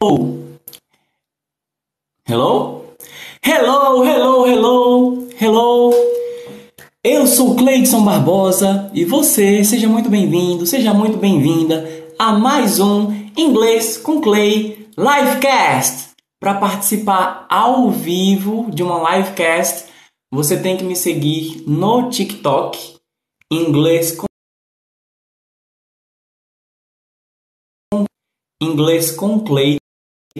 Oh. 0.00 0.44
Hello? 2.24 2.94
Hello, 3.42 4.04
hello, 4.04 4.46
hello, 4.46 5.28
hello. 5.40 5.92
Eu 7.02 7.26
sou 7.26 7.56
Cleidson 7.56 8.04
Barbosa 8.04 8.92
e 8.94 9.04
você, 9.04 9.64
seja 9.64 9.88
muito 9.88 10.08
bem-vindo, 10.08 10.64
seja 10.66 10.94
muito 10.94 11.18
bem-vinda 11.18 11.84
a 12.16 12.32
mais 12.32 12.78
um 12.78 13.10
Inglês 13.36 13.96
com 13.96 14.20
Clay 14.20 14.88
Livecast. 14.96 16.10
Para 16.38 16.60
participar 16.60 17.44
ao 17.50 17.90
vivo 17.90 18.70
de 18.70 18.84
uma 18.84 19.16
livecast, 19.16 19.86
você 20.32 20.62
tem 20.62 20.76
que 20.76 20.84
me 20.84 20.94
seguir 20.94 21.64
no 21.66 22.08
TikTok, 22.08 22.98
Inglês 23.50 24.16
com 24.16 24.28
Inglês 28.62 29.10
com 29.10 29.40
Clay, 29.40 29.78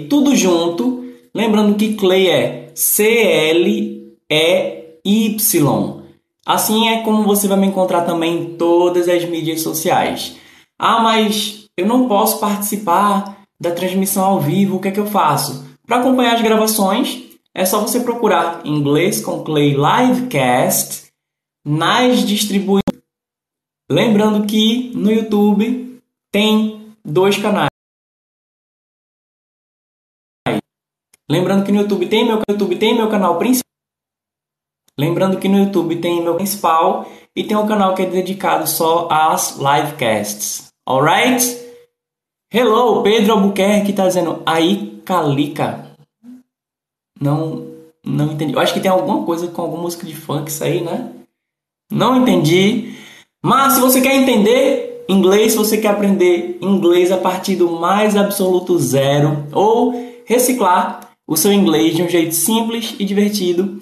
tudo 0.07 0.37
junto. 0.37 1.05
Lembrando 1.35 1.77
que 1.77 1.95
Clay 1.95 2.29
é 2.29 2.71
C-L-E-Y. 2.75 3.99
Assim 6.47 6.89
é 6.89 7.03
como 7.03 7.25
você 7.25 7.47
vai 7.47 7.59
me 7.59 7.67
encontrar 7.67 8.03
também 8.03 8.39
em 8.39 8.45
todas 8.57 9.09
as 9.09 9.25
mídias 9.25 9.61
sociais. 9.61 10.37
Ah, 10.79 11.03
mas 11.03 11.67
eu 11.77 11.87
não 11.87 12.09
posso 12.09 12.41
participar 12.41 13.39
da 13.61 13.73
transmissão 13.73 14.25
ao 14.25 14.41
vivo, 14.41 14.77
o 14.77 14.81
que 14.81 14.89
é 14.89 14.91
que 14.91 15.01
eu 15.01 15.07
faço? 15.07 15.67
Para 15.87 15.99
acompanhar 15.99 16.35
as 16.35 16.43
gravações, 16.43 17.23
é 17.55 17.65
só 17.65 17.81
você 17.81 18.01
procurar 18.01 18.65
Inglês 18.65 19.21
com 19.21 19.43
Clay 19.43 19.75
Livecast 19.75 21.09
nas 21.67 22.27
distribuições. 22.27 22.83
Lembrando 23.91 24.47
que 24.47 24.93
no 24.95 25.11
YouTube 25.11 26.01
tem 26.31 26.95
dois 27.05 27.37
canais. 27.37 27.69
Lembrando 31.31 31.65
que 31.65 31.73
no 31.73 31.83
YouTube 31.83 32.07
tem 32.07 32.25
meu 32.25 32.41
YouTube 32.49 32.77
tem 32.77 32.97
meu 32.97 33.09
canal 33.09 33.37
principal. 33.37 33.69
Lembrando 34.99 35.39
que 35.39 35.49
no 35.49 35.59
YouTube 35.59 35.97
tem 35.97 36.23
meu 36.23 36.35
principal 36.35 37.07
e 37.37 37.45
tem 37.45 37.57
um 37.57 37.67
canal 37.67 37.95
que 37.95 38.03
é 38.03 38.07
dedicado 38.07 38.67
só 38.67 39.09
às 39.11 39.59
livecasts. 39.59 40.73
Alright? 40.89 41.57
Hello, 42.53 43.03
Pedro 43.03 43.35
Albuquerque 43.35 43.91
está 43.91 44.07
dizendo 44.07 44.43
aí 44.47 45.03
calica. 45.05 45.87
Não 47.21 47.69
não 48.03 48.33
entendi. 48.33 48.55
Eu 48.55 48.61
acho 48.61 48.73
que 48.73 48.81
tem 48.81 48.91
alguma 48.91 49.23
coisa 49.25 49.49
com 49.49 49.61
alguma 49.61 49.83
música 49.83 50.07
de 50.07 50.17
funk 50.17 50.51
isso 50.51 50.65
aí, 50.65 50.81
né? 50.81 51.13
Não 51.93 52.17
entendi. 52.17 52.95
Mas 53.43 53.75
se 53.75 53.81
você 53.81 54.01
quer 54.01 54.15
entender 54.15 55.05
inglês, 55.09 55.53
se 55.53 55.59
você 55.59 55.77
quer 55.77 55.89
aprender 55.89 56.59
inglês 56.63 57.13
a 57.13 57.19
partir 57.19 57.55
do 57.57 57.71
mais 57.73 58.17
absoluto 58.17 58.79
zero 58.79 59.47
ou 59.53 59.95
reciclar 60.25 61.08
o 61.29 61.37
seu 61.37 61.53
inglês 61.53 61.95
de 61.95 62.03
um 62.03 62.09
jeito 62.09 62.35
simples 62.35 62.95
e 62.99 63.05
divertido. 63.05 63.79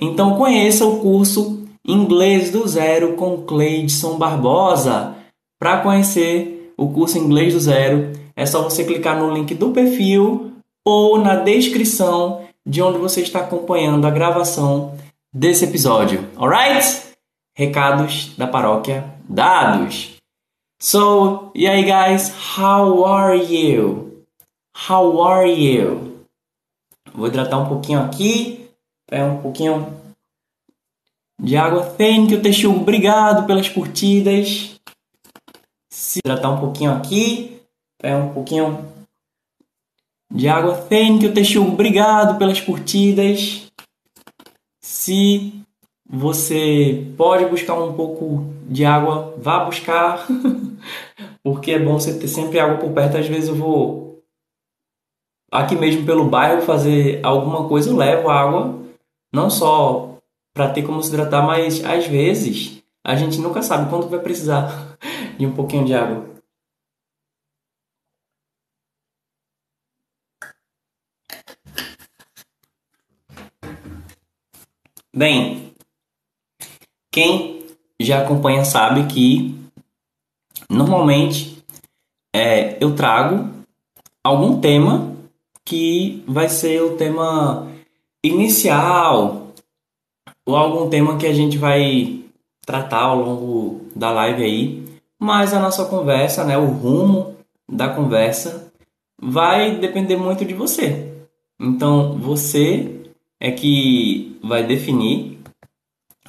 Então 0.00 0.36
conheça 0.36 0.86
o 0.86 1.00
curso 1.00 1.66
Inglês 1.86 2.50
do 2.50 2.66
Zero 2.66 3.14
com 3.14 3.42
Cleidson 3.42 4.16
Barbosa. 4.16 5.16
Para 5.58 5.80
conhecer 5.80 6.72
o 6.78 6.88
curso 6.88 7.18
Inglês 7.18 7.52
do 7.52 7.60
Zero, 7.60 8.12
é 8.36 8.46
só 8.46 8.62
você 8.62 8.84
clicar 8.84 9.18
no 9.18 9.34
link 9.34 9.54
do 9.54 9.72
perfil 9.72 10.52
ou 10.86 11.18
na 11.18 11.34
descrição 11.36 12.44
de 12.64 12.80
onde 12.80 12.98
você 12.98 13.22
está 13.22 13.40
acompanhando 13.40 14.06
a 14.06 14.10
gravação 14.10 14.96
desse 15.34 15.64
episódio. 15.64 16.24
Alright? 16.36 17.02
Recados 17.56 18.34
da 18.38 18.46
paróquia 18.46 19.04
dados. 19.28 20.14
So, 20.80 21.50
aí 21.56 21.82
guys, 21.82 22.32
how 22.56 23.04
are 23.04 23.36
you? 23.36 24.24
How 24.88 25.20
are 25.22 25.50
you? 25.50 26.13
Vou 27.14 27.28
hidratar 27.28 27.58
um 27.58 27.68
pouquinho 27.68 28.00
aqui. 28.00 28.68
É 29.08 29.22
um 29.22 29.40
pouquinho 29.40 29.94
de 31.40 31.56
água. 31.56 31.84
Thank 31.84 32.34
you, 32.34 32.42
Texugo. 32.42 32.80
Obrigado 32.80 33.46
pelas 33.46 33.68
curtidas. 33.68 34.74
Se 35.88 36.18
hidratar 36.18 36.50
um 36.50 36.58
pouquinho 36.58 36.92
aqui. 36.92 37.60
É 38.02 38.16
um 38.16 38.34
pouquinho 38.34 38.84
de 40.32 40.48
água. 40.48 40.74
Thank 40.74 41.24
you, 41.24 41.32
Texugo. 41.32 41.70
Obrigado 41.70 42.36
pelas 42.36 42.60
curtidas. 42.60 43.68
Se 44.82 45.54
você 46.04 47.06
pode 47.16 47.46
buscar 47.46 47.74
um 47.74 47.94
pouco 47.94 48.52
de 48.68 48.84
água, 48.84 49.34
vá 49.38 49.64
buscar. 49.64 50.26
Porque 51.44 51.70
é 51.70 51.78
bom 51.78 51.98
você 51.98 52.18
ter 52.18 52.28
sempre 52.28 52.58
água 52.58 52.78
por 52.78 52.90
perto. 52.90 53.18
Às 53.18 53.28
vezes 53.28 53.48
eu 53.48 53.54
vou 53.54 54.03
aqui 55.54 55.76
mesmo 55.76 56.04
pelo 56.04 56.28
bairro 56.28 56.62
fazer 56.62 57.24
alguma 57.24 57.68
coisa, 57.68 57.88
eu 57.88 57.96
levo 57.96 58.28
água, 58.28 58.76
não 59.32 59.48
só 59.48 60.18
para 60.52 60.70
ter 60.70 60.82
como 60.82 61.00
se 61.00 61.10
hidratar, 61.10 61.46
mas 61.46 61.84
às 61.84 62.08
vezes 62.08 62.82
a 63.04 63.14
gente 63.14 63.38
nunca 63.38 63.62
sabe 63.62 63.88
quando 63.88 64.08
vai 64.08 64.18
precisar 64.18 64.98
de 65.38 65.46
um 65.46 65.54
pouquinho 65.54 65.84
de 65.84 65.94
água. 65.94 66.34
Bem, 75.16 75.72
quem 77.12 77.64
já 78.00 78.22
acompanha 78.22 78.64
sabe 78.64 79.06
que 79.06 79.54
normalmente 80.68 81.64
é, 82.34 82.76
eu 82.82 82.96
trago 82.96 83.48
algum 84.24 84.60
tema 84.60 85.13
que 85.64 86.22
vai 86.26 86.48
ser 86.48 86.82
o 86.82 86.96
tema 86.96 87.68
inicial 88.22 89.48
ou 90.46 90.56
algum 90.56 90.90
tema 90.90 91.16
que 91.16 91.26
a 91.26 91.32
gente 91.32 91.56
vai 91.56 92.22
tratar 92.66 93.02
ao 93.02 93.18
longo 93.18 93.86
da 93.94 94.10
live 94.10 94.42
aí, 94.42 94.84
mas 95.18 95.54
a 95.54 95.60
nossa 95.60 95.84
conversa, 95.86 96.44
né, 96.44 96.56
o 96.58 96.66
rumo 96.66 97.36
da 97.68 97.88
conversa 97.88 98.72
vai 99.20 99.78
depender 99.78 100.16
muito 100.16 100.44
de 100.44 100.54
você. 100.54 101.12
Então, 101.58 102.18
você 102.18 103.02
é 103.40 103.50
que 103.50 104.38
vai 104.42 104.66
definir 104.66 105.38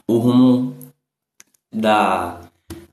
o 0.07 0.17
rumo 0.17 0.75
da 1.73 2.41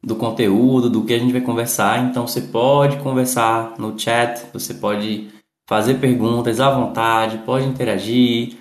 do 0.04 0.16
conteúdo, 0.16 0.90
do 0.90 1.04
que 1.04 1.14
a 1.14 1.18
gente 1.18 1.32
vai 1.32 1.40
conversar. 1.40 2.04
Então, 2.04 2.26
você 2.26 2.40
pode 2.40 2.96
conversar 2.98 3.78
no 3.78 3.96
chat, 3.96 4.44
você 4.52 4.74
pode 4.74 5.30
fazer 5.72 5.94
perguntas 5.94 6.60
à 6.60 6.70
vontade, 6.70 7.38
pode 7.46 7.64
interagir. 7.64 8.58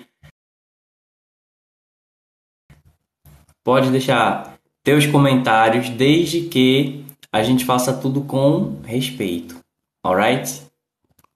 Pode 3.62 3.90
deixar 3.90 4.54
teus 4.82 5.04
comentários 5.04 5.90
desde 5.90 6.48
que 6.48 7.04
a 7.30 7.42
gente 7.42 7.66
faça 7.66 7.92
tudo 7.92 8.22
com 8.22 8.80
respeito. 8.82 9.60
Alright? 10.02 10.62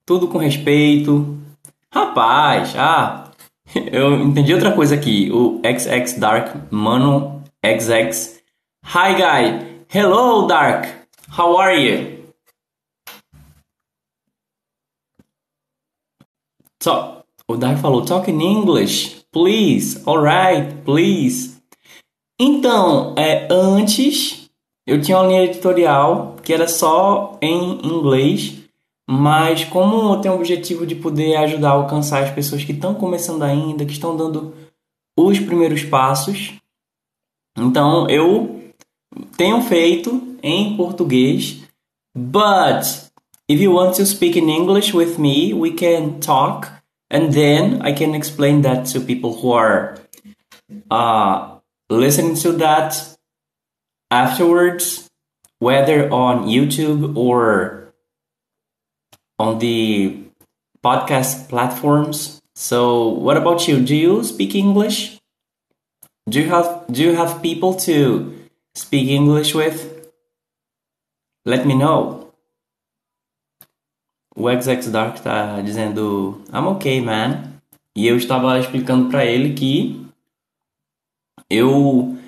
Tudo 0.06 0.28
com 0.28 0.38
respeito. 0.38 1.36
Rapaz, 1.92 2.75
ah, 2.75 3.31
eu 3.92 4.19
entendi 4.22 4.54
outra 4.54 4.72
coisa 4.72 4.94
aqui. 4.94 5.31
O 5.31 5.60
XX 5.60 6.19
Dark 6.19 6.56
Mano 6.70 7.44
XX. 7.62 8.41
Hi 8.82 9.12
guy. 9.15 9.84
Hello 9.92 10.47
Dark. 10.47 10.86
How 11.36 11.54
are 11.59 11.78
you? 11.78 12.16
So, 16.82 17.22
o 17.48 17.56
Dark 17.56 17.78
falou, 17.78 18.04
talk 18.04 18.31
in 18.31 18.41
English, 18.41 19.25
please, 19.32 20.03
alright, 20.06 20.82
please. 20.84 21.56
Então, 22.38 23.14
é, 23.16 23.48
antes 23.50 24.50
eu 24.86 25.00
tinha 25.00 25.19
uma 25.19 25.26
linha 25.26 25.44
editorial 25.44 26.36
que 26.42 26.53
era 26.53 26.69
só 26.69 27.39
em 27.41 27.84
inglês, 27.86 28.54
mas 29.09 29.65
como 29.65 30.15
eu 30.15 30.21
tenho 30.21 30.34
o 30.34 30.36
objetivo 30.39 30.86
de 30.86 30.95
poder 30.95 31.36
ajudar 31.36 31.71
a 31.71 31.72
alcançar 31.72 32.22
as 32.22 32.30
pessoas 32.30 32.62
que 32.62 32.72
estão 32.72 32.95
começando 32.95 33.42
ainda, 33.42 33.84
que 33.84 33.92
estão 33.92 34.16
dando 34.16 34.54
os 35.18 35.41
primeiros 35.41 35.83
passos, 35.83 36.53
então 37.56 38.09
eu 38.10 38.72
tenho 39.36 39.62
feito 39.62 40.36
em 40.42 40.77
português, 40.77 41.62
but 42.15 43.05
If 43.48 43.60
you 43.60 43.71
want 43.71 43.95
to 43.97 44.07
speak 44.07 44.37
in 44.37 44.48
English 44.48 44.93
with 44.93 45.19
me, 45.19 45.53
we 45.53 45.71
can 45.72 46.21
talk 46.21 46.77
and 47.10 47.33
then 47.33 47.83
I 47.83 47.93
can 47.93 48.15
explain 48.15 48.63
that 48.63 48.87
to 48.87 49.01
people 49.01 49.37
who 49.41 49.53
are 49.53 49.98
uh, 50.91 51.59
listening 51.89 52.34
to 52.37 52.53
that 52.53 53.16
afterwards, 54.10 55.09
whether 55.60 56.10
on 56.10 56.47
YouTube 56.47 57.16
or 57.16 57.93
on 59.39 59.59
the 59.60 60.25
podcast 60.84 61.49
platforms. 61.49 62.42
So, 62.54 63.09
what 63.09 63.37
about 63.37 63.69
you? 63.69 63.81
Do 63.84 63.95
you 63.95 64.25
speak 64.25 64.54
English? 64.54 65.19
Do 66.28 66.41
you 66.41 66.49
have 66.49 66.87
do 66.91 67.03
you 67.03 67.15
have 67.15 67.42
people 67.42 67.75
to 67.87 68.34
speak 68.75 69.09
English 69.09 69.54
with? 69.54 70.10
Let 71.45 71.66
me 71.66 71.75
know. 71.75 72.26
O 74.36 74.48
XX 74.50 74.91
Dark 74.91 75.18
tá 75.21 75.60
dizendo 75.62 76.42
I'm 76.53 76.66
okay, 76.66 77.00
man. 77.00 77.54
E 77.97 78.06
eu 78.06 78.16
estava 78.16 78.59
explicando 78.60 79.09
para 79.09 79.24
ele 79.24 79.54
que 79.54 80.06
eu 81.48 82.18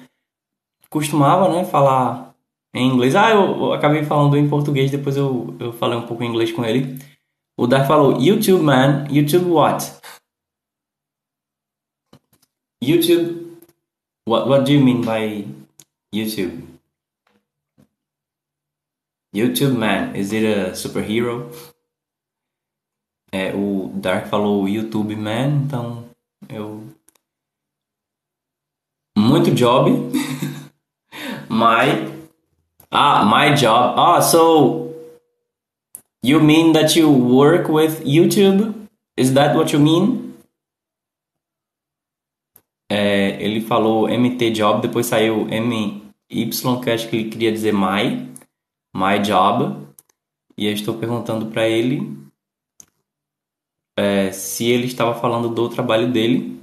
costumava, 0.89 1.49
né, 1.51 1.65
falar 1.67 2.35
em 2.75 2.89
inglês. 2.89 3.15
Ah, 3.15 3.31
eu, 3.33 3.73
acabei 3.75 4.05
falando 4.05 4.37
em 4.37 4.49
português, 4.49 4.91
depois 4.91 5.17
eu, 5.17 5.55
eu 5.61 5.73
falei 5.75 5.99
um 5.99 6.07
pouco 6.07 6.25
em 6.25 6.29
inglês 6.29 6.51
com 6.51 6.65
ele. 6.65 6.99
O 7.59 7.67
Dark 7.67 7.87
falou, 7.87 8.19
YouTube, 8.19 8.63
man. 8.63 9.07
YouTube 9.11 9.51
what? 9.51 9.93
YouTube, 12.83 13.59
what, 14.27 14.49
what 14.49 14.65
do 14.65 14.73
you 14.73 14.83
mean 14.83 15.03
by 15.03 15.47
YouTube? 16.15 16.65
YouTube, 19.35 19.77
man, 19.77 20.15
is 20.17 20.33
it 20.33 20.47
a 20.47 20.75
superhero? 20.75 21.51
É, 23.31 23.55
o 23.55 23.91
Dark 23.95 24.29
falou 24.29 24.69
YouTube 24.69 25.15
Man, 25.15 25.65
então 25.67 26.09
eu. 26.49 26.83
Muito 29.17 29.51
job. 29.51 29.91
my. 31.51 32.19
Ah, 32.91 33.25
my 33.25 33.55
job. 33.55 33.95
Ah, 33.99 34.23
so. 34.23 34.89
You 36.23 36.41
mean 36.41 36.73
that 36.73 36.99
you 36.99 37.11
work 37.11 37.71
with 37.71 38.03
YouTube? 38.05 38.75
Is 39.17 39.35
that 39.35 39.57
what 39.57 39.73
you 39.73 39.81
mean? 39.81 40.35
É, 42.91 43.43
ele 43.43 43.61
falou 43.61 44.09
MT 44.09 44.51
Job, 44.53 44.81
depois 44.81 45.07
saiu 45.07 45.45
MY, 45.45 46.11
que 46.29 46.91
acho 46.91 47.09
que 47.09 47.17
ele 47.17 47.31
queria 47.31 47.53
dizer 47.53 47.73
My. 47.73 48.27
My 48.95 49.19
Job. 49.23 49.87
E 50.57 50.67
eu 50.67 50.73
estou 50.73 50.97
perguntando 50.97 51.47
para 51.47 51.69
ele 51.69 52.28
é, 53.99 54.31
se 54.31 54.65
ele 54.67 54.87
estava 54.87 55.13
falando 55.19 55.49
do 55.49 55.69
trabalho 55.69 56.13
dele 56.13 56.63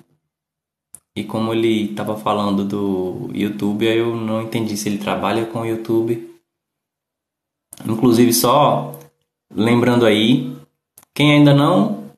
e 1.14 1.26
como 1.26 1.54
ele 1.54 1.92
estava 1.92 2.16
falando 2.16 2.64
do 2.64 3.30
YouTube, 3.34 3.86
aí 3.86 3.98
eu 3.98 4.16
não 4.16 4.42
entendi 4.42 4.78
se 4.78 4.88
ele 4.88 4.98
trabalha 4.98 5.46
com 5.46 5.60
o 5.60 5.66
YouTube. 5.66 6.34
Inclusive, 7.86 8.32
só 8.34 8.98
lembrando 9.54 10.06
aí, 10.06 10.56
quem 11.14 11.34
ainda 11.34 11.54
não 11.54 12.10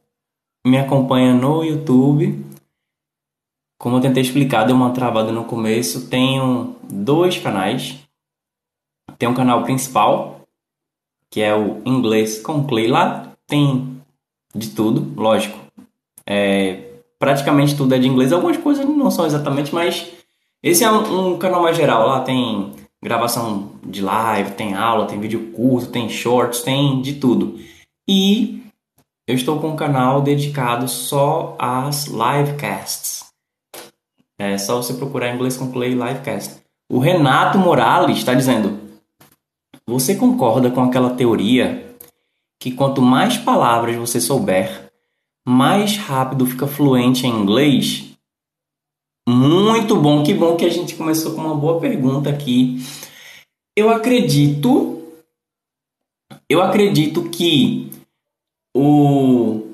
me 0.65 0.77
acompanha 0.77 1.33
no 1.33 1.63
YouTube, 1.63 2.45
como 3.79 3.97
eu 3.97 4.01
tentei 4.01 4.21
explicar, 4.21 4.65
deu 4.65 4.75
uma 4.75 4.93
travada 4.93 5.31
no 5.31 5.45
começo, 5.45 6.09
tenho 6.09 6.75
dois 6.83 7.39
canais. 7.39 7.97
Tem 9.17 9.27
um 9.27 9.33
canal 9.33 9.63
principal, 9.63 10.41
que 11.31 11.41
é 11.41 11.55
o 11.55 11.81
Inglês 11.85 12.39
com 12.39 12.67
Clay. 12.67 12.87
Lá 12.87 13.31
tem 13.47 13.96
de 14.57 14.69
tudo, 14.69 15.13
lógico. 15.15 15.57
É, 16.25 16.87
praticamente 17.19 17.75
tudo 17.75 17.93
é 17.93 17.99
de 17.99 18.07
inglês. 18.07 18.33
Algumas 18.33 18.57
coisas 18.57 18.85
não 18.85 19.11
são 19.11 19.25
exatamente, 19.25 19.73
mas 19.73 20.11
esse 20.63 20.83
é 20.83 20.91
um, 20.91 21.33
um, 21.33 21.37
canal 21.37 21.61
mais 21.61 21.77
geral. 21.77 22.07
Lá 22.07 22.21
tem 22.21 22.73
gravação 23.03 23.71
de 23.85 24.01
live, 24.01 24.51
tem 24.51 24.73
aula, 24.73 25.05
tem 25.05 25.19
vídeo 25.19 25.51
curto, 25.53 25.91
tem 25.91 26.09
shorts, 26.09 26.61
tem 26.61 27.01
de 27.01 27.13
tudo. 27.15 27.59
E 28.07 28.63
eu 29.27 29.35
estou 29.35 29.59
com 29.59 29.69
um 29.69 29.75
canal 29.75 30.21
dedicado 30.21 30.87
só 30.87 31.55
às 31.59 32.05
livecasts. 32.05 33.25
É 34.39 34.57
só 34.57 34.77
você 34.77 34.93
procurar 34.93 35.33
inglês 35.33 35.57
com 35.57 35.71
Play 35.71 35.91
Livecast. 35.91 36.61
O 36.89 36.99
Renato 36.99 37.57
Morales 37.57 38.17
está 38.17 38.33
dizendo: 38.33 38.79
Você 39.87 40.15
concorda 40.15 40.69
com 40.69 40.81
aquela 40.81 41.09
teoria 41.09 41.86
que 42.67 42.75
quanto 42.75 43.01
mais 43.01 43.37
palavras 43.37 43.95
você 43.95 44.19
souber, 44.19 44.91
mais 45.47 45.95
rápido 45.95 46.45
fica 46.45 46.67
fluente 46.67 47.25
em 47.25 47.29
inglês? 47.29 48.11
Muito 49.25 49.95
bom, 49.95 50.21
que 50.21 50.33
bom 50.33 50.57
que 50.57 50.65
a 50.65 50.69
gente 50.69 50.93
começou 50.95 51.33
com 51.33 51.39
uma 51.39 51.55
boa 51.55 51.79
pergunta 51.79 52.29
aqui. 52.29 52.79
Eu 53.73 53.89
acredito, 53.89 55.01
eu 56.49 56.61
acredito 56.61 57.29
que 57.29 57.89
o 58.75 59.65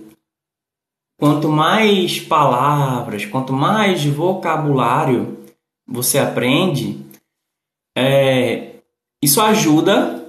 quanto 1.19 1.49
mais 1.49 2.19
palavras, 2.19 3.25
quanto 3.25 3.53
mais 3.53 4.05
vocabulário 4.05 5.39
você 5.87 6.19
aprende, 6.19 7.03
é, 7.97 8.75
isso 9.19 9.41
ajuda 9.41 10.22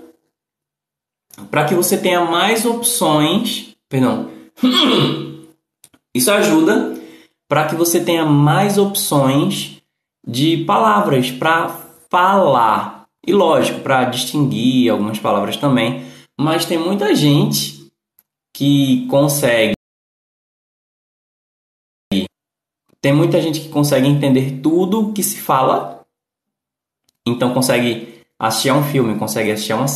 para 1.51 1.65
que 1.65 1.75
você 1.75 1.97
tenha 1.97 2.25
mais 2.25 2.65
opções, 2.65 3.75
perdão. 3.89 4.31
Isso 6.15 6.31
ajuda 6.31 6.95
para 7.49 7.67
que 7.67 7.75
você 7.75 8.03
tenha 8.03 8.25
mais 8.25 8.79
opções 8.79 9.83
de 10.27 10.65
palavras 10.65 11.31
para 11.31 11.69
falar. 12.09 13.07
E 13.27 13.33
lógico, 13.33 13.81
para 13.81 14.05
distinguir 14.05 14.91
algumas 14.91 15.19
palavras 15.19 15.57
também, 15.57 16.07
mas 16.39 16.67
tem 16.67 16.79
muita 16.79 17.15
gente 17.15 17.91
que 18.53 19.07
consegue 19.09 19.75
tem 23.01 23.13
muita 23.13 23.41
gente 23.41 23.61
que 23.61 23.69
consegue 23.69 24.07
entender 24.07 24.61
tudo 24.63 25.13
que 25.13 25.23
se 25.23 25.39
fala. 25.39 26.07
Então 27.27 27.53
consegue 27.53 28.25
assistir 28.39 28.71
a 28.71 28.75
um 28.75 28.83
filme, 28.83 29.19
consegue 29.19 29.51
assistir 29.51 29.73
a 29.73 29.77
uma 29.77 29.87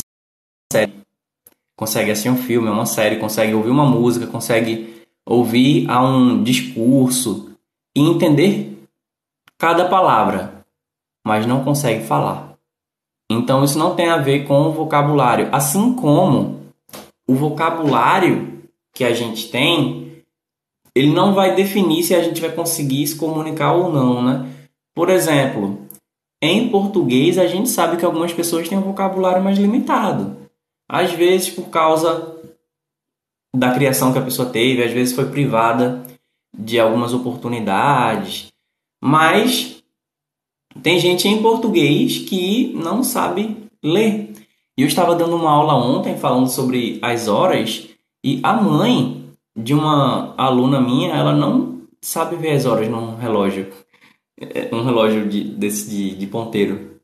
série, 0.71 0.93
consegue 1.79 2.11
assistir 2.11 2.29
um 2.29 2.37
filme, 2.37 2.69
uma 2.69 2.85
série, 2.85 3.21
consegue 3.21 3.55
ouvir 3.55 3.71
uma 3.71 3.87
música, 3.87 4.27
consegue 4.27 5.05
ouvir 5.25 5.89
a 5.89 6.03
um 6.03 6.43
discurso 6.43 7.53
e 7.97 8.01
entender 8.01 8.83
cada 9.57 9.89
palavra, 9.89 10.65
mas 11.25 11.47
não 11.47 11.63
consegue 11.63 12.05
falar. 12.05 12.55
Então 13.31 13.63
isso 13.63 13.79
não 13.79 13.95
tem 13.95 14.09
a 14.09 14.17
ver 14.17 14.45
com 14.45 14.63
o 14.63 14.73
vocabulário, 14.73 15.49
assim 15.53 15.95
como 15.95 16.61
o 17.29 17.35
vocabulário 17.35 18.61
que 18.93 19.05
a 19.05 19.15
gente 19.15 19.49
tem, 19.49 20.25
ele 20.97 21.13
não 21.13 21.33
vai 21.33 21.55
definir 21.55 22.03
se 22.03 22.13
a 22.13 22.23
gente 22.23 22.41
vai 22.41 22.51
conseguir 22.51 23.07
se 23.07 23.15
comunicar 23.15 23.73
ou 23.73 23.93
não, 23.93 24.21
né? 24.21 24.49
Por 24.97 25.11
exemplo, 25.11 25.87
em 26.43 26.69
português 26.71 27.39
a 27.39 27.47
gente 27.47 27.69
sabe 27.69 27.97
que 27.97 28.05
algumas 28.05 28.33
pessoas 28.33 28.69
têm 28.69 28.79
um 28.79 28.83
vocabulário 28.83 29.45
mais 29.45 29.59
limitado. 29.59 30.48
Às 30.89 31.13
vezes 31.13 31.51
por 31.51 31.69
causa 31.69 32.35
da 33.55 33.75
criação 33.75 34.13
que 34.13 34.19
a 34.19 34.25
pessoa 34.25 34.49
teve, 34.49 34.83
às 34.83 34.93
vezes 34.93 35.15
foi 35.15 35.27
privada 35.27 36.07
de 36.57 36.79
algumas 36.79 37.13
oportunidades, 37.13 38.53
mas 39.03 39.83
tem 40.83 40.99
gente 40.99 41.29
em 41.29 41.43
português 41.43 42.19
que 42.19 42.73
não 42.75 43.03
sabe 43.03 43.57
ler. 43.83 44.33
Eu 44.77 44.87
estava 44.87 45.15
dando 45.15 45.37
uma 45.37 45.51
aula 45.51 45.75
ontem 45.75 46.17
falando 46.17 46.49
sobre 46.49 46.99
as 47.03 47.29
horas 47.29 47.89
e 48.25 48.41
a 48.43 48.53
mãe 48.55 49.29
de 49.57 49.75
uma 49.75 50.35
aluna 50.37 50.81
minha, 50.81 51.15
ela 51.15 51.33
não 51.33 51.83
sabe 52.01 52.37
ver 52.37 52.53
as 52.53 52.65
horas 52.65 52.89
num 52.89 53.17
relógio, 53.17 53.73
é, 54.41 54.73
um 54.73 54.85
relógio 54.85 55.29
de, 55.29 55.43
desse 55.43 55.91
de, 55.91 56.15
de 56.15 56.27
ponteiro. 56.27 57.01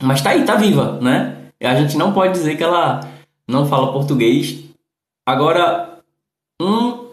Mas 0.00 0.22
tá 0.22 0.30
aí, 0.30 0.44
tá 0.44 0.54
viva, 0.54 1.00
né? 1.00 1.43
A 1.66 1.74
gente 1.74 1.96
não 1.96 2.12
pode 2.12 2.32
dizer 2.32 2.56
que 2.56 2.62
ela 2.62 3.00
não 3.48 3.66
fala 3.66 3.92
português. 3.92 4.64
Agora, 5.26 5.98
um, 6.60 7.10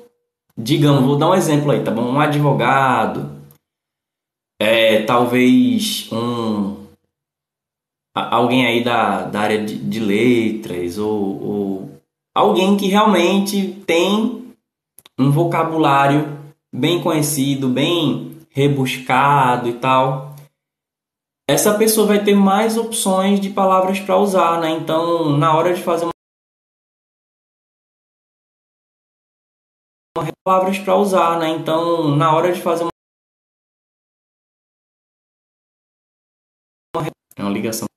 digamos, 0.57 1.03
vou 1.03 1.17
dar 1.17 1.29
um 1.29 1.35
exemplo 1.35 1.71
aí, 1.71 1.83
tá 1.83 1.91
bom? 1.91 2.03
Um 2.03 2.19
advogado, 2.19 3.31
é, 4.61 5.03
talvez 5.03 6.09
um 6.11 6.81
alguém 8.13 8.65
aí 8.65 8.83
da, 8.83 9.23
da 9.23 9.39
área 9.39 9.63
de, 9.63 9.77
de 9.77 9.99
letras 9.99 10.97
ou, 10.97 11.43
ou 11.43 12.01
alguém 12.35 12.75
que 12.75 12.87
realmente 12.87 13.81
tem 13.87 14.53
um 15.17 15.31
vocabulário 15.31 16.37
bem 16.73 17.01
conhecido, 17.01 17.69
bem 17.69 18.37
rebuscado 18.49 19.69
e 19.69 19.73
tal 19.73 20.30
essa 21.51 21.77
pessoa 21.77 22.07
vai 22.07 22.23
ter 22.23 22.33
mais 22.33 22.77
opções 22.77 23.39
de 23.39 23.49
palavras 23.49 23.99
para 23.99 24.17
usar, 24.17 24.61
né? 24.61 24.71
Então, 24.71 25.37
na 25.37 25.53
hora 25.55 25.73
de 25.73 25.83
fazer 25.83 26.05
uma 26.05 26.11
palavras 30.43 30.79
para 30.79 30.95
usar, 30.95 31.39
né? 31.39 31.49
Então, 31.49 32.15
na 32.15 32.33
hora 32.33 32.51
de 32.51 32.61
fazer 32.61 32.83
uma 32.83 32.91
é 37.35 37.41
uma 37.43 37.51
ligação. 37.51 37.87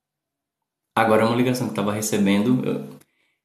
Agora 0.97 1.23
é 1.23 1.27
uma 1.27 1.37
ligação 1.37 1.67
que 1.67 1.73
estava 1.73 1.93
recebendo. 1.93 2.89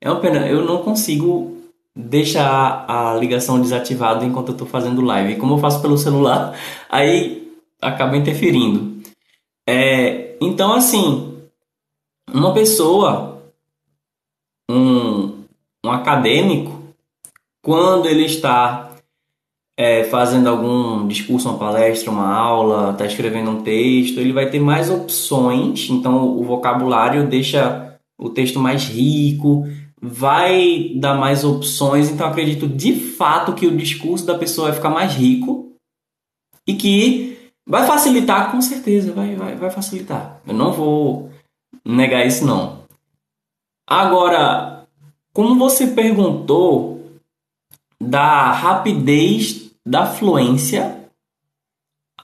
É 0.02 0.10
uma 0.10 0.20
pena, 0.20 0.48
eu 0.48 0.66
não 0.66 0.84
consigo 0.84 1.58
deixar 1.96 2.86
a 2.88 3.16
ligação 3.16 3.60
desativada 3.60 4.26
enquanto 4.26 4.50
eu 4.50 4.54
estou 4.54 4.68
fazendo 4.68 5.02
live. 5.02 5.38
Como 5.38 5.56
eu 5.56 5.58
faço 5.58 5.82
pelo 5.82 5.98
celular, 5.98 6.58
aí 6.90 7.52
acaba 7.82 8.18
interferindo. 8.18 8.99
É, 9.72 10.36
então, 10.42 10.74
assim, 10.74 11.38
uma 12.34 12.56
pessoa, 12.56 13.40
um, 14.68 15.44
um 15.86 15.92
acadêmico, 15.92 16.82
quando 17.62 18.08
ele 18.08 18.26
está 18.26 18.96
é, 19.78 20.06
fazendo 20.06 20.50
algum 20.50 21.08
discurso, 21.08 21.48
uma 21.48 21.60
palestra, 21.60 22.10
uma 22.10 22.34
aula, 22.34 22.94
está 22.94 23.06
escrevendo 23.06 23.52
um 23.52 23.62
texto, 23.62 24.20
ele 24.20 24.34
vai 24.34 24.50
ter 24.50 24.60
mais 24.60 24.90
opções, 24.90 25.88
então 25.92 26.36
o 26.36 26.44
vocabulário 26.44 27.28
deixa 27.30 27.96
o 28.18 28.32
texto 28.32 28.60
mais 28.60 28.86
rico, 28.86 29.68
vai 30.02 30.94
dar 30.96 31.14
mais 31.14 31.44
opções, 31.44 32.10
então 32.10 32.26
acredito 32.26 32.68
de 32.68 32.96
fato 32.96 33.54
que 33.54 33.68
o 33.68 33.78
discurso 33.78 34.26
da 34.26 34.36
pessoa 34.36 34.70
vai 34.70 34.78
ficar 34.78 34.90
mais 34.90 35.14
rico 35.14 35.74
e 36.66 36.74
que 36.74 37.29
vai 37.70 37.86
facilitar, 37.86 38.52
com 38.52 38.60
certeza, 38.60 39.14
vai, 39.14 39.36
vai, 39.36 39.56
vai 39.56 39.70
facilitar. 39.70 40.42
Eu 40.48 40.56
não 40.56 40.74
vou 40.74 41.30
negar 41.86 42.26
isso 42.26 42.44
não. 42.44 42.80
Agora, 43.88 44.88
como 45.32 45.56
você 45.56 45.86
perguntou 45.86 47.00
da 48.02 48.52
rapidez 48.52 49.72
da 49.86 50.08
fluência, 50.08 51.10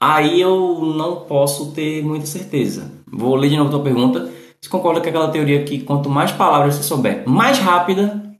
aí 0.00 0.40
eu 0.40 0.80
não 0.80 1.24
posso 1.26 1.72
ter 1.72 2.02
muita 2.02 2.26
certeza. 2.26 2.90
Vou 3.06 3.36
ler 3.36 3.50
de 3.50 3.56
novo 3.56 3.68
a 3.68 3.72
tua 3.72 3.82
pergunta. 3.84 4.32
Você 4.60 4.68
concorda 4.68 5.00
com 5.00 5.08
aquela 5.08 5.30
teoria 5.30 5.64
que 5.64 5.80
quanto 5.80 6.10
mais 6.10 6.32
palavras 6.32 6.74
você 6.74 6.82
souber, 6.82 7.28
mais 7.28 7.58
rápida 7.58 8.36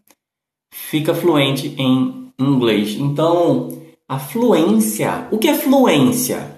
fica 0.72 1.14
fluente 1.14 1.72
em 1.78 2.32
inglês. 2.38 2.96
Então, 2.98 3.68
a 4.08 4.18
fluência. 4.18 5.28
O 5.30 5.38
que 5.38 5.48
é 5.48 5.54
fluência? 5.54 6.55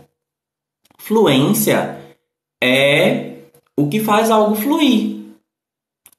Fluência 1.08 1.98
é 2.62 3.38
o 3.74 3.88
que 3.88 3.98
faz 3.98 4.30
algo 4.30 4.54
fluir. 4.54 5.24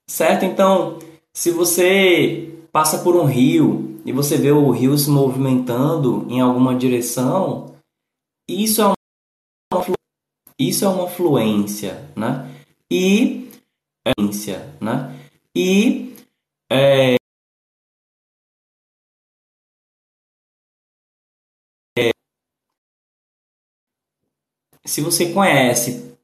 Certo? 0.10 0.46
Então, 0.46 0.98
se 1.32 1.52
você 1.52 2.60
passa 2.72 2.98
por 3.04 3.16
um 3.16 3.26
rio 3.26 4.02
e 4.04 4.12
você 4.12 4.36
vê 4.36 4.52
o 4.52 4.72
rio 4.72 4.98
se 4.98 5.12
movimentando 5.12 6.26
em 6.28 6.42
alguma 6.42 6.76
direção, 6.76 7.76
isso 8.50 8.82
é 8.82 8.86
uma, 9.72 9.86
isso 10.58 10.86
é 10.86 10.88
uma 10.88 11.08
fluência, 11.08 12.10
né? 12.16 12.50
E 12.90 13.48
né? 14.82 15.16
E 15.56 16.16
é, 16.72 17.19
se 24.86 25.02
você 25.02 25.32
conhece 25.32 26.16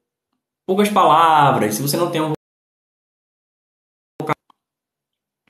poucas 0.67 0.89
palavras, 0.89 1.75
se 1.75 1.81
você 1.81 1.97
não 1.97 2.09
tem 2.09 2.21
um 2.21 2.33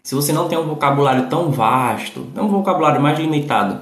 se 0.03 0.13
você 0.13 0.31
não 0.31 0.47
tem 0.47 0.55
um 0.55 0.67
vocabulário 0.67 1.27
tão 1.29 1.51
vasto, 1.51 2.27
é 2.35 2.41
um 2.41 2.47
vocabulário 2.47 3.01
mais 3.01 3.17
limitado, 3.17 3.81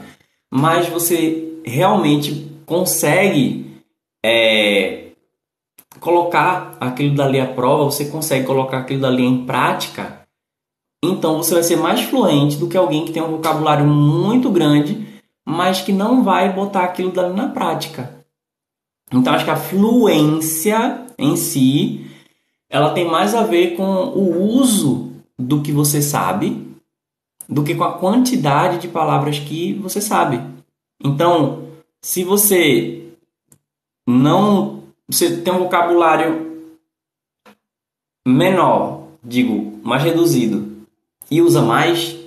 mas 0.50 0.88
você 0.88 1.60
realmente 1.66 2.50
consegue 2.66 3.84
é, 4.24 5.12
colocar 6.00 6.78
aquilo 6.80 7.14
dali 7.14 7.42
à 7.42 7.46
prova, 7.46 7.84
você 7.84 8.06
consegue 8.06 8.48
colocar 8.48 8.80
aquilo 8.80 9.02
dali 9.02 9.24
em 9.24 9.46
prática, 9.46 10.24
então 11.04 11.36
você 11.38 11.56
vai 11.56 11.64
ser 11.64 11.76
mais 11.76 12.02
fluente 12.04 12.56
do 12.56 12.70
que 12.70 12.78
alguém 12.78 13.04
que 13.04 13.12
tem 13.12 13.22
um 13.22 13.32
vocabulário 13.32 13.86
muito 13.86 14.50
grande, 14.50 15.22
mas 15.46 15.82
que 15.82 15.92
não 15.92 16.24
vai 16.24 16.54
botar 16.54 16.86
aquilo 16.86 17.12
dali 17.12 17.36
na 17.36 17.50
prática. 17.50 18.13
Então 19.14 19.34
acho 19.34 19.46
que 19.46 19.52
a 19.52 19.56
fluência 19.56 21.06
em 21.18 21.36
si, 21.36 22.06
ela 22.70 22.94
tem 22.94 23.10
mais 23.10 23.36
a 23.36 23.44
ver 23.44 23.76
com 23.76 23.84
o 23.84 24.44
uso 24.44 25.12
do 25.38 25.62
que 25.62 25.72
você 25.72 26.02
sabe 26.02 26.74
do 27.48 27.64
que 27.64 27.76
com 27.76 27.84
a 27.84 27.98
quantidade 27.98 28.80
de 28.80 28.88
palavras 28.88 29.40
que 29.40 29.74
você 29.74 30.02
sabe. 30.02 30.42
Então, 31.04 31.68
se 32.02 32.24
você 32.24 33.04
não 34.08 34.84
você 35.08 35.38
tem 35.38 35.54
um 35.54 35.60
vocabulário 35.60 36.72
menor, 38.26 39.08
digo, 39.24 39.80
mais 39.84 40.02
reduzido 40.02 40.88
e 41.30 41.42
usa 41.42 41.62
mais, 41.62 42.18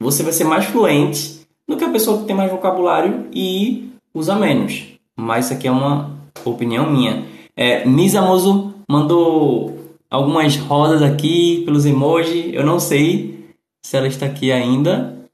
você 0.00 0.22
vai 0.22 0.32
ser 0.32 0.44
mais 0.44 0.64
fluente 0.64 1.46
do 1.66 1.76
que 1.76 1.84
a 1.84 1.90
pessoa 1.90 2.18
que 2.20 2.26
tem 2.26 2.36
mais 2.36 2.50
vocabulário 2.50 3.28
e 3.32 3.92
usa 4.12 4.34
menos. 4.34 4.91
Mas 5.22 5.44
isso 5.44 5.54
aqui 5.54 5.68
é 5.68 5.70
uma 5.70 6.10
opinião 6.44 6.90
minha. 6.90 7.24
É, 7.56 7.86
Misamoso 7.86 8.74
mandou 8.90 9.96
algumas 10.10 10.56
rosas 10.56 11.00
aqui 11.00 11.64
pelos 11.64 11.86
emojis. 11.86 12.52
Eu 12.52 12.66
não 12.66 12.80
sei 12.80 13.54
se 13.84 13.96
ela 13.96 14.08
está 14.08 14.26
aqui 14.26 14.50
ainda. 14.50 15.28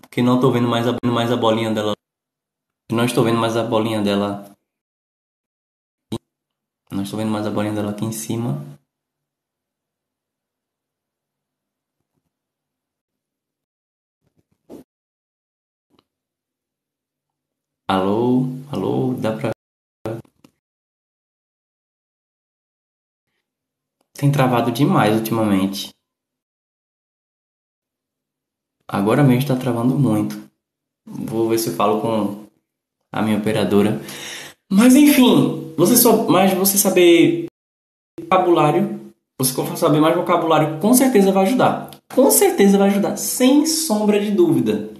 Porque 0.00 0.20
não 0.20 0.36
estou 0.36 0.50
vendo 0.50 0.66
mais 0.66 0.86
a, 0.88 0.96
mais 1.04 1.30
a 1.30 1.36
bolinha 1.36 1.72
dela. 1.72 1.94
Não 2.90 3.04
estou 3.04 3.22
vendo 3.22 3.38
mais 3.38 3.56
a 3.56 3.62
bolinha 3.62 4.02
dela. 4.02 4.50
Não 6.90 7.02
estou 7.02 7.18
vendo 7.18 7.30
mais 7.30 7.46
a 7.46 7.50
bolinha 7.50 7.74
dela 7.74 7.90
aqui 7.90 8.04
em 8.04 8.12
cima. 8.12 8.64
Alô, 17.88 18.48
alô, 18.72 19.14
dá 19.14 19.32
pra. 19.32 19.52
Tem 24.12 24.32
travado 24.32 24.72
demais 24.72 25.14
ultimamente. 25.14 25.94
Agora 28.88 29.22
mesmo 29.22 29.38
está 29.38 29.54
travando 29.54 29.96
muito. 29.96 30.50
Vou 31.06 31.48
ver 31.48 31.58
se 31.58 31.68
eu 31.68 31.74
falo 31.76 32.00
com 32.00 32.46
a 33.12 33.22
minha 33.22 33.38
operadora. 33.38 34.00
Mas 34.68 34.96
enfim, 34.96 35.72
você 35.76 35.96
só, 35.96 36.28
mas 36.28 36.52
você 36.54 36.76
saber 36.76 37.46
vocabulário, 38.18 39.12
você 39.38 39.76
saber 39.76 40.00
mais 40.00 40.16
vocabulário, 40.16 40.80
com 40.80 40.92
certeza 40.92 41.30
vai 41.30 41.44
ajudar. 41.44 41.90
Com 42.12 42.32
certeza 42.32 42.78
vai 42.78 42.88
ajudar, 42.88 43.16
sem 43.16 43.64
sombra 43.64 44.18
de 44.18 44.32
dúvida. 44.32 44.90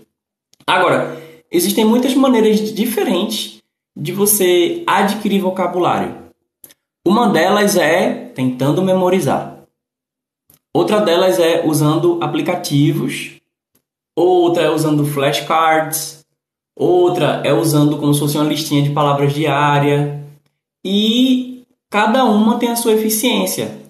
Agora, 0.64 1.25
existem 1.50 1.84
muitas 1.84 2.14
maneiras 2.14 2.72
diferentes 2.72 3.62
de 3.96 4.12
você 4.12 4.82
adquirir 4.86 5.40
vocabulário. 5.40 6.26
Uma 7.06 7.28
delas 7.28 7.76
é 7.76 8.30
tentando 8.34 8.82
memorizar. 8.82 9.62
Outra 10.74 11.00
delas 11.00 11.38
é 11.38 11.64
usando 11.64 12.18
aplicativos. 12.22 13.40
Outra 14.14 14.64
é 14.64 14.70
usando 14.70 15.06
flashcards. 15.06 16.26
Outra 16.76 17.40
é 17.44 17.52
usando 17.52 17.96
como 17.96 18.12
se 18.12 18.20
fosse 18.20 18.36
uma 18.36 18.44
listinha 18.44 18.82
de 18.82 18.90
palavras 18.90 19.32
diária. 19.32 20.22
E 20.84 21.64
cada 21.88 22.24
uma 22.24 22.58
tem 22.58 22.68
a 22.68 22.76
sua 22.76 22.92
eficiência. 22.92 23.86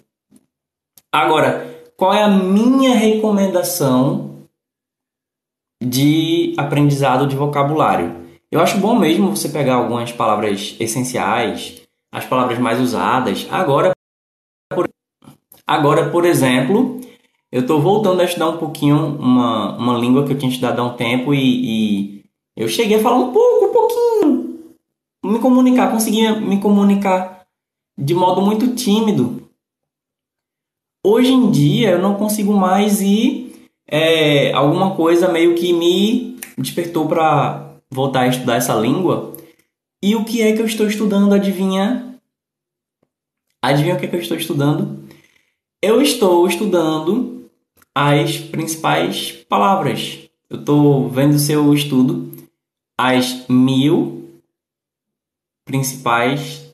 Agora, 1.10 1.66
qual 1.96 2.12
é 2.12 2.22
a 2.22 2.28
minha 2.28 2.94
recomendação 2.94 4.35
de 5.82 6.54
aprendizado 6.56 7.26
de 7.26 7.36
vocabulário. 7.36 8.24
Eu 8.50 8.60
acho 8.60 8.78
bom 8.78 8.98
mesmo 8.98 9.34
você 9.34 9.48
pegar 9.48 9.74
algumas 9.74 10.12
palavras 10.12 10.76
essenciais, 10.80 11.82
as 12.12 12.24
palavras 12.24 12.58
mais 12.58 12.80
usadas. 12.80 13.46
Agora, 13.50 13.92
por, 14.72 14.88
agora, 15.66 16.10
por 16.10 16.24
exemplo, 16.24 17.00
eu 17.50 17.62
estou 17.62 17.80
voltando 17.80 18.20
a 18.20 18.24
estudar 18.24 18.48
um 18.48 18.58
pouquinho 18.58 19.16
uma, 19.18 19.76
uma 19.76 19.98
língua 19.98 20.24
que 20.24 20.32
eu 20.32 20.38
tinha 20.38 20.50
estudado 20.50 20.80
há 20.80 20.84
um 20.84 20.96
tempo 20.96 21.34
e, 21.34 21.40
e 21.40 22.24
eu 22.56 22.68
cheguei 22.68 22.98
a 22.98 23.02
falar 23.02 23.16
um 23.16 23.32
pouco, 23.32 23.66
um 23.66 23.72
pouquinho, 23.72 24.64
me 25.24 25.38
comunicar, 25.38 25.90
conseguia 25.90 26.38
me 26.38 26.60
comunicar 26.60 27.46
de 27.98 28.14
modo 28.14 28.40
muito 28.40 28.74
tímido. 28.74 29.42
Hoje 31.04 31.32
em 31.32 31.50
dia 31.50 31.90
eu 31.90 32.02
não 32.02 32.14
consigo 32.14 32.52
mais 32.52 33.00
ir 33.00 33.45
é, 33.88 34.52
alguma 34.52 34.94
coisa 34.94 35.32
meio 35.32 35.54
que 35.54 35.72
me 35.72 36.38
despertou 36.58 37.06
para 37.06 37.76
voltar 37.90 38.22
a 38.22 38.28
estudar 38.28 38.56
essa 38.56 38.74
língua. 38.74 39.34
E 40.02 40.14
o 40.14 40.24
que 40.24 40.42
é 40.42 40.52
que 40.52 40.60
eu 40.60 40.66
estou 40.66 40.86
estudando? 40.86 41.34
Adivinha? 41.34 42.18
Adivinha 43.62 43.94
o 43.94 43.98
que, 43.98 44.06
é 44.06 44.08
que 44.08 44.16
eu 44.16 44.20
estou 44.20 44.36
estudando? 44.36 45.04
Eu 45.82 46.00
estou 46.00 46.46
estudando 46.46 47.50
as 47.94 48.36
principais 48.36 49.32
palavras. 49.48 50.28
Eu 50.48 50.60
estou 50.60 51.08
vendo 51.08 51.34
o 51.34 51.38
seu 51.38 51.74
estudo, 51.74 52.32
as 52.96 53.46
mil 53.48 54.40
principais 55.64 56.72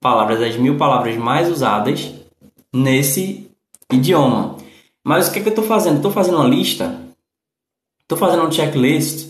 palavras, 0.00 0.42
as 0.42 0.56
mil 0.56 0.76
palavras 0.76 1.16
mais 1.16 1.50
usadas 1.50 2.12
nesse 2.72 3.50
idioma. 3.90 4.56
Mas 5.04 5.28
o 5.28 5.32
que, 5.32 5.38
é 5.38 5.42
que 5.42 5.48
eu 5.48 5.52
estou 5.52 5.64
fazendo? 5.64 5.96
Estou 5.96 6.10
fazendo 6.10 6.36
uma 6.36 6.48
lista, 6.48 6.98
estou 8.00 8.16
fazendo 8.16 8.46
um 8.46 8.50
checklist, 8.50 9.28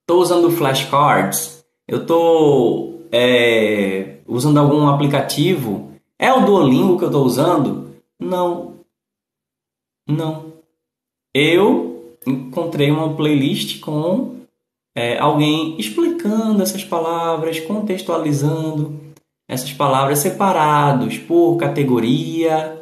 estou 0.00 0.22
usando 0.22 0.50
flashcards, 0.50 1.64
eu 1.86 2.02
estou 2.02 3.02
é, 3.10 4.18
usando 4.26 4.58
algum 4.58 4.86
aplicativo. 4.86 5.92
É 6.18 6.32
o 6.32 6.44
Duolingo 6.44 6.96
que 6.98 7.04
eu 7.04 7.08
estou 7.08 7.24
usando? 7.24 7.94
Não. 8.18 8.78
Não. 10.06 10.52
eu 11.34 12.16
encontrei 12.26 12.90
uma 12.90 13.14
playlist 13.14 13.78
com 13.80 14.38
é, 14.96 15.18
alguém 15.18 15.78
explicando 15.78 16.62
essas 16.62 16.82
palavras, 16.82 17.60
contextualizando 17.60 18.98
essas 19.46 19.72
palavras 19.72 20.18
separados 20.18 21.18
por 21.18 21.56
categoria. 21.56 22.76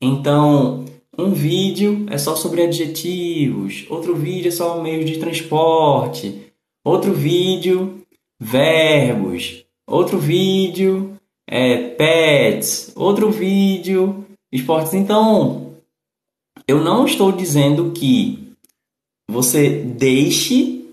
Então, 0.00 0.84
um 1.18 1.32
vídeo 1.32 2.06
é 2.10 2.18
só 2.18 2.34
sobre 2.36 2.62
adjetivos, 2.62 3.86
outro 3.88 4.14
vídeo 4.14 4.48
é 4.48 4.52
só 4.52 4.80
meios 4.82 5.08
de 5.08 5.18
transporte, 5.18 6.52
outro 6.84 7.12
vídeo 7.12 8.02
verbos, 8.40 9.64
outro 9.86 10.18
vídeo 10.18 11.16
é 11.48 11.88
pets, 11.90 12.92
outro 12.96 13.30
vídeo 13.30 14.24
esportes. 14.52 14.94
Então, 14.94 15.74
eu 16.66 16.82
não 16.82 17.04
estou 17.04 17.32
dizendo 17.32 17.92
que 17.92 18.54
você 19.30 19.68
deixe 19.68 20.84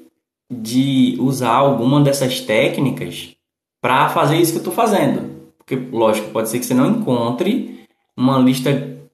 de 0.52 1.16
usar 1.20 1.56
alguma 1.56 2.02
dessas 2.02 2.42
técnicas 2.42 3.36
para 3.82 4.10
fazer 4.10 4.38
isso 4.38 4.52
que 4.52 4.58
eu 4.58 4.62
estou 4.62 4.74
fazendo. 4.74 5.32
Porque, 5.58 5.76
lógico, 5.76 6.32
pode 6.32 6.50
ser 6.50 6.60
que 6.60 6.66
você 6.66 6.74
não 6.74 6.92
encontre 6.92 7.86
uma 8.18 8.38
lista 8.38 8.72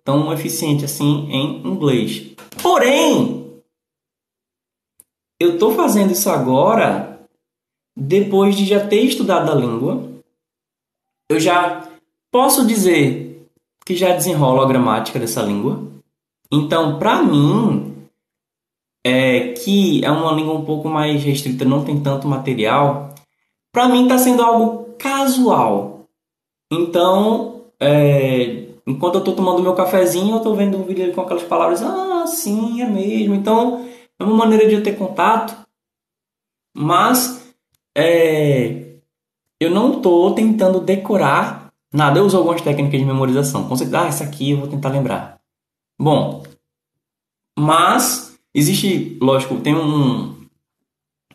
tão 0.07 0.31
eficiente 0.31 0.85
assim 0.85 1.27
em 1.29 1.67
inglês. 1.67 2.31
Porém, 2.63 3.61
eu 5.37 5.55
estou 5.55 5.75
fazendo 5.75 6.13
isso 6.13 6.29
agora 6.29 7.19
depois 7.93 8.55
de 8.55 8.65
já 8.65 8.87
ter 8.87 9.01
estudado 9.01 9.51
a 9.51 9.55
língua. 9.55 10.01
Eu 11.29 11.41
já 11.41 11.85
posso 12.31 12.65
dizer 12.65 13.49
que 13.85 13.97
já 13.97 14.13
desenrolo 14.13 14.61
a 14.61 14.65
gramática 14.65 15.19
dessa 15.19 15.41
língua. 15.41 15.85
Então, 16.49 16.97
para 16.97 17.21
mim, 17.21 17.93
é, 19.05 19.49
que 19.55 20.05
é 20.05 20.09
uma 20.09 20.31
língua 20.31 20.53
um 20.53 20.63
pouco 20.63 20.87
mais 20.87 21.21
restrita, 21.21 21.65
não 21.65 21.83
tem 21.83 21.99
tanto 21.99 22.29
material, 22.29 23.13
para 23.73 23.89
mim 23.89 24.03
está 24.03 24.17
sendo 24.17 24.41
algo 24.41 24.95
casual. 24.97 26.07
Então, 26.71 27.65
é, 27.77 28.66
enquanto 28.87 29.15
eu 29.15 29.19
estou 29.19 29.35
tomando 29.35 29.61
meu 29.61 29.75
cafezinho, 29.75 30.31
eu 30.31 30.37
estou 30.37 30.55
vendo 30.55 30.77
um 30.77 30.83
vídeo 30.83 31.13
com 31.13 31.21
aquelas 31.21 31.43
palavras, 31.43 31.81
ah, 31.83 32.25
sim, 32.25 32.81
é 32.81 32.89
mesmo. 32.89 33.35
Então, 33.35 33.87
é 34.19 34.23
uma 34.23 34.35
maneira 34.35 34.67
de 34.67 34.75
eu 34.75 34.83
ter 34.83 34.97
contato, 34.97 35.55
mas 36.75 37.53
é, 37.95 38.95
eu 39.59 39.69
não 39.69 39.97
estou 39.97 40.33
tentando 40.33 40.79
decorar 40.79 41.71
nada. 41.93 42.19
Eu 42.19 42.25
uso 42.25 42.37
algumas 42.37 42.61
técnicas 42.61 42.99
de 42.99 43.05
memorização. 43.05 43.67
Com 43.67 43.75
certeza, 43.75 44.01
ah, 44.01 44.07
essa 44.07 44.23
aqui 44.23 44.51
eu 44.51 44.57
vou 44.57 44.67
tentar 44.67 44.89
lembrar. 44.89 45.39
Bom, 45.99 46.43
mas 47.57 48.37
existe, 48.53 49.17
lógico, 49.21 49.59
tem 49.61 49.75
um, 49.75 50.37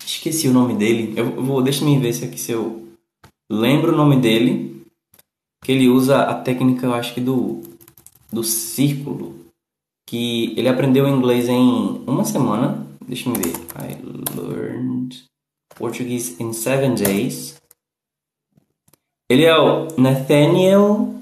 Esqueci 0.07 0.49
o 0.49 0.53
nome 0.53 0.75
dele. 0.75 1.15
Eu 1.17 1.43
vou, 1.43 1.63
deixa 1.63 1.85
me 1.85 1.99
ver 1.99 2.13
se 2.13 2.25
aqui 2.25 2.39
se 2.39 2.53
eu 2.53 2.89
lembro 3.51 3.93
o 3.93 3.97
nome 3.97 4.17
dele. 4.17 4.72
Que 5.63 5.73
ele 5.73 5.89
usa 5.89 6.23
a 6.23 6.35
técnica, 6.35 6.87
eu 6.87 6.95
acho 6.95 7.15
que 7.15 7.21
do 7.21 7.63
do 8.33 8.43
círculo, 8.43 9.37
que 10.07 10.55
ele 10.57 10.69
aprendeu 10.69 11.07
inglês 11.07 11.49
em 11.49 12.03
uma 12.07 12.25
semana. 12.25 12.87
Deixa 13.07 13.29
me 13.29 13.37
ver. 13.37 13.53
I 13.77 13.99
learned 14.41 15.25
Portuguese 15.75 16.43
in 16.43 16.53
seven 16.53 16.95
days. 16.95 17.61
Ele 19.29 19.45
é 19.45 19.57
o 19.57 19.89
Nathaniel 19.99 21.15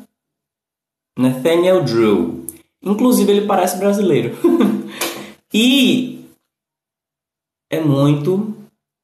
Nathaniel 1.18 1.84
Drew. 1.84 2.46
Inclusive 2.82 3.30
ele 3.30 3.46
parece 3.46 3.76
brasileiro. 3.78 4.36
e 5.52 6.24
é 7.68 7.80
muito 7.80 8.56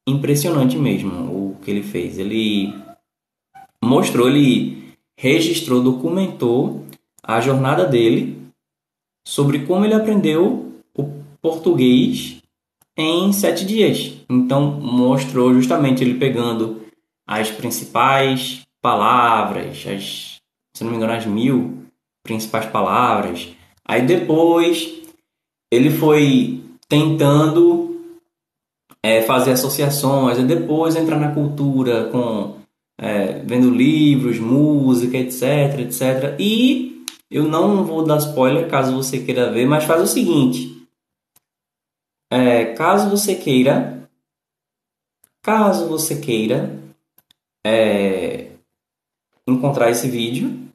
impressionante 0.09 0.77
mesmo 0.79 1.51
o 1.51 1.57
que 1.63 1.71
ele 1.71 1.83
fez. 1.83 2.19
Ele 2.19 2.73
mostrou, 3.83 4.29
ele 4.29 4.86
registrou, 5.19 5.83
documentou 5.83 6.85
a 7.23 7.41
jornada 7.41 7.85
dele 7.85 8.41
sobre 9.27 9.67
como 9.67 9.85
ele 9.85 9.95
aprendeu 9.95 10.73
o 10.97 11.05
português 11.41 12.43
em 12.97 13.33
sete 13.33 13.65
dias. 13.65 14.15
Então 14.29 14.71
mostrou 14.81 15.53
justamente 15.55 16.03
ele 16.03 16.19
pegando 16.19 16.83
as 17.27 17.51
principais 17.51 18.63
palavras, 18.81 19.85
as, 19.87 20.37
se 20.75 20.85
não 20.85 20.91
me 20.91 20.97
engano, 20.97 21.13
as 21.13 21.27
mil 21.27 21.87
principais 22.23 22.67
palavras. 22.67 23.49
Aí 23.85 24.03
depois 24.03 25.03
ele 25.73 25.91
foi 25.91 26.63
tentando 26.89 28.01
é, 29.03 29.23
fazer 29.23 29.53
associações, 29.53 30.39
e 30.39 30.43
depois 30.43 30.97
entrar 30.97 31.19
na 31.19 31.33
cultura 31.33 32.09
com 32.11 32.56
é, 32.99 33.41
vendo 33.41 33.71
livros, 33.71 34.39
música, 34.39 35.17
etc, 35.17 35.81
etc. 35.81 36.37
E 36.39 37.05
eu 37.31 37.45
não 37.45 37.85
vou 37.85 38.05
dar 38.05 38.19
spoiler 38.19 38.69
caso 38.69 38.95
você 38.95 39.23
queira 39.25 39.53
ver, 39.53 39.67
mas 39.67 39.85
faz 39.85 40.03
o 40.03 40.07
seguinte: 40.07 40.89
é, 42.31 42.75
caso 42.75 43.11
você 43.11 43.35
queira, 43.35 44.09
caso 45.43 45.89
você 45.89 46.21
queira 46.21 46.79
é, 47.67 48.53
encontrar 49.47 49.91
esse 49.91 50.09
vídeo, 50.09 50.69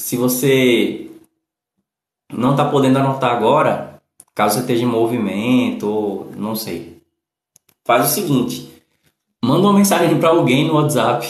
se 0.00 0.16
você 0.16 1.10
não 2.32 2.52
está 2.52 2.68
podendo 2.68 2.98
anotar 2.98 3.34
agora, 3.34 3.96
Caso 4.36 4.56
você 4.56 4.60
esteja 4.60 4.84
em 4.84 4.86
movimento 4.86 5.88
ou 5.88 6.30
não 6.36 6.54
sei. 6.54 7.00
Faz 7.86 8.10
o 8.10 8.14
seguinte: 8.14 8.75
manda 9.46 9.68
uma 9.68 9.78
mensagem 9.78 10.18
para 10.18 10.30
alguém 10.30 10.66
no 10.66 10.74
WhatsApp 10.74 11.24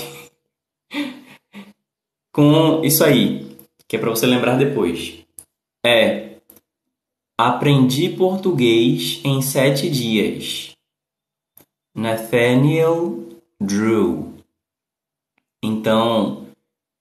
com 2.33 2.83
isso 2.83 3.05
aí, 3.05 3.55
que 3.87 3.96
é 3.96 3.98
para 3.98 4.09
você 4.09 4.24
lembrar 4.26 4.57
depois. 4.57 5.22
É 5.85 6.38
Aprendi 7.38 8.09
português 8.09 9.20
em 9.22 9.42
sete 9.42 9.90
dias. 9.90 10.72
Nathaniel 11.94 13.29
Drew. 13.61 14.33
Então, 15.62 16.46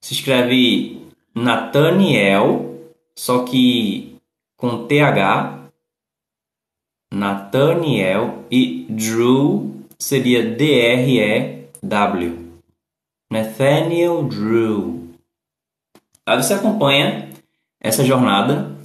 se 0.02 0.12
escreve 0.12 1.00
Nathaniel, 1.34 2.78
só 3.16 3.44
que 3.44 4.18
com 4.58 4.86
TH, 4.86 5.70
Nathaniel 7.10 8.44
e 8.50 8.84
Drew 8.90 9.75
seria 9.98 10.42
D-R-E-W. 10.54 12.46
Nathaniel 13.30 14.22
Drew. 14.24 15.08
Aí 16.24 16.36
você 16.42 16.54
acompanha 16.54 17.28
essa 17.80 18.04
jornada. 18.04 18.76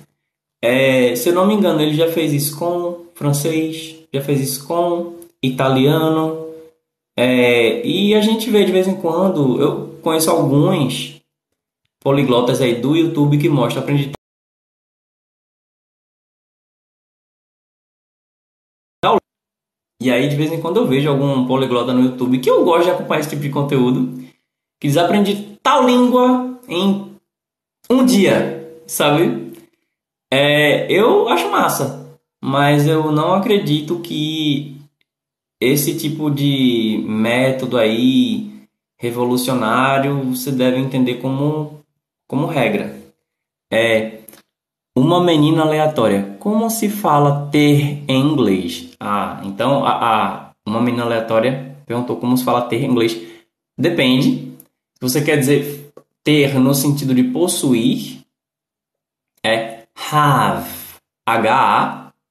É, 0.61 1.15
se 1.15 1.29
eu 1.29 1.33
não 1.33 1.47
me 1.47 1.53
engano, 1.53 1.81
ele 1.81 1.93
já 1.93 2.11
fez 2.11 2.33
isso 2.33 2.57
com 2.57 3.05
francês, 3.15 3.95
já 4.13 4.21
fez 4.21 4.39
isso 4.39 4.67
com 4.67 5.15
italiano. 5.41 6.47
É, 7.17 7.85
e 7.85 8.13
a 8.15 8.21
gente 8.21 8.49
vê 8.49 8.63
de 8.63 8.71
vez 8.71 8.87
em 8.87 8.95
quando, 8.95 9.61
eu 9.61 9.99
conheço 10.01 10.29
alguns 10.29 11.19
poliglotas 11.99 12.61
aí 12.61 12.75
do 12.75 12.95
YouTube 12.95 13.37
que 13.37 13.49
mostram 13.49 13.83
aprendi 13.83 14.11
E 20.01 20.09
aí, 20.09 20.27
de 20.27 20.35
vez 20.35 20.51
em 20.51 20.59
quando, 20.59 20.77
eu 20.77 20.87
vejo 20.87 21.07
algum 21.07 21.45
poliglota 21.45 21.93
no 21.93 22.01
YouTube 22.01 22.39
que 22.39 22.49
eu 22.49 22.65
gosto 22.65 22.85
de 22.85 22.89
acompanhar 22.89 23.19
esse 23.19 23.29
tipo 23.29 23.43
de 23.43 23.51
conteúdo. 23.51 24.19
Que 24.79 24.87
eles 24.87 24.97
aprendem 24.97 25.59
tal 25.61 25.85
língua 25.85 26.59
em 26.67 27.11
um 27.87 28.03
dia, 28.03 28.81
sabe? 28.87 29.53
É, 30.33 30.91
eu 30.91 31.29
acho 31.29 31.51
massa, 31.51 32.19
mas 32.43 32.87
eu 32.87 33.11
não 33.11 33.35
acredito 33.35 33.99
que 33.99 34.75
esse 35.59 35.95
tipo 35.95 36.31
de 36.31 37.05
método 37.07 37.77
aí 37.77 38.65
revolucionário 38.97 40.23
você 40.33 40.51
deve 40.51 40.79
entender 40.79 41.21
como, 41.21 41.79
como 42.27 42.47
regra. 42.47 42.99
É, 43.71 44.20
uma 45.01 45.19
menina 45.19 45.63
aleatória. 45.63 46.37
Como 46.39 46.69
se 46.69 46.87
fala 46.87 47.49
ter 47.51 48.03
em 48.07 48.21
inglês? 48.21 48.91
Ah, 48.99 49.41
então 49.43 49.83
a, 49.83 49.91
a, 49.91 50.51
uma 50.63 50.79
menina 50.79 51.03
aleatória 51.03 51.75
perguntou 51.87 52.17
como 52.17 52.37
se 52.37 52.43
fala 52.43 52.61
ter 52.61 52.83
em 52.83 52.91
inglês. 52.91 53.19
Depende. 53.75 54.53
Se 54.93 55.01
você 55.01 55.23
quer 55.23 55.37
dizer 55.37 55.91
ter 56.23 56.59
no 56.59 56.75
sentido 56.75 57.15
de 57.15 57.23
possuir, 57.23 58.21
é 59.43 59.87
have. 60.11 60.69
H-A-V-E. 61.25 62.21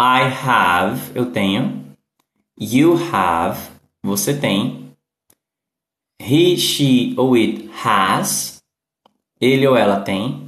I 0.00 0.22
have, 0.22 1.12
eu 1.14 1.30
tenho. 1.30 1.84
You 2.58 2.94
have, 3.12 3.70
você 4.02 4.34
tem. 4.36 4.90
He, 6.20 6.56
she 6.56 7.14
ou 7.16 7.34
it 7.34 7.70
has, 7.84 8.62
ele 9.40 9.66
ou 9.68 9.76
ela 9.76 10.00
tem. 10.00 10.43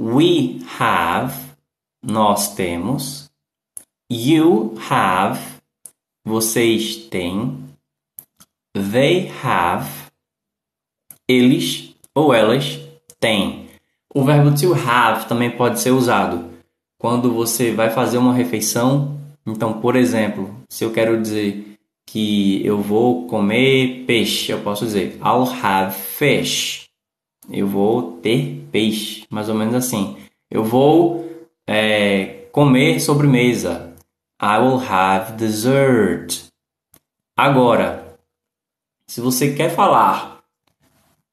We 0.00 0.60
have, 0.78 1.34
nós 2.02 2.54
temos. 2.54 3.30
You 4.10 4.74
have, 4.90 5.40
vocês 6.24 6.96
têm. 7.08 7.64
They 8.74 9.32
have, 9.42 9.88
eles 11.28 11.94
ou 12.14 12.32
elas 12.32 12.78
têm. 13.18 13.70
O 14.14 14.22
verbo 14.22 14.54
to 14.54 14.74
have 14.74 15.26
também 15.28 15.50
pode 15.50 15.80
ser 15.80 15.90
usado 15.90 16.50
quando 16.98 17.32
você 17.32 17.72
vai 17.72 17.90
fazer 17.90 18.18
uma 18.18 18.34
refeição. 18.34 19.18
Então, 19.46 19.80
por 19.80 19.96
exemplo, 19.96 20.54
se 20.68 20.84
eu 20.84 20.92
quero 20.92 21.20
dizer 21.20 21.78
que 22.06 22.64
eu 22.64 22.80
vou 22.80 23.26
comer 23.26 24.04
peixe, 24.06 24.52
eu 24.52 24.60
posso 24.60 24.84
dizer 24.84 25.18
I'll 25.22 25.50
have 25.62 25.94
fish. 25.94 26.85
Eu 27.50 27.66
vou 27.66 28.18
ter 28.18 28.66
peixe, 28.72 29.26
mais 29.30 29.48
ou 29.48 29.54
menos 29.54 29.74
assim. 29.74 30.16
Eu 30.50 30.64
vou 30.64 31.28
é, 31.66 32.46
comer 32.52 33.00
sobremesa. 33.00 33.94
I 34.40 34.58
will 34.58 34.80
have 34.80 35.32
dessert. 35.32 36.46
Agora, 37.36 38.18
se 39.06 39.20
você 39.20 39.54
quer 39.54 39.74
falar 39.74 40.42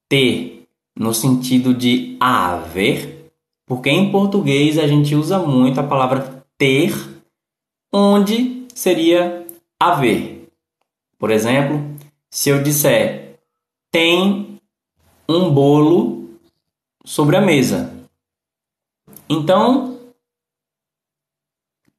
ter 0.08 0.68
no 0.96 1.14
sentido 1.14 1.74
de 1.74 2.16
haver, 2.20 3.32
porque 3.66 3.90
em 3.90 4.12
português 4.12 4.78
a 4.78 4.88
gente 4.88 5.16
usa 5.16 5.40
muito 5.40 5.80
a 5.80 5.84
palavra 5.84 6.46
ter, 6.58 6.94
onde 7.92 8.68
seria 8.74 9.46
haver. 9.80 10.48
Por 11.18 11.32
exemplo, 11.32 11.84
se 12.30 12.50
eu 12.50 12.62
disser 12.62 13.40
tem 13.92 14.53
um 15.28 15.54
bolo 15.54 16.40
sobre 17.06 17.36
a 17.36 17.42
mesa. 17.42 17.94
Então, 19.30 20.00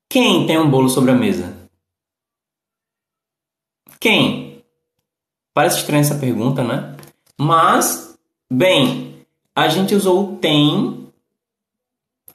quem 0.09 0.47
tem 0.47 0.59
um 0.59 0.71
bolo 0.71 0.89
sobre 0.89 1.11
a 1.11 1.15
mesa? 1.15 1.69
Quem? 3.99 4.63
Parece 5.53 5.79
estranha 5.79 6.03
essa 6.03 6.19
pergunta, 6.19 6.63
né? 6.63 6.97
Mas, 7.39 8.19
bem, 8.53 9.27
a 9.55 9.69
gente 9.69 9.95
usou 9.95 10.37
tem 10.39 11.05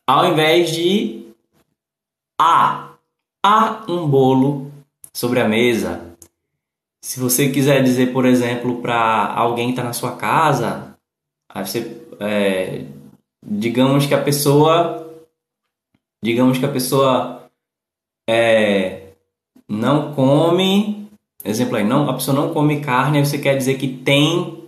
ao 0.08 0.25
invés 0.32 0.71
de 0.71 1.34
há. 2.39 2.93
Há 3.45 3.86
um 3.88 4.08
bolo 4.08 4.71
sobre 5.13 5.39
a 5.39 5.47
mesa. 5.47 6.09
Se 7.02 7.20
você 7.20 7.50
quiser 7.50 7.84
dizer, 7.84 8.12
por 8.12 8.26
exemplo, 8.26 8.82
para 8.82 9.34
alguém 9.34 9.68
que 9.68 9.72
está 9.74 9.84
na 9.84 9.94
sua 9.94 10.16
casa, 10.16 10.98
aí 11.50 11.66
você, 11.66 12.06
é, 12.20 12.86
digamos 13.46 14.06
que 14.06 14.14
a 14.14 14.22
pessoa, 14.22 15.24
digamos 16.24 16.58
que 16.58 16.66
a 16.66 16.72
pessoa 16.72 17.50
é, 18.30 19.14
não 19.68 20.14
come, 20.14 21.10
exemplo 21.44 21.78
aí, 21.78 21.84
não, 21.84 22.10
a 22.10 22.14
pessoa 22.14 22.36
não 22.36 22.54
come 22.54 22.82
carne, 22.82 23.20
aí 23.20 23.26
você 23.26 23.38
quer 23.38 23.56
dizer 23.56 23.78
que 23.78 23.88
tem 23.88 24.60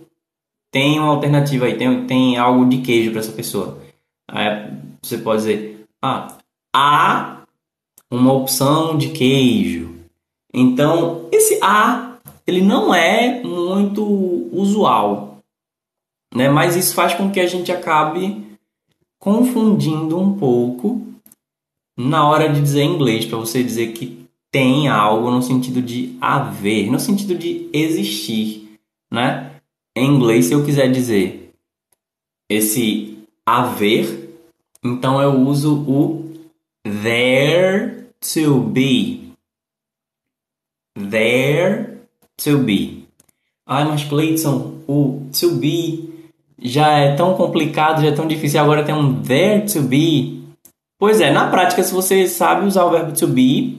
tem 0.72 0.98
uma 0.98 1.10
alternativa 1.10 1.66
aí, 1.66 1.76
tem, 1.76 2.06
tem 2.06 2.38
algo 2.38 2.64
de 2.64 2.78
queijo 2.78 3.10
para 3.10 3.20
essa 3.20 3.32
pessoa. 3.32 3.78
Aí 4.28 4.72
você 5.02 5.18
pode 5.18 5.42
dizer, 5.42 5.84
ah, 6.00 6.38
há 6.74 7.42
uma 8.10 8.32
opção 8.32 8.96
de 8.96 9.10
queijo. 9.10 9.94
Então, 10.52 11.28
esse 11.30 11.58
há, 11.62 12.11
ele 12.46 12.60
não 12.60 12.94
é 12.94 13.42
muito 13.42 14.02
usual, 14.52 15.38
né? 16.34 16.48
Mas 16.48 16.76
isso 16.76 16.94
faz 16.94 17.14
com 17.14 17.30
que 17.30 17.40
a 17.40 17.46
gente 17.46 17.70
acabe 17.70 18.44
confundindo 19.18 20.18
um 20.18 20.36
pouco 20.36 21.06
na 21.96 22.28
hora 22.28 22.52
de 22.52 22.60
dizer 22.60 22.82
inglês, 22.82 23.24
para 23.24 23.38
você 23.38 23.62
dizer 23.62 23.92
que 23.92 24.26
tem 24.50 24.88
algo 24.88 25.30
no 25.30 25.42
sentido 25.42 25.80
de 25.80 26.16
haver, 26.20 26.90
no 26.90 26.98
sentido 26.98 27.34
de 27.34 27.68
existir, 27.72 28.78
né? 29.10 29.60
Em 29.96 30.06
inglês, 30.06 30.46
se 30.46 30.52
eu 30.54 30.64
quiser 30.64 30.90
dizer 30.90 31.52
esse 32.50 33.18
haver, 33.46 34.30
então 34.82 35.20
eu 35.22 35.32
uso 35.40 35.82
o 35.88 36.32
there 36.82 38.06
to 38.20 38.60
be. 38.60 39.32
There 40.94 41.91
to 42.36 42.58
be. 42.58 43.08
Ai, 43.66 43.84
mas 43.84 44.04
Cleiton, 44.04 44.80
o 44.86 45.26
to 45.38 45.52
be 45.56 46.10
já 46.58 46.98
é 46.98 47.14
tão 47.14 47.34
complicado, 47.34 48.02
já 48.02 48.08
é 48.08 48.12
tão 48.12 48.26
difícil, 48.26 48.60
agora 48.60 48.84
tem 48.84 48.94
um 48.94 49.22
there 49.22 49.66
to 49.66 49.82
be. 49.82 50.42
Pois 50.98 51.20
é, 51.20 51.32
na 51.32 51.50
prática, 51.50 51.82
se 51.82 51.92
você 51.92 52.28
sabe 52.28 52.66
usar 52.66 52.84
o 52.84 52.90
verbo 52.90 53.12
to 53.12 53.26
be, 53.26 53.78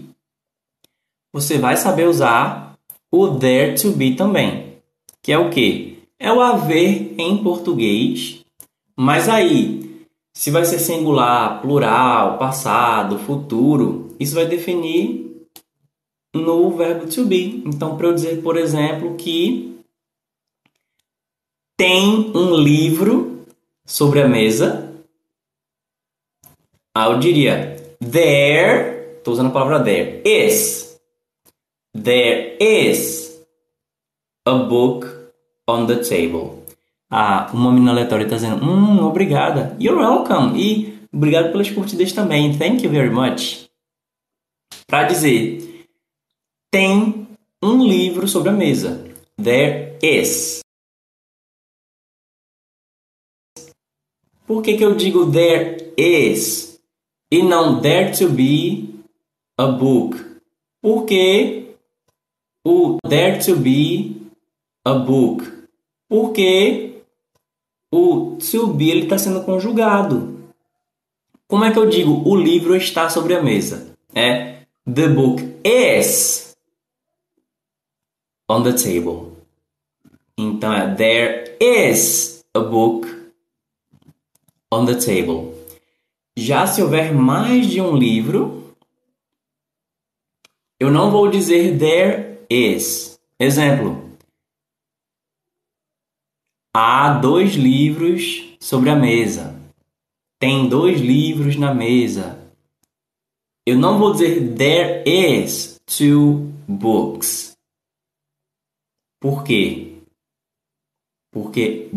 você 1.34 1.58
vai 1.58 1.78
saber 1.78 2.08
usar 2.08 2.76
o 3.12 3.30
there 3.38 3.76
to 3.76 3.92
be 3.92 4.16
também, 4.16 4.78
que 5.22 5.32
é 5.32 5.38
o 5.38 5.50
que? 5.50 5.94
é 6.24 6.32
o 6.32 6.40
haver 6.40 7.16
em 7.18 7.44
português, 7.44 8.40
mas 8.96 9.28
aí, 9.28 10.06
se 10.34 10.50
vai 10.50 10.64
ser 10.64 10.80
singular, 10.80 11.62
plural, 11.62 12.38
passado, 12.38 13.20
futuro, 13.20 14.16
isso 14.18 14.34
vai 14.34 14.46
definir 14.46 15.33
no 16.34 16.72
verbo 16.72 17.08
to 17.08 17.26
be. 17.26 17.64
Então, 17.66 17.96
para 17.96 18.08
eu 18.08 18.14
dizer, 18.14 18.42
por 18.42 18.58
exemplo, 18.58 19.16
que 19.16 19.80
tem 21.78 22.32
um 22.36 22.56
livro 22.56 23.46
sobre 23.86 24.22
a 24.22 24.28
mesa, 24.28 24.94
eu 26.96 27.20
diria 27.20 27.76
there, 28.00 29.18
estou 29.18 29.34
usando 29.34 29.48
a 29.48 29.52
palavra 29.52 29.84
there, 29.84 30.22
is. 30.26 31.00
There 31.96 32.58
is 32.60 33.40
a 34.46 34.56
book 34.56 35.08
on 35.68 35.86
the 35.86 35.98
table. 35.98 36.64
Ah, 37.10 37.52
uma 37.54 37.72
menina 37.72 37.92
aleatória 37.92 38.24
está 38.24 38.38
dizendo, 38.38 38.66
hum, 38.66 39.06
obrigada. 39.06 39.78
You're 39.80 40.02
welcome. 40.02 40.60
E 40.60 41.00
obrigado 41.14 41.52
pelas 41.52 41.70
curtidas 41.70 42.12
também. 42.12 42.58
Thank 42.58 42.84
you 42.84 42.90
very 42.90 43.12
much. 43.12 43.70
Para 44.88 45.04
dizer, 45.04 45.73
tem 46.74 47.28
um 47.64 47.86
livro 47.86 48.28
sobre 48.28 48.50
a 48.50 48.52
mesa. 48.52 49.06
There 49.38 50.00
is. 50.02 50.62
Por 54.48 54.64
que, 54.64 54.76
que 54.76 54.84
eu 54.84 54.96
digo 54.96 55.32
there 55.32 55.94
is 55.96 56.82
e 57.32 57.44
não 57.44 57.80
there 57.80 58.12
to 58.18 58.28
be 58.28 58.90
a 59.56 59.68
book? 59.68 60.18
Porque 60.82 61.76
o 62.66 62.98
there 63.08 63.38
to 63.46 63.56
be 63.56 64.16
a 64.84 64.96
book 64.96 65.46
porque 66.10 67.04
o 67.92 68.38
to 68.38 68.74
be 68.74 68.98
está 68.98 69.20
sendo 69.20 69.44
conjugado. 69.44 70.52
Como 71.48 71.66
é 71.66 71.72
que 71.72 71.78
eu 71.78 71.88
digo 71.88 72.28
o 72.28 72.36
livro 72.36 72.76
está 72.76 73.10
sobre 73.10 73.36
a 73.36 73.44
mesa? 73.44 73.96
É 74.14 74.64
the 74.86 75.08
book 75.08 75.42
is 75.64 76.43
on 78.54 78.64
the 78.64 78.74
table. 78.74 79.34
Então 80.38 80.72
é 80.72 80.94
there 80.94 81.58
is 81.60 82.46
a 82.54 82.60
book 82.60 83.08
on 84.72 84.86
the 84.86 84.96
table. 84.96 85.54
Já 86.38 86.68
se 86.68 86.82
houver 86.82 87.14
mais 87.14 87.68
de 87.68 87.82
um 87.82 87.96
livro, 87.96 88.76
eu 90.80 90.92
não 90.92 91.10
vou 91.10 91.30
dizer 91.30 91.78
there 91.78 92.40
is. 92.50 93.20
Exemplo: 93.40 94.12
Há 96.76 97.14
dois 97.20 97.54
livros 97.56 98.56
sobre 98.60 98.90
a 98.90 98.96
mesa. 98.96 99.60
Tem 100.40 100.70
dois 100.70 101.00
livros 101.00 101.56
na 101.56 101.74
mesa. 101.74 102.40
Eu 103.66 103.78
não 103.78 103.98
vou 103.98 104.12
dizer 104.12 104.56
there 104.56 105.04
is 105.08 105.80
two 105.86 106.52
books. 106.68 107.53
Por 109.24 109.42
quê? 109.46 110.04
Porque 111.32 111.90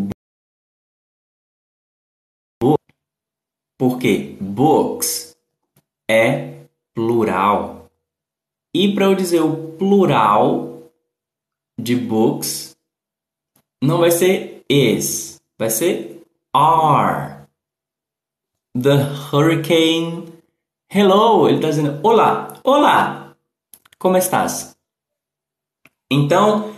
porque 3.77 4.37
books 4.39 5.37
é 6.09 6.65
plural. 6.95 7.89
E 8.73 8.95
para 8.95 9.07
eu 9.07 9.13
dizer 9.13 9.41
o 9.41 9.75
plural 9.77 10.89
de 11.77 11.97
books 11.97 12.77
não 13.83 13.97
vai 13.99 14.11
ser 14.11 14.63
is. 14.69 15.37
Vai 15.59 15.69
ser 15.69 16.23
are. 16.53 17.45
The 18.73 19.03
hurricane. 19.33 20.31
Hello, 20.89 21.49
ele 21.49 21.57
está 21.57 21.71
dizendo 21.71 21.99
olá, 22.07 22.57
olá. 22.63 23.35
Como 23.99 24.15
estás? 24.15 24.77
Então, 26.09 26.76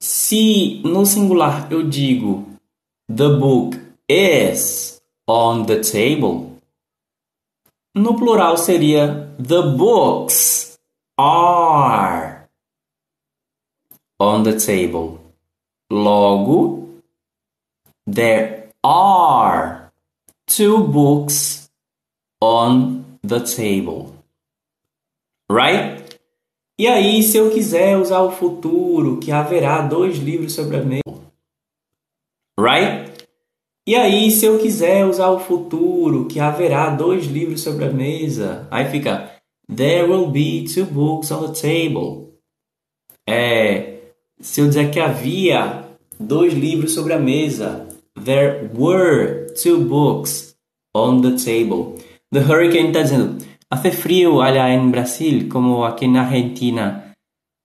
se 0.00 0.80
no 0.84 1.04
singular 1.04 1.70
eu 1.70 1.82
digo 1.82 2.46
the 3.08 3.28
book 3.28 3.78
is 4.08 5.00
on 5.26 5.66
the 5.66 5.82
table. 5.82 6.60
No 7.94 8.14
plural 8.14 8.56
seria 8.56 9.32
the 9.38 9.62
books 9.76 10.78
are 11.18 12.48
on 14.18 14.42
the 14.42 14.58
table. 14.58 15.20
Logo, 15.90 16.88
there 18.06 18.70
are 18.82 19.92
two 20.46 20.86
books 20.88 21.68
on 22.40 23.18
the 23.22 23.40
table. 23.40 24.14
Right? 25.48 26.05
E 26.78 26.86
aí, 26.86 27.22
se 27.22 27.38
eu 27.38 27.50
quiser 27.50 27.96
usar 27.96 28.20
o 28.20 28.32
futuro, 28.32 29.18
que 29.18 29.32
haverá 29.32 29.80
dois 29.80 30.18
livros 30.18 30.52
sobre 30.52 30.76
a 30.76 30.82
mesa. 30.82 31.02
Right? 32.58 33.12
E 33.86 33.94
aí, 33.94 34.30
se 34.30 34.44
eu 34.44 34.58
quiser 34.58 35.06
usar 35.06 35.30
o 35.30 35.40
futuro, 35.40 36.26
que 36.26 36.38
haverá 36.38 36.90
dois 36.90 37.26
livros 37.26 37.62
sobre 37.62 37.84
a 37.84 37.90
mesa, 37.90 38.66
aí 38.70 38.90
fica 38.90 39.30
There 39.74 40.10
will 40.10 40.28
be 40.28 40.64
two 40.64 40.84
books 40.84 41.30
on 41.30 41.52
the 41.52 41.60
table. 41.60 42.34
É, 43.28 44.12
se 44.38 44.60
eu 44.60 44.68
dizer 44.68 44.90
que 44.90 45.00
havia 45.00 45.84
dois 46.20 46.52
livros 46.52 46.92
sobre 46.92 47.12
a 47.12 47.18
mesa, 47.18 47.86
There 48.22 48.70
were 48.74 49.52
two 49.62 49.84
books 49.84 50.56
on 50.94 51.20
the 51.20 51.36
table. 51.36 52.02
The 52.32 52.40
Hurricane 52.40 52.88
está 52.88 53.02
dizendo, 53.02 53.45
hace 53.70 53.90
frío 53.90 54.42
allá 54.42 54.72
en 54.72 54.90
Brasil, 54.90 55.48
como 55.48 55.86
aquí 55.86 56.04
en 56.04 56.16
Argentina. 56.16 57.14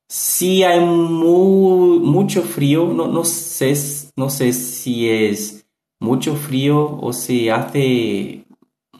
Si 0.10 0.64
hay 0.64 0.80
mu 0.80 2.00
mucho 2.00 2.42
frío, 2.42 2.88
no, 2.88 3.08
no, 3.08 3.24
sé, 3.24 3.74
no 4.16 4.30
sé 4.30 4.52
si 4.54 5.10
es 5.10 5.66
mucho 6.00 6.36
frío 6.36 7.00
o 7.02 7.14
se 7.14 7.52
hace 7.52 8.44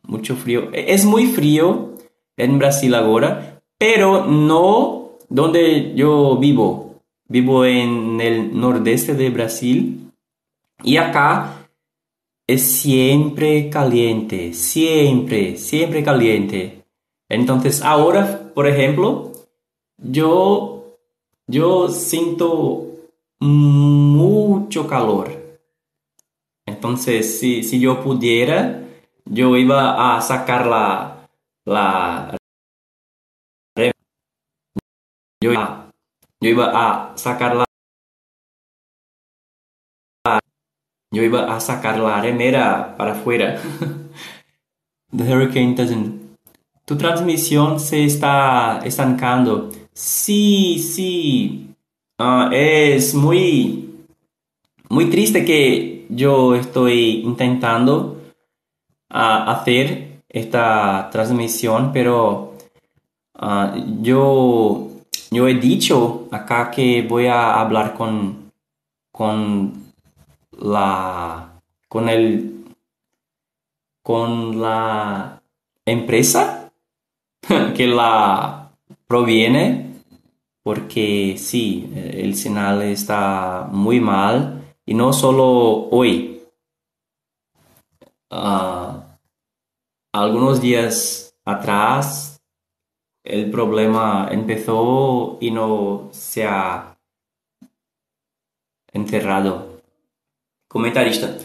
mucho 0.04 0.36
frío. 0.36 0.70
Es 0.72 1.06
muy 1.06 1.28
frío 1.28 1.96
en 2.38 2.60
Brasil 2.60 2.94
ahora, 2.96 3.62
pero 3.78 4.26
no 4.26 5.18
donde 5.30 5.94
yo 5.96 6.38
vivo. 6.38 6.96
Vivo 7.28 7.66
en 7.66 8.20
el 8.20 8.60
nordeste 8.60 9.14
de 9.14 9.30
Brasil 9.30 10.12
y 10.84 10.98
acá 10.98 11.68
es 12.46 12.62
siempre 12.62 13.70
caliente, 13.70 14.54
siempre, 14.54 15.56
siempre 15.56 16.04
caliente. 16.04 16.81
Entonces 17.32 17.82
ahora, 17.82 18.52
por 18.54 18.68
ejemplo, 18.68 19.32
yo, 19.98 20.98
yo 21.48 21.88
siento 21.88 22.88
mucho 23.40 24.86
calor 24.86 25.32
Entonces, 26.66 27.40
si, 27.40 27.64
si 27.64 27.80
yo 27.80 28.04
pudiera, 28.04 28.84
yo 29.24 29.56
iba 29.56 30.18
a 30.18 30.22
sacar 30.22 30.68
la, 30.68 31.26
la 31.66 32.38
yo 35.42 35.54
iba, 35.54 35.90
yo 36.42 36.50
iba 36.50 36.66
a 36.74 37.18
sacar 37.18 37.56
la 37.56 37.66
yo 41.14 41.24
iba 41.24 41.56
a 41.56 41.60
sacar 41.62 41.98
la 41.98 42.22
remera 42.22 42.96
para 42.98 43.14
afuera. 43.14 43.58
The 45.14 45.24
hurricane 45.24 45.76
doesn't. 45.76 46.21
Tu 46.86 46.98
transmisión 46.98 47.80
se 47.80 48.04
está 48.04 48.80
estancando. 48.84 49.70
Sí, 49.94 50.80
sí. 50.80 51.68
Uh, 52.20 52.52
es 52.52 53.16
muy, 53.16 53.90
muy 54.90 55.10
triste 55.10 55.44
que 55.46 56.06
yo 56.10 56.56
estoy 56.56 57.22
intentando 57.22 58.22
uh, 59.10 59.50
hacer 59.50 60.22
esta 60.30 61.10
transmisión, 61.12 61.92
pero 61.92 62.58
uh, 63.40 64.02
yo, 64.02 64.90
yo 65.32 65.48
he 65.48 65.56
dicho 65.56 66.28
acá 66.32 66.70
que 66.70 67.02
voy 67.02 67.28
a 67.28 67.60
hablar 67.60 67.94
con, 67.96 68.52
con 69.12 69.94
la 70.52 71.52
con 71.88 72.08
el 72.08 72.66
con 74.02 74.62
la 74.62 75.42
empresa 75.86 76.61
que 77.76 77.88
la 77.88 78.72
proviene 79.08 79.92
porque 80.64 81.36
sí 81.38 81.92
el 81.96 82.36
señal 82.36 82.82
está 82.84 83.68
muy 83.72 84.00
mal 84.00 84.76
y 84.86 84.94
no 84.94 85.14
solo 85.14 85.90
hoy. 85.90 86.44
Uh, 88.30 89.02
algunos 90.14 90.62
días 90.62 91.36
atrás 91.44 92.42
el 93.24 93.52
problema 93.52 94.30
empezó 94.32 95.38
y 95.42 95.52
no 95.52 96.10
se 96.12 96.46
ha 96.46 96.98
enterrado. 98.94 99.82
Comentarista. 100.68 101.38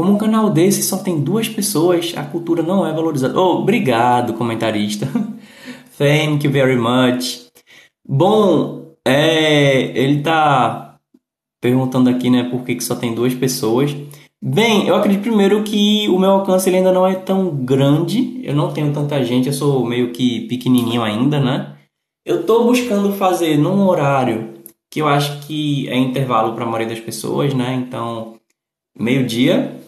Como 0.00 0.12
um 0.12 0.16
canal 0.16 0.48
desse 0.48 0.82
só 0.82 0.96
tem 0.96 1.20
duas 1.20 1.46
pessoas, 1.46 2.14
a 2.16 2.24
cultura 2.24 2.62
não 2.62 2.86
é 2.86 2.90
valorizada. 2.90 3.38
Oh, 3.38 3.58
obrigado, 3.58 4.32
comentarista. 4.32 5.06
Thank 5.98 6.46
you 6.46 6.50
very 6.50 6.78
much. 6.78 7.50
Bom, 8.08 8.94
é, 9.06 9.94
ele 9.94 10.22
tá 10.22 10.96
perguntando 11.60 12.08
aqui, 12.08 12.30
né, 12.30 12.44
por 12.44 12.64
que, 12.64 12.76
que 12.76 12.82
só 12.82 12.96
tem 12.96 13.14
duas 13.14 13.34
pessoas. 13.34 13.94
Bem, 14.42 14.88
eu 14.88 14.94
acredito 14.94 15.20
primeiro 15.20 15.62
que 15.64 16.08
o 16.08 16.18
meu 16.18 16.30
alcance 16.30 16.70
ele 16.70 16.78
ainda 16.78 16.92
não 16.92 17.06
é 17.06 17.16
tão 17.16 17.54
grande, 17.54 18.40
eu 18.42 18.54
não 18.54 18.72
tenho 18.72 18.94
tanta 18.94 19.22
gente, 19.22 19.48
eu 19.48 19.52
sou 19.52 19.84
meio 19.84 20.12
que 20.12 20.48
pequenininho 20.48 21.02
ainda, 21.02 21.38
né? 21.38 21.76
Eu 22.24 22.40
estou 22.40 22.64
buscando 22.64 23.12
fazer 23.12 23.58
num 23.58 23.86
horário 23.86 24.54
que 24.90 25.02
eu 25.02 25.06
acho 25.06 25.46
que 25.46 25.86
é 25.90 25.96
intervalo 25.98 26.54
para 26.54 26.64
a 26.64 26.66
maioria 26.66 26.88
das 26.88 27.04
pessoas, 27.04 27.52
né? 27.52 27.74
Então, 27.74 28.36
meio-dia 28.98 29.78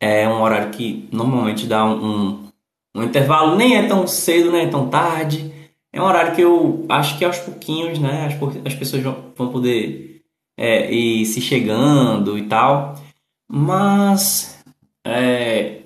é 0.00 0.28
um 0.28 0.40
horário 0.40 0.70
que 0.70 1.08
normalmente 1.12 1.66
dá 1.66 1.84
um, 1.84 2.04
um, 2.04 2.48
um 2.96 3.02
intervalo, 3.02 3.56
nem 3.56 3.76
é 3.76 3.86
tão 3.86 4.06
cedo, 4.06 4.52
nem 4.52 4.62
é 4.62 4.68
tão 4.68 4.88
tarde. 4.88 5.52
É 5.92 6.00
um 6.00 6.04
horário 6.04 6.34
que 6.34 6.42
eu 6.42 6.84
acho 6.88 7.18
que 7.18 7.24
aos 7.24 7.38
pouquinhos, 7.38 7.98
né, 7.98 8.26
as, 8.26 8.66
as 8.66 8.74
pessoas 8.74 9.02
vão 9.02 9.50
poder 9.50 10.22
é, 10.56 10.90
e 10.92 11.24
se 11.24 11.40
chegando 11.40 12.36
e 12.36 12.46
tal. 12.46 12.94
Mas 13.50 14.62
é, 15.04 15.78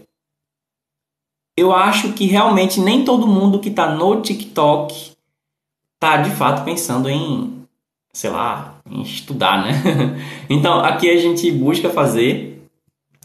eu 1.56 1.72
acho 1.72 2.12
que 2.12 2.26
realmente 2.26 2.80
nem 2.80 3.04
todo 3.04 3.26
mundo 3.26 3.60
que 3.60 3.68
está 3.68 3.94
no 3.94 4.20
TikTok 4.20 5.12
está 5.94 6.16
de 6.16 6.30
fato 6.30 6.64
pensando 6.64 7.08
em, 7.08 7.64
sei 8.12 8.30
lá, 8.30 8.80
em 8.90 9.02
estudar, 9.02 9.62
né? 9.62 9.72
então 10.50 10.80
aqui 10.80 11.08
a 11.08 11.16
gente 11.16 11.50
busca 11.52 11.90
fazer, 11.90 12.51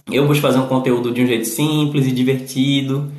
eu 0.09 0.25
busco 0.25 0.41
fazer 0.41 0.59
um 0.59 0.67
conteúdo 0.67 1.11
de 1.11 1.21
um 1.21 1.27
jeito 1.27 1.45
simples 1.45 2.07
e 2.07 2.11
divertido, 2.11 3.11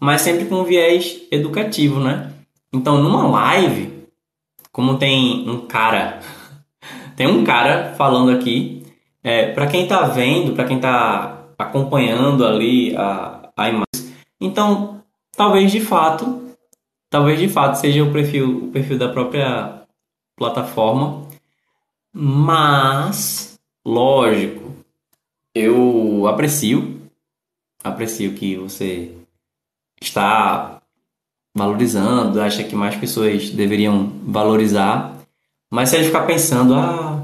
mas 0.00 0.20
sempre 0.20 0.46
com 0.46 0.56
um 0.56 0.64
viés 0.64 1.22
educativo, 1.30 2.00
né? 2.00 2.32
Então 2.72 3.02
numa 3.02 3.26
live, 3.26 3.92
como 4.72 4.98
tem 4.98 5.48
um 5.48 5.66
cara 5.66 6.20
tem 7.16 7.26
um 7.26 7.44
cara 7.44 7.94
falando 7.94 8.30
aqui, 8.30 8.84
é, 9.22 9.52
para 9.52 9.66
quem 9.66 9.84
está 9.84 10.02
vendo, 10.02 10.54
para 10.54 10.66
quem 10.66 10.76
está 10.76 11.44
acompanhando 11.58 12.44
ali 12.44 12.94
a, 12.96 13.50
a 13.56 13.68
imagem. 13.68 14.14
Então, 14.40 15.02
talvez 15.36 15.72
de 15.72 15.80
fato, 15.80 16.54
talvez 17.08 17.38
de 17.38 17.48
fato 17.48 17.76
seja 17.76 18.02
o 18.02 18.12
perfil, 18.12 18.66
o 18.66 18.70
perfil 18.70 18.98
da 18.98 19.08
própria 19.08 19.82
plataforma, 20.36 21.26
mas 22.12 23.58
lógico, 23.86 24.83
eu 25.54 26.26
aprecio, 26.26 27.00
aprecio 27.82 28.34
que 28.34 28.56
você 28.56 29.12
está 30.00 30.82
valorizando, 31.56 32.40
acha 32.40 32.64
que 32.64 32.74
mais 32.74 32.96
pessoas 32.96 33.50
deveriam 33.50 34.12
valorizar 34.24 35.14
mas 35.74 35.88
se 35.88 35.96
ele 35.96 36.04
ficar 36.04 36.22
pensando, 36.24 36.72
ah, 36.72 37.20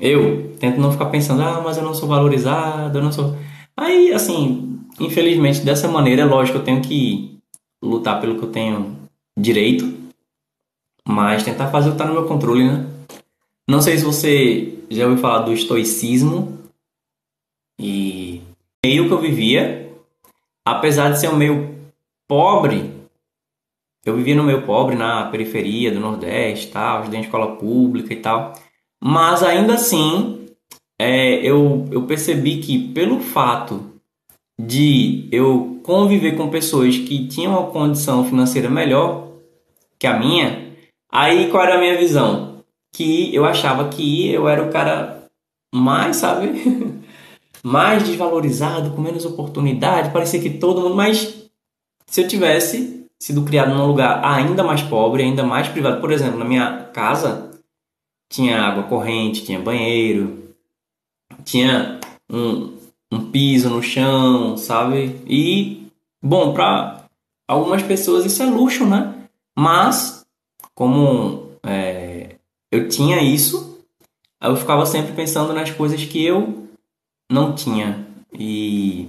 eu 0.00 0.56
tento 0.58 0.80
não 0.80 0.90
ficar 0.90 1.04
pensando, 1.06 1.42
ah, 1.42 1.60
mas 1.62 1.76
eu 1.76 1.82
não 1.82 1.92
sou 1.92 2.08
valorizado, 2.08 2.96
eu 2.96 3.02
não 3.02 3.12
sou. 3.12 3.36
Aí, 3.76 4.10
assim, 4.10 4.80
infelizmente, 4.98 5.60
dessa 5.60 5.86
maneira, 5.86 6.22
é 6.22 6.24
lógico, 6.24 6.56
eu 6.56 6.64
tenho 6.64 6.80
que 6.80 7.38
lutar 7.82 8.22
pelo 8.22 8.38
que 8.38 8.42
eu 8.42 8.50
tenho 8.50 8.96
direito, 9.38 9.86
mas 11.06 11.42
tentar 11.42 11.70
fazer 11.70 11.88
o 11.88 11.92
que 11.92 11.96
está 11.96 12.06
no 12.06 12.14
meu 12.14 12.26
controle, 12.26 12.64
né? 12.64 12.86
Não 13.68 13.82
sei 13.82 13.98
se 13.98 14.04
você 14.06 14.78
já 14.90 15.04
ouviu 15.04 15.20
falar 15.20 15.40
do 15.40 15.52
estoicismo 15.52 16.55
e 17.78 18.42
meio 18.84 19.06
que 19.06 19.12
eu 19.12 19.20
vivia, 19.20 19.92
apesar 20.64 21.10
de 21.10 21.20
ser 21.20 21.28
um 21.28 21.36
meio 21.36 21.74
pobre, 22.28 22.92
eu 24.04 24.14
vivia 24.16 24.36
no 24.36 24.44
meio 24.44 24.62
pobre, 24.62 24.94
na 24.94 25.26
periferia 25.30 25.90
do 25.90 26.00
Nordeste, 26.00 26.68
tal, 26.68 27.00
estudei 27.00 27.20
em 27.20 27.24
escola 27.24 27.56
pública 27.56 28.12
e 28.12 28.16
tal. 28.16 28.52
Mas 29.02 29.42
ainda 29.42 29.74
assim, 29.74 30.46
é, 30.98 31.34
eu, 31.44 31.86
eu 31.90 32.02
percebi 32.06 32.58
que 32.58 32.92
pelo 32.92 33.20
fato 33.20 33.92
de 34.58 35.28
eu 35.30 35.80
conviver 35.82 36.36
com 36.36 36.48
pessoas 36.48 36.96
que 36.96 37.26
tinham 37.28 37.52
uma 37.52 37.70
condição 37.70 38.24
financeira 38.24 38.70
melhor 38.70 39.28
que 39.98 40.06
a 40.06 40.18
minha, 40.18 40.72
aí 41.10 41.50
qual 41.50 41.64
era 41.64 41.76
a 41.76 41.80
minha 41.80 41.98
visão? 41.98 42.64
Que 42.92 43.34
eu 43.34 43.44
achava 43.44 43.88
que 43.88 44.30
eu 44.32 44.48
era 44.48 44.62
o 44.62 44.70
cara 44.70 45.26
mais, 45.74 46.16
sabe? 46.16 46.48
mais 47.66 48.04
desvalorizado, 48.04 48.92
com 48.92 49.00
menos 49.00 49.24
oportunidade, 49.24 50.12
parecia 50.12 50.40
que 50.40 50.50
todo 50.50 50.82
mundo, 50.82 50.94
mas 50.94 51.50
se 52.06 52.22
eu 52.22 52.28
tivesse 52.28 53.04
sido 53.20 53.42
criado 53.42 53.74
num 53.74 53.88
lugar 53.88 54.24
ainda 54.24 54.62
mais 54.62 54.82
pobre, 54.82 55.24
ainda 55.24 55.42
mais 55.42 55.66
privado, 55.66 56.00
por 56.00 56.12
exemplo, 56.12 56.38
na 56.38 56.44
minha 56.44 56.84
casa 56.94 57.50
tinha 58.30 58.62
água 58.62 58.84
corrente, 58.84 59.44
tinha 59.44 59.58
banheiro, 59.58 60.54
tinha 61.44 61.98
um, 62.30 62.72
um 63.10 63.32
piso 63.32 63.68
no 63.68 63.82
chão, 63.82 64.56
sabe? 64.56 65.20
E, 65.26 65.88
bom, 66.22 66.54
para 66.54 67.02
algumas 67.48 67.82
pessoas 67.82 68.24
isso 68.24 68.44
é 68.44 68.46
luxo, 68.46 68.86
né? 68.86 69.12
Mas, 69.58 70.24
como 70.72 71.50
é, 71.64 72.36
eu 72.70 72.88
tinha 72.88 73.20
isso, 73.20 73.84
eu 74.40 74.54
ficava 74.54 74.86
sempre 74.86 75.14
pensando 75.14 75.52
nas 75.52 75.72
coisas 75.72 76.04
que 76.04 76.24
eu 76.24 76.65
não 77.30 77.54
tinha. 77.54 78.06
E, 78.32 79.08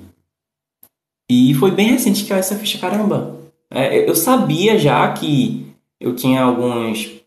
e 1.30 1.54
foi 1.56 1.72
bem 1.72 1.90
recente 1.90 2.26
que 2.26 2.34
essa 2.34 2.56
ficha, 2.56 2.78
caramba. 2.80 3.38
É, 3.70 4.10
eu 4.10 4.16
sabia 4.16 4.78
já 4.78 5.12
que 5.14 5.74
eu 6.00 6.16
tinha 6.16 6.42
alguns 6.42 7.18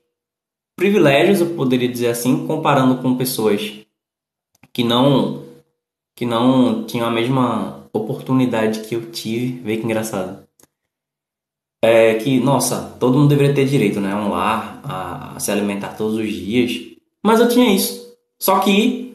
privilégios, 0.77 1.41
eu 1.41 1.55
poderia 1.55 1.89
dizer 1.89 2.09
assim, 2.09 2.47
comparando 2.47 3.03
com 3.03 3.17
pessoas 3.17 3.81
que 4.73 4.83
não 4.83 5.45
que 6.15 6.25
não 6.27 6.85
tinham 6.85 7.07
a 7.07 7.11
mesma 7.11 7.89
oportunidade 7.93 8.81
que 8.81 8.95
eu 8.95 9.11
tive. 9.11 9.61
Vê 9.63 9.77
que 9.79 9.85
engraçado. 9.85 10.47
É 11.83 12.15
que, 12.15 12.39
nossa, 12.41 12.95
todo 13.01 13.17
mundo 13.17 13.31
deveria 13.31 13.55
ter 13.55 13.65
direito, 13.65 14.01
né? 14.01 14.15
Um 14.15 14.29
lar, 14.29 14.83
a, 14.85 15.37
a 15.37 15.41
se 15.41 15.51
alimentar 15.51 15.97
todos 15.97 16.19
os 16.19 16.29
dias. 16.29 16.79
Mas 17.23 17.41
eu 17.41 17.49
tinha 17.49 17.75
isso. 17.75 18.15
Só 18.39 18.59
que, 18.59 19.15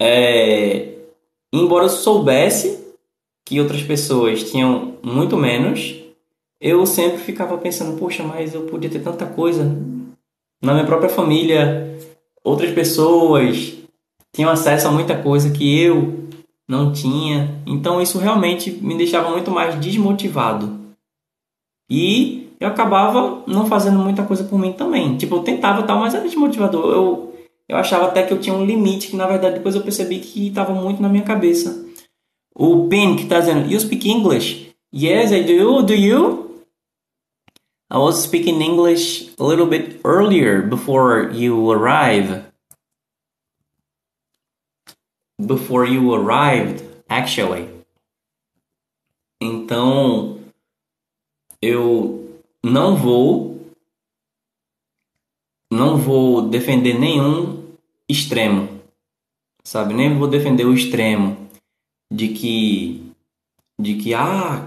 é, 0.00 0.95
embora 1.62 1.84
eu 1.84 1.88
soubesse 1.88 2.84
que 3.44 3.60
outras 3.60 3.82
pessoas 3.82 4.50
tinham 4.50 4.94
muito 5.02 5.36
menos, 5.36 5.94
eu 6.60 6.84
sempre 6.86 7.18
ficava 7.18 7.56
pensando, 7.58 7.98
poxa, 7.98 8.22
mas 8.22 8.54
eu 8.54 8.62
podia 8.62 8.90
ter 8.90 9.00
tanta 9.00 9.26
coisa. 9.26 9.64
Na 10.62 10.72
minha 10.72 10.86
própria 10.86 11.08
família, 11.08 11.96
outras 12.42 12.72
pessoas 12.72 13.74
tinham 14.34 14.50
acesso 14.50 14.88
a 14.88 14.90
muita 14.90 15.16
coisa 15.22 15.50
que 15.50 15.80
eu 15.80 16.26
não 16.68 16.92
tinha. 16.92 17.62
Então 17.66 18.00
isso 18.00 18.18
realmente 18.18 18.70
me 18.70 18.96
deixava 18.96 19.30
muito 19.30 19.50
mais 19.50 19.74
desmotivado. 19.76 20.76
E 21.88 22.48
eu 22.58 22.68
acabava 22.68 23.42
não 23.46 23.66
fazendo 23.66 23.98
muita 23.98 24.22
coisa 24.24 24.44
por 24.44 24.58
mim 24.58 24.72
também. 24.72 25.16
Tipo, 25.16 25.36
eu 25.36 25.42
tentava 25.42 25.82
tal, 25.82 26.00
mas 26.00 26.14
era 26.14 26.24
desmotivador. 26.24 26.92
Eu, 26.92 27.25
eu 27.68 27.76
achava 27.76 28.06
até 28.06 28.22
que 28.22 28.32
eu 28.32 28.40
tinha 28.40 28.54
um 28.54 28.64
limite, 28.64 29.08
que 29.08 29.16
na 29.16 29.26
verdade 29.26 29.56
depois 29.56 29.74
eu 29.74 29.82
percebi 29.82 30.20
que 30.20 30.48
estava 30.48 30.72
muito 30.72 31.00
na 31.00 31.08
minha 31.08 31.24
cabeça. 31.24 31.84
O 32.54 32.86
Ben 32.86 33.16
que 33.16 33.24
está 33.24 33.40
dizendo, 33.40 33.70
You 33.70 33.80
speak 33.80 34.08
English? 34.08 34.74
Yes, 34.94 35.32
I 35.32 35.42
do. 35.42 35.82
Do 35.82 35.94
you? 35.94 36.62
I 37.90 37.98
was 37.98 38.22
speaking 38.22 38.60
English 38.62 39.30
a 39.38 39.44
little 39.44 39.66
bit 39.66 40.00
earlier 40.04 40.62
before 40.62 41.30
you 41.32 41.70
arrive. 41.70 42.46
before 45.38 45.84
you 45.84 46.14
arrived, 46.14 46.82
actually. 47.08 47.68
Então, 49.40 50.40
eu 51.60 52.40
não 52.64 52.96
vou 52.96 53.56
não 55.70 55.98
vou 55.98 56.48
defender 56.48 56.98
nenhum 56.98 57.55
extremo. 58.08 58.80
Sabe? 59.64 59.94
Nem 59.94 60.16
vou 60.16 60.28
defender 60.28 60.64
o 60.64 60.74
extremo 60.74 61.36
de 62.12 62.28
que 62.28 63.12
de 63.80 63.94
que 63.96 64.14
ah, 64.14 64.66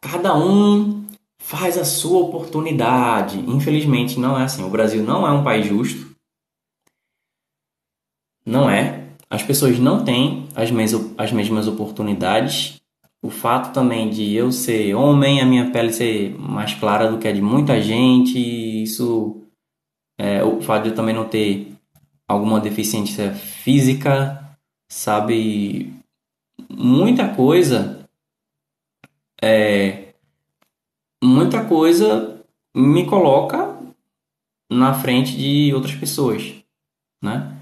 cada 0.00 0.36
um 0.36 1.04
faz 1.38 1.76
a 1.76 1.84
sua 1.84 2.20
oportunidade. 2.20 3.38
Infelizmente 3.38 4.18
não 4.18 4.38
é 4.38 4.44
assim. 4.44 4.62
O 4.64 4.70
Brasil 4.70 5.02
não 5.02 5.26
é 5.26 5.32
um 5.32 5.42
país 5.42 5.66
justo. 5.66 6.14
Não 8.46 8.68
é 8.68 9.04
as 9.34 9.42
pessoas 9.42 9.80
não 9.80 10.04
têm 10.04 10.46
as, 10.54 10.70
mes 10.70 10.94
as 11.18 11.32
mesmas 11.32 11.66
oportunidades. 11.66 12.80
O 13.20 13.30
fato 13.30 13.72
também 13.72 14.08
de 14.08 14.32
eu 14.34 14.52
ser 14.52 14.94
homem, 14.94 15.40
a 15.40 15.46
minha 15.46 15.70
pele 15.70 15.92
ser 15.92 16.38
mais 16.38 16.74
clara 16.74 17.10
do 17.10 17.18
que 17.18 17.26
a 17.26 17.32
de 17.32 17.42
muita 17.42 17.80
gente, 17.82 18.38
isso. 18.38 19.40
É, 20.16 20.44
o 20.44 20.60
fato 20.60 20.84
de 20.84 20.90
eu 20.90 20.94
também 20.94 21.14
não 21.14 21.24
ter 21.24 21.73
alguma 22.28 22.60
deficiência 22.60 23.34
física, 23.34 24.56
sabe? 24.88 25.94
Muita 26.68 27.34
coisa. 27.34 28.08
É, 29.42 30.14
muita 31.22 31.64
coisa 31.64 32.42
me 32.74 33.06
coloca 33.06 33.78
na 34.70 34.94
frente 34.94 35.36
de 35.36 35.72
outras 35.74 35.94
pessoas, 35.94 36.54
né? 37.22 37.54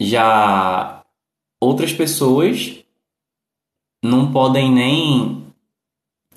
Já 0.00 1.04
outras 1.60 1.92
pessoas 1.92 2.84
não 4.02 4.32
podem 4.32 4.72
nem, 4.72 5.46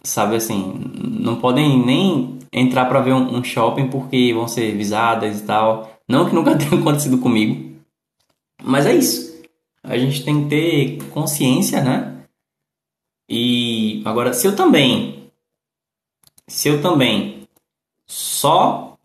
sabe 0.04 0.36
assim, 0.36 0.74
não 1.20 1.40
podem 1.40 1.84
nem 1.86 2.40
entrar 2.52 2.86
para 2.86 3.02
ver 3.02 3.14
um, 3.14 3.44
shopping 3.44 3.88
porque 3.90 4.34
vão 4.34 4.48
ser 4.48 4.76
visadas 4.76 5.40
e 5.40 5.46
tal. 5.46 5.90
Não 6.12 6.28
que 6.28 6.36
nunca 6.36 6.56
tenha 6.60 6.80
acontecido 6.80 7.17
comigo, 7.19 7.82
mas 8.62 8.86
é 8.86 8.93
isso. 8.93 9.32
A 9.82 9.97
gente 9.97 10.26
tem 10.26 10.43
que 10.43 10.50
ter 10.50 11.10
consciência, 11.10 11.82
né? 11.82 12.26
E 13.30 14.04
agora, 14.04 14.34
se 14.34 14.45
eu 14.45 14.54
também, 14.54 15.32
se 16.50 16.67
eu 16.67 16.82
também 16.82 17.47
só 18.06 18.97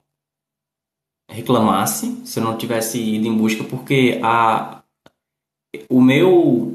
reclamasse, 1.30 2.26
se 2.26 2.40
eu 2.40 2.44
não 2.44 2.58
tivesse 2.58 2.98
ido 2.98 3.28
em 3.28 3.36
busca, 3.36 3.62
porque 3.62 4.20
a 4.22 4.82
o 5.88 6.00
meu 6.00 6.74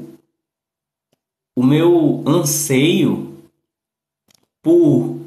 o 1.54 1.62
meu 1.62 2.24
anseio 2.26 3.36
por 4.62 5.20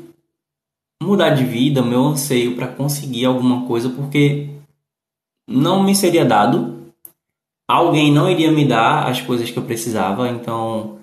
mudar 1.01 1.31
de 1.31 1.45
vida, 1.45 1.83
o 1.83 1.85
meu 1.85 2.03
anseio 2.03 2.55
para 2.55 2.67
conseguir 2.67 3.25
alguma 3.25 3.67
coisa, 3.67 3.89
porque 3.89 4.54
não 5.47 5.83
me 5.83 5.95
seria 5.95 6.25
dado, 6.25 6.91
alguém 7.67 8.11
não 8.11 8.29
iria 8.29 8.51
me 8.51 8.67
dar 8.67 9.07
as 9.09 9.21
coisas 9.21 9.49
que 9.49 9.57
eu 9.57 9.63
precisava, 9.63 10.29
então 10.29 10.99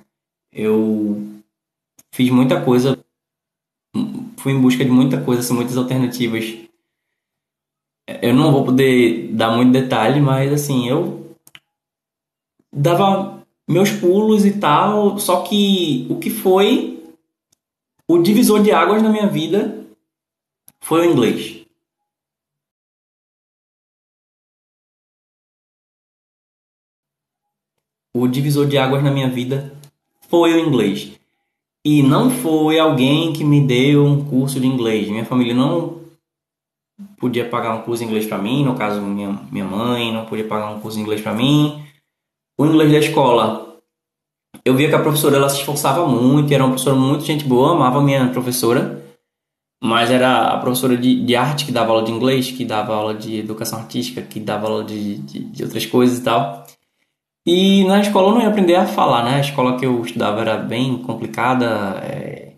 eu 0.52 1.22
fiz 2.12 2.30
muita 2.30 2.60
coisa, 2.60 2.98
fui 4.36 4.52
em 4.52 4.60
busca 4.60 4.84
de 4.84 4.90
muita 4.90 5.22
coisa, 5.22 5.40
assim, 5.40 5.54
muitas 5.54 5.76
alternativas 5.76 6.62
eu 8.20 8.34
não 8.34 8.52
vou 8.52 8.64
poder 8.64 9.28
dar 9.32 9.56
muito 9.56 9.72
detalhe, 9.72 10.20
mas 10.20 10.52
assim, 10.52 10.88
eu 10.88 11.36
dava 12.72 13.42
meus 13.68 13.90
pulos 13.90 14.44
e 14.44 14.58
tal, 14.58 15.18
só 15.18 15.42
que 15.42 16.06
o 16.10 16.18
que 16.18 16.30
foi 16.30 17.02
o 18.08 18.18
divisor 18.18 18.62
de 18.62 18.72
águas 18.72 19.02
na 19.02 19.08
minha 19.08 19.26
vida 19.26 19.86
foi 20.82 21.06
o 21.06 21.10
inglês. 21.10 21.61
O 28.14 28.28
divisor 28.28 28.66
de 28.66 28.76
águas 28.76 29.02
na 29.02 29.10
minha 29.10 29.28
vida 29.28 29.72
foi 30.28 30.52
o 30.54 30.58
inglês. 30.58 31.12
E 31.84 32.02
não 32.02 32.30
foi 32.30 32.78
alguém 32.78 33.32
que 33.32 33.42
me 33.42 33.60
deu 33.60 34.04
um 34.04 34.24
curso 34.24 34.60
de 34.60 34.66
inglês. 34.66 35.08
Minha 35.08 35.24
família 35.24 35.54
não 35.54 36.02
podia 37.18 37.48
pagar 37.48 37.74
um 37.74 37.82
curso 37.82 38.02
de 38.02 38.08
inglês 38.08 38.26
para 38.26 38.38
mim, 38.38 38.64
no 38.64 38.74
caso 38.74 39.00
minha, 39.00 39.40
minha 39.50 39.64
mãe 39.64 40.12
não 40.12 40.26
podia 40.26 40.46
pagar 40.46 40.70
um 40.70 40.80
curso 40.80 40.96
de 40.96 41.02
inglês 41.02 41.20
para 41.20 41.32
mim. 41.32 41.82
O 42.58 42.66
inglês 42.66 42.92
da 42.92 42.98
escola, 42.98 43.78
eu 44.64 44.74
via 44.74 44.88
que 44.88 44.94
a 44.94 45.02
professora 45.02 45.36
ela 45.36 45.48
se 45.48 45.58
esforçava 45.58 46.06
muito, 46.06 46.52
era 46.52 46.62
uma 46.62 46.70
professora 46.70 46.96
muito 46.96 47.24
gente 47.24 47.44
boa, 47.44 47.72
amava 47.72 48.02
minha 48.02 48.28
professora, 48.28 49.02
mas 49.82 50.10
era 50.10 50.48
a 50.48 50.58
professora 50.58 50.96
de, 50.96 51.24
de 51.24 51.34
arte 51.34 51.64
que 51.64 51.72
dava 51.72 51.90
aula 51.90 52.04
de 52.04 52.12
inglês, 52.12 52.50
que 52.50 52.64
dava 52.64 52.94
aula 52.94 53.14
de 53.14 53.38
educação 53.38 53.80
artística, 53.80 54.22
que 54.22 54.38
dava 54.38 54.68
aula 54.68 54.84
de, 54.84 55.18
de, 55.18 55.40
de 55.40 55.64
outras 55.64 55.86
coisas 55.86 56.18
e 56.18 56.22
tal. 56.22 56.61
E 57.46 57.84
na 57.84 58.00
escola 58.00 58.28
eu 58.28 58.34
não 58.34 58.42
ia 58.42 58.48
aprender 58.48 58.76
a 58.76 58.86
falar, 58.86 59.24
né? 59.24 59.36
A 59.36 59.40
escola 59.40 59.78
que 59.78 59.84
eu 59.84 60.00
estudava 60.02 60.40
era 60.40 60.56
bem 60.56 61.02
complicada, 61.02 62.00
é... 62.04 62.54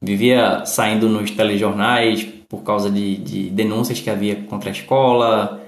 vivia 0.00 0.64
saindo 0.66 1.08
nos 1.08 1.30
telejornais 1.30 2.24
por 2.48 2.62
causa 2.62 2.90
de, 2.90 3.16
de 3.16 3.50
denúncias 3.50 4.00
que 4.00 4.10
havia 4.10 4.44
contra 4.44 4.70
a 4.70 4.72
escola. 4.72 5.62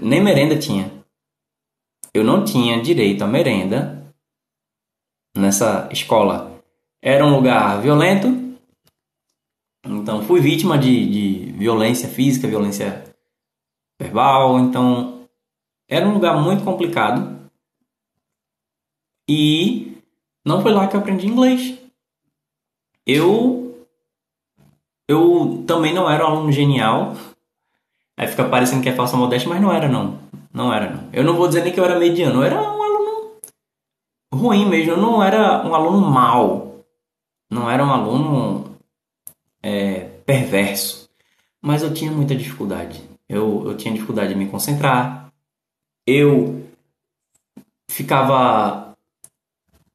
Nem 0.00 0.22
merenda 0.22 0.56
tinha. 0.56 0.92
Eu 2.14 2.24
não 2.24 2.44
tinha 2.44 2.80
direito 2.80 3.22
à 3.22 3.26
merenda, 3.26 3.96
nessa 5.36 5.88
escola 5.92 6.56
era 7.02 7.24
um 7.24 7.34
lugar 7.36 7.80
violento, 7.80 8.28
então 9.84 10.24
fui 10.24 10.40
vítima 10.40 10.76
de, 10.78 11.06
de 11.06 11.52
violência 11.52 12.08
física, 12.08 12.48
violência 12.48 13.04
verbal, 14.00 14.58
então 14.58 15.28
era 15.88 16.08
um 16.08 16.14
lugar 16.14 16.42
muito 16.42 16.64
complicado. 16.64 17.45
E 19.28 19.98
não 20.44 20.62
foi 20.62 20.72
lá 20.72 20.86
que 20.86 20.96
eu 20.96 21.00
aprendi 21.00 21.26
inglês. 21.26 21.78
Eu 23.06 23.66
eu 25.08 25.64
também 25.66 25.94
não 25.94 26.10
era 26.10 26.24
um 26.24 26.28
aluno 26.28 26.52
genial. 26.52 27.16
Aí 28.16 28.26
fica 28.26 28.48
parecendo 28.48 28.82
que 28.82 28.88
é 28.88 28.94
falsa 28.94 29.16
modéstia, 29.16 29.48
mas 29.48 29.60
não 29.60 29.72
era 29.72 29.88
não. 29.88 30.18
Não 30.52 30.72
era 30.72 30.90
não. 30.90 31.08
Eu 31.12 31.22
não 31.22 31.34
vou 31.36 31.48
dizer 31.48 31.62
nem 31.62 31.72
que 31.72 31.78
eu 31.78 31.84
era 31.84 31.98
mediano, 31.98 32.40
eu 32.40 32.44
era 32.44 32.60
um 32.60 32.82
aluno 32.82 33.32
ruim 34.32 34.66
mesmo, 34.66 34.92
eu 34.92 34.96
não 34.96 35.22
era 35.22 35.66
um 35.66 35.74
aluno 35.74 36.00
mau. 36.10 36.84
Não 37.50 37.70
era 37.70 37.84
um 37.84 37.90
aluno 37.90 38.76
é, 39.62 40.00
perverso. 40.24 41.08
Mas 41.60 41.82
eu 41.82 41.92
tinha 41.92 42.10
muita 42.10 42.34
dificuldade. 42.34 43.02
Eu, 43.28 43.64
eu 43.66 43.76
tinha 43.76 43.92
dificuldade 43.92 44.30
de 44.30 44.38
me 44.38 44.48
concentrar. 44.48 45.32
Eu 46.06 46.64
ficava 47.90 48.85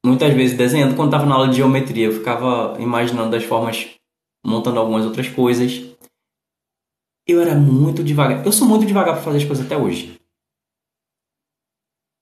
muitas 0.04 0.32
vezes 0.34 0.56
desenhando. 0.56 0.96
Quando 0.96 1.08
estava 1.08 1.26
na 1.26 1.34
aula 1.34 1.48
de 1.48 1.56
geometria, 1.56 2.06
eu 2.06 2.12
ficava 2.12 2.80
imaginando 2.80 3.34
as 3.36 3.44
formas, 3.44 3.88
montando 4.44 4.78
algumas 4.78 5.04
outras 5.04 5.28
coisas. 5.28 5.82
Eu 7.26 7.40
era 7.40 7.54
muito 7.54 8.02
devagar. 8.02 8.44
Eu 8.44 8.52
sou 8.52 8.66
muito 8.66 8.84
devagar 8.84 9.14
para 9.14 9.22
fazer 9.22 9.38
as 9.38 9.44
coisas 9.44 9.64
até 9.64 9.76
hoje. 9.76 10.20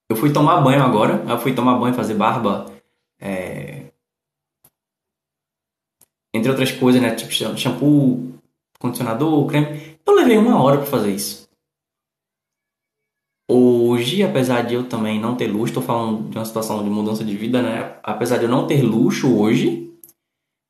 Eu 0.09 0.15
fui 0.15 0.31
tomar 0.31 0.61
banho 0.61 0.83
agora. 0.83 1.23
Eu 1.27 1.39
fui 1.39 1.55
tomar 1.55 1.79
banho, 1.79 1.95
fazer 1.95 2.13
barba. 2.13 2.71
É... 3.19 3.91
Entre 6.33 6.49
outras 6.49 6.71
coisas, 6.71 7.01
né? 7.01 7.15
Tipo 7.15 7.31
shampoo, 7.57 8.39
condicionador, 8.79 9.47
creme. 9.47 9.97
Eu 10.05 10.13
levei 10.13 10.37
uma 10.37 10.61
hora 10.61 10.77
para 10.77 10.85
fazer 10.85 11.13
isso. 11.13 11.40
Hoje, 13.49 14.23
apesar 14.23 14.61
de 14.61 14.75
eu 14.75 14.87
também 14.87 15.19
não 15.19 15.35
ter 15.35 15.47
luxo, 15.47 15.67
estou 15.67 15.83
falando 15.83 16.29
de 16.29 16.37
uma 16.37 16.45
situação 16.45 16.83
de 16.83 16.89
mudança 16.89 17.23
de 17.23 17.35
vida, 17.35 17.61
né? 17.61 17.95
Apesar 18.01 18.37
de 18.37 18.45
eu 18.45 18.49
não 18.49 18.65
ter 18.65 18.81
luxo 18.81 19.37
hoje, 19.37 19.91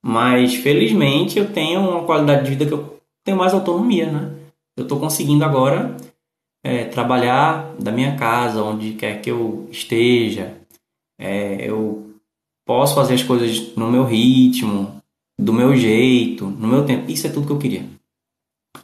mas 0.04 0.56
felizmente 0.56 1.38
eu 1.38 1.52
tenho 1.52 1.80
uma 1.80 2.04
qualidade 2.04 2.44
de 2.44 2.50
vida 2.50 2.66
que 2.66 2.74
eu 2.74 3.00
tenho 3.24 3.38
mais 3.38 3.54
autonomia, 3.54 4.12
né? 4.12 4.36
Eu 4.76 4.84
estou 4.84 5.00
conseguindo 5.00 5.46
agora 5.46 5.96
é, 6.64 6.86
trabalhar 6.86 7.76
da 7.80 7.92
minha 7.92 8.16
casa, 8.16 8.64
onde 8.64 8.94
quer 8.94 9.22
que 9.22 9.30
eu 9.30 9.68
esteja. 9.72 10.58
É, 11.20 11.70
eu 11.70 12.12
posso 12.66 12.96
fazer 12.96 13.14
as 13.14 13.24
coisas 13.24 13.76
no 13.76 13.92
meu 13.92 14.04
ritmo, 14.04 15.02
do 15.40 15.54
meu 15.54 15.76
jeito, 15.76 16.46
no 16.46 16.68
meu 16.68 16.86
tempo. 16.86 17.12
Isso 17.12 17.28
é 17.28 17.30
tudo 17.30 17.46
que 17.48 17.54
eu 17.54 17.60
queria. 17.60 17.86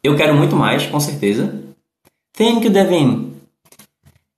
Eu 0.04 0.16
quero 0.16 0.36
muito 0.36 0.56
mais, 0.56 0.86
com 0.86 1.00
certeza. 1.00 1.64
Thank 2.36 2.66
you, 2.66 2.72
Devin. 2.72 3.26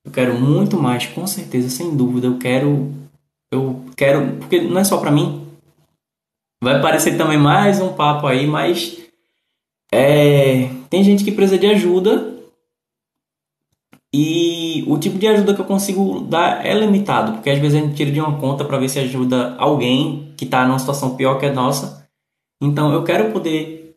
Eu 0.05 0.11
quero 0.11 0.39
muito 0.39 0.77
mais, 0.77 1.05
com 1.05 1.25
certeza, 1.27 1.69
sem 1.69 1.95
dúvida. 1.95 2.27
Eu 2.27 2.37
quero. 2.37 2.93
Eu 3.51 3.85
quero. 3.95 4.37
Porque 4.37 4.61
não 4.61 4.79
é 4.79 4.83
só 4.83 4.97
pra 4.97 5.11
mim. 5.11 5.47
Vai 6.63 6.81
parecer 6.81 7.17
também 7.17 7.37
mais 7.37 7.81
um 7.81 7.93
papo 7.93 8.27
aí, 8.27 8.47
mas. 8.47 8.97
É, 9.91 10.69
tem 10.89 11.03
gente 11.03 11.23
que 11.23 11.31
precisa 11.31 11.57
de 11.57 11.67
ajuda. 11.67 12.37
E 14.13 14.83
o 14.87 14.97
tipo 14.97 15.19
de 15.19 15.27
ajuda 15.27 15.53
que 15.53 15.61
eu 15.61 15.65
consigo 15.65 16.21
dar 16.21 16.65
é 16.65 16.73
limitado, 16.73 17.33
porque 17.33 17.49
às 17.49 17.59
vezes 17.59 17.77
a 17.77 17.85
gente 17.85 17.95
tira 17.95 18.11
de 18.11 18.19
uma 18.19 18.39
conta 18.39 18.65
para 18.65 18.79
ver 18.79 18.89
se 18.89 18.97
ajuda 18.97 19.55
alguém 19.59 20.33
que 20.35 20.45
está 20.45 20.65
numa 20.65 20.79
situação 20.79 21.15
pior 21.15 21.39
que 21.39 21.45
a 21.45 21.53
nossa. 21.53 22.09
Então 22.59 22.91
eu 22.91 23.03
quero 23.03 23.31
poder 23.31 23.95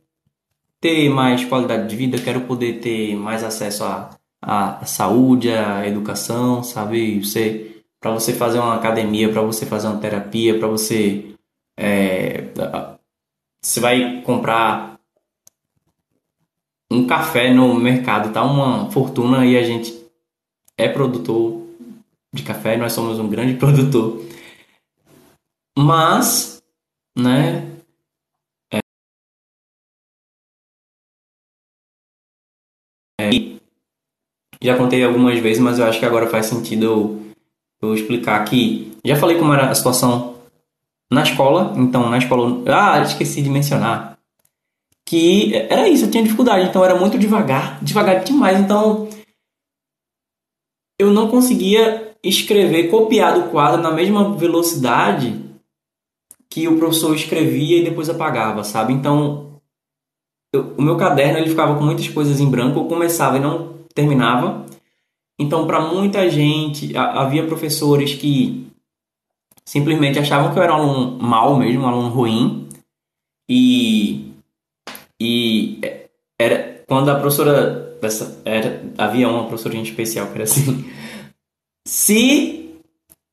ter 0.79 1.09
mais 1.09 1.45
qualidade 1.45 1.89
de 1.89 1.97
vida, 1.97 2.19
quero 2.19 2.43
poder 2.43 2.81
ter 2.81 3.17
mais 3.17 3.43
acesso 3.43 3.85
à, 3.85 4.11
à 4.43 4.85
saúde, 4.85 5.51
à 5.51 5.87
educação, 5.87 6.63
sabe? 6.65 7.25
Você, 7.25 7.83
para 8.01 8.11
você 8.11 8.33
fazer 8.33 8.59
uma 8.59 8.75
academia, 8.75 9.33
para 9.33 9.43
você 9.43 9.65
fazer 9.65 9.87
uma 9.87 10.01
terapia, 10.01 10.59
para 10.59 10.69
você 10.69 11.33
é, 11.79 12.49
você 13.63 13.81
vai 13.81 14.23
comprar 14.23 14.99
um 16.91 17.07
café 17.07 17.55
no 17.55 17.75
mercado, 17.75 18.33
tá 18.33 18.43
uma 18.45 18.91
fortuna 18.91 19.47
e 19.47 19.57
a 19.57 19.63
gente 19.63 20.05
é 20.77 20.89
produtor 20.89 21.63
de 22.35 22.43
café, 22.43 22.77
nós 22.77 22.93
somos 22.93 23.19
um 23.19 23.29
grande 23.29 23.55
produtor. 23.59 24.23
Mas, 25.79 26.63
né, 27.17 27.72
já 34.63 34.77
contei 34.77 35.03
algumas 35.03 35.39
vezes, 35.39 35.63
mas 35.63 35.79
eu 35.79 35.87
acho 35.87 35.99
que 35.99 36.07
agora 36.07 36.29
faz 36.29 36.47
sentido 36.47 36.85
eu, 36.85 37.23
eu 37.83 37.95
explicar 37.95 38.41
aqui. 38.41 38.97
Já 39.05 39.17
falei 39.17 39.37
como 39.37 39.53
era 39.53 39.69
a 39.69 39.75
situação 39.75 40.37
na 41.11 41.23
escola, 41.23 41.75
então 41.77 42.09
na 42.09 42.19
escola. 42.19 42.63
Ah, 42.67 43.03
esqueci 43.03 43.43
de 43.43 43.51
mencionar. 43.51 44.19
Que 45.05 45.55
era 45.55 45.89
isso, 45.89 46.05
eu 46.05 46.11
tinha 46.11 46.23
dificuldade, 46.23 46.69
então 46.69 46.85
era 46.85 46.95
muito 46.95 47.19
devagar, 47.19 47.83
devagar 47.83 48.23
demais, 48.23 48.59
então 48.59 49.09
eu 50.99 51.11
não 51.11 51.29
conseguia 51.29 52.15
escrever, 52.23 52.89
copiar 52.89 53.35
do 53.35 53.51
quadro 53.51 53.83
na 53.83 53.91
mesma 53.91 54.35
velocidade 54.37 55.43
que 56.49 56.69
o 56.69 56.79
professor 56.79 57.15
escrevia 57.15 57.79
e 57.79 57.85
depois 57.85 58.09
apagava, 58.09 58.63
sabe? 58.63 58.93
Então, 58.93 59.61
eu, 60.55 60.75
o 60.79 60.83
meu 60.83 60.97
caderno 60.97 61.39
ele 61.39 61.51
ficava 61.51 61.77
com 61.77 61.85
muitas 61.85 62.09
coisas 62.09 62.39
em 62.39 62.49
branco, 62.49 62.79
eu 62.79 62.85
começava 62.85 63.39
e 63.39 63.41
não 63.41 63.82
terminava. 63.95 64.67
Então, 65.39 65.67
para 65.67 65.81
muita 65.81 66.29
gente, 66.31 66.97
havia 66.97 67.47
professores 67.47 68.15
que 68.15 68.67
simplesmente 69.65 70.19
achavam 70.19 70.53
que 70.53 70.59
eu 70.59 70.63
era 70.63 70.75
um 70.75 70.83
aluno 70.83 71.19
mal 71.23 71.57
mesmo, 71.57 71.83
um 71.83 71.89
aluno 71.89 72.09
ruim. 72.09 72.69
E, 73.49 74.33
e 75.21 75.81
era 76.39 76.85
quando 76.87 77.11
a 77.11 77.15
professora 77.15 77.97
dessa, 78.01 78.41
era, 78.45 78.83
havia 78.99 79.29
uma 79.29 79.47
professora 79.47 79.77
especial 79.77 80.27
que 80.27 80.35
era 80.35 80.45
assim. 80.45 80.85
Se 81.87 82.71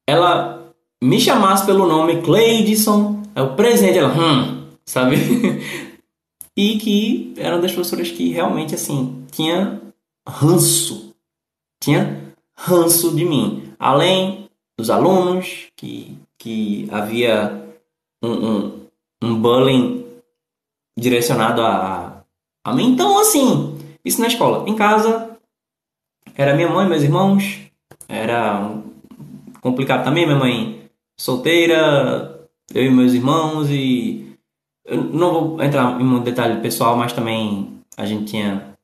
ela 0.08 0.74
me 1.04 1.20
chamasse 1.20 1.66
pelo 1.66 1.88
nome 1.88 2.22
Cleidson, 2.22 3.24
é 3.36 3.42
o 3.42 3.56
presente, 3.56 3.98
ela, 3.98 4.10
hum, 4.10 4.68
sabe? 4.86 5.16
e 6.58 6.78
que 6.78 7.34
eram 7.38 7.62
das 7.62 7.72
professoras 7.72 8.10
que 8.10 8.32
realmente 8.32 8.76
assim 8.76 9.24
tinha 9.32 9.80
ranço. 10.28 11.16
Tinha 11.82 12.34
ranço 12.56 13.16
de 13.16 13.26
mim. 13.26 13.74
Além 13.80 14.50
dos 14.78 14.90
alunos, 14.90 15.68
que, 15.76 16.18
que 16.38 16.88
havia 16.92 17.74
um, 18.22 18.32
um, 18.32 18.88
um 19.24 19.42
bullying 19.42 20.06
direcionado 20.98 21.62
a, 21.62 22.24
a 22.64 22.74
mim. 22.74 22.92
Então, 22.92 23.20
assim, 23.20 23.78
isso 24.04 24.22
na 24.22 24.28
escola. 24.28 24.68
Em 24.70 24.76
casa, 24.76 25.38
era 26.36 26.56
minha 26.56 26.70
mãe, 26.70 26.88
meus 26.88 27.04
irmãos. 27.04 27.60
Era 28.08 28.82
complicado 29.62 30.04
também, 30.04 30.26
minha 30.26 30.38
mãe 30.38 30.90
solteira, 31.18 32.48
eu 32.74 32.84
e 32.84 32.90
meus 32.90 33.14
irmãos. 33.14 33.70
E 33.70 34.38
eu 34.86 35.04
não 35.04 35.34
vou 35.34 35.64
entrar 35.64 36.00
em 36.00 36.04
um 36.04 36.22
detalhe 36.22 36.62
pessoal, 36.62 36.96
mas 36.96 37.14
também 37.14 37.80
a 37.98 38.06
gente 38.06 38.32
tinha 38.32 38.78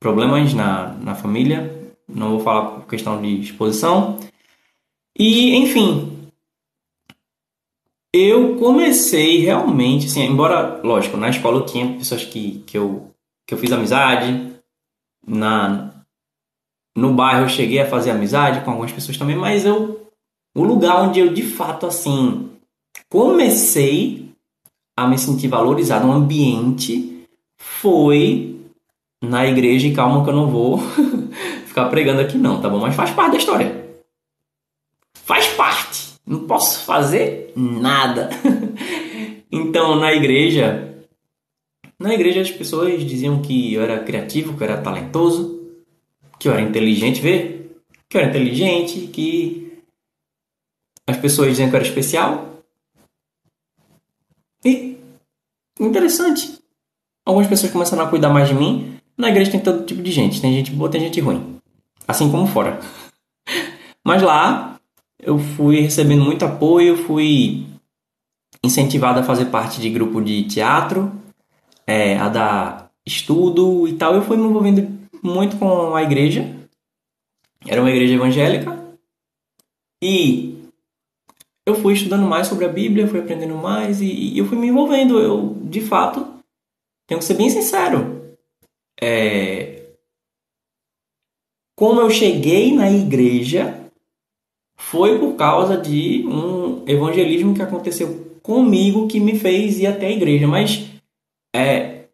problemas 0.00 0.54
na, 0.54 0.94
na 0.94 1.14
família, 1.14 1.92
não 2.08 2.30
vou 2.30 2.40
falar 2.40 2.70
por 2.70 2.88
questão 2.88 3.20
de 3.20 3.40
exposição. 3.40 4.18
E, 5.16 5.54
enfim, 5.56 6.30
eu 8.12 8.56
comecei 8.56 9.38
realmente, 9.38 10.06
assim, 10.06 10.24
embora, 10.24 10.80
lógico, 10.82 11.16
na 11.16 11.28
escola 11.28 11.58
eu 11.58 11.66
tinha 11.66 11.98
pessoas 11.98 12.24
que, 12.24 12.64
que, 12.66 12.78
eu, 12.78 13.10
que 13.46 13.52
eu 13.52 13.58
fiz 13.58 13.70
amizade, 13.70 14.56
na, 15.24 16.02
no 16.96 17.12
bairro 17.12 17.44
eu 17.44 17.48
cheguei 17.48 17.80
a 17.80 17.88
fazer 17.88 18.10
amizade 18.10 18.64
com 18.64 18.70
algumas 18.70 18.92
pessoas 18.92 19.18
também, 19.18 19.36
mas 19.36 19.64
eu, 19.64 20.10
o 20.56 20.64
lugar 20.64 21.02
onde 21.02 21.20
eu 21.20 21.32
de 21.32 21.42
fato, 21.42 21.86
assim, 21.86 22.50
comecei 23.08 24.30
a 24.96 25.06
me 25.06 25.18
sentir 25.18 25.48
valorizado, 25.48 26.06
um 26.06 26.12
ambiente, 26.12 27.26
foi 27.58 28.59
na 29.22 29.46
igreja 29.46 29.86
e 29.86 29.94
calma 29.94 30.24
que 30.24 30.30
eu 30.30 30.34
não 30.34 30.48
vou 30.48 30.78
ficar 31.66 31.88
pregando 31.88 32.20
aqui 32.20 32.38
não, 32.38 32.60
tá 32.60 32.68
bom? 32.68 32.78
Mas 32.78 32.94
faz 32.94 33.10
parte 33.10 33.32
da 33.32 33.38
história. 33.38 34.00
Faz 35.14 35.46
parte. 35.48 36.14
Não 36.26 36.46
posso 36.46 36.84
fazer 36.84 37.52
nada. 37.54 38.30
então, 39.50 39.96
na 39.96 40.12
igreja, 40.12 41.04
na 41.98 42.14
igreja 42.14 42.40
as 42.40 42.50
pessoas 42.50 43.04
diziam 43.04 43.42
que 43.42 43.74
eu 43.74 43.82
era 43.82 44.02
criativo, 44.02 44.56
que 44.56 44.62
eu 44.62 44.68
era 44.68 44.80
talentoso, 44.80 45.60
que 46.38 46.48
eu 46.48 46.52
era 46.52 46.62
inteligente, 46.62 47.20
vê? 47.20 47.66
Que 48.08 48.16
eu 48.16 48.22
era 48.22 48.30
inteligente, 48.30 49.08
que 49.08 49.82
as 51.06 51.16
pessoas 51.16 51.50
diziam 51.50 51.68
que 51.68 51.74
eu 51.74 51.80
era 51.80 51.88
especial. 51.88 52.62
E 54.64 54.96
interessante. 55.78 56.58
Algumas 57.24 57.48
pessoas 57.48 57.72
começaram 57.72 58.04
a 58.04 58.08
cuidar 58.08 58.30
mais 58.30 58.48
de 58.48 58.54
mim. 58.54 58.99
Na 59.20 59.28
igreja 59.28 59.50
tem 59.50 59.60
todo 59.60 59.84
tipo 59.84 60.02
de 60.02 60.10
gente. 60.10 60.40
Tem 60.40 60.50
gente 60.54 60.70
boa, 60.70 60.90
tem 60.90 61.00
gente 61.00 61.20
ruim. 61.20 61.60
Assim 62.08 62.30
como 62.30 62.46
fora. 62.46 62.80
Mas 64.02 64.22
lá 64.22 64.80
eu 65.22 65.38
fui 65.38 65.80
recebendo 65.80 66.24
muito 66.24 66.42
apoio, 66.42 66.96
fui 66.96 67.66
incentivado 68.64 69.20
a 69.20 69.22
fazer 69.22 69.46
parte 69.46 69.78
de 69.78 69.90
grupo 69.90 70.22
de 70.22 70.44
teatro, 70.44 71.12
é, 71.86 72.16
a 72.16 72.30
dar 72.30 72.90
estudo 73.06 73.86
e 73.86 73.92
tal. 73.92 74.14
Eu 74.14 74.22
fui 74.22 74.38
me 74.38 74.44
envolvendo 74.44 74.88
muito 75.22 75.58
com 75.58 75.94
a 75.94 76.02
igreja. 76.02 76.56
Era 77.66 77.82
uma 77.82 77.90
igreja 77.90 78.14
evangélica. 78.14 78.80
E 80.02 80.64
eu 81.66 81.74
fui 81.74 81.92
estudando 81.92 82.26
mais 82.26 82.46
sobre 82.46 82.64
a 82.64 82.68
Bíblia, 82.70 83.06
fui 83.06 83.20
aprendendo 83.20 83.54
mais 83.54 84.00
e, 84.00 84.06
e 84.06 84.38
eu 84.38 84.46
fui 84.46 84.56
me 84.56 84.68
envolvendo. 84.68 85.18
Eu, 85.18 85.58
de 85.64 85.82
fato, 85.82 86.26
tenho 87.06 87.18
que 87.18 87.24
ser 87.26 87.34
bem 87.34 87.50
sincero. 87.50 88.19
É... 89.00 89.94
Como 91.76 92.00
eu 92.00 92.10
cheguei 92.10 92.74
na 92.74 92.90
igreja 92.90 93.80
foi 94.80 95.18
por 95.18 95.34
causa 95.34 95.76
de 95.76 96.26
um 96.26 96.82
evangelismo 96.86 97.54
que 97.54 97.62
aconteceu 97.62 98.38
comigo 98.42 99.06
que 99.06 99.20
me 99.20 99.38
fez 99.38 99.78
ir 99.78 99.86
até 99.86 100.06
a 100.06 100.12
igreja. 100.12 100.48
Mas 100.48 100.90
é, 101.54 102.06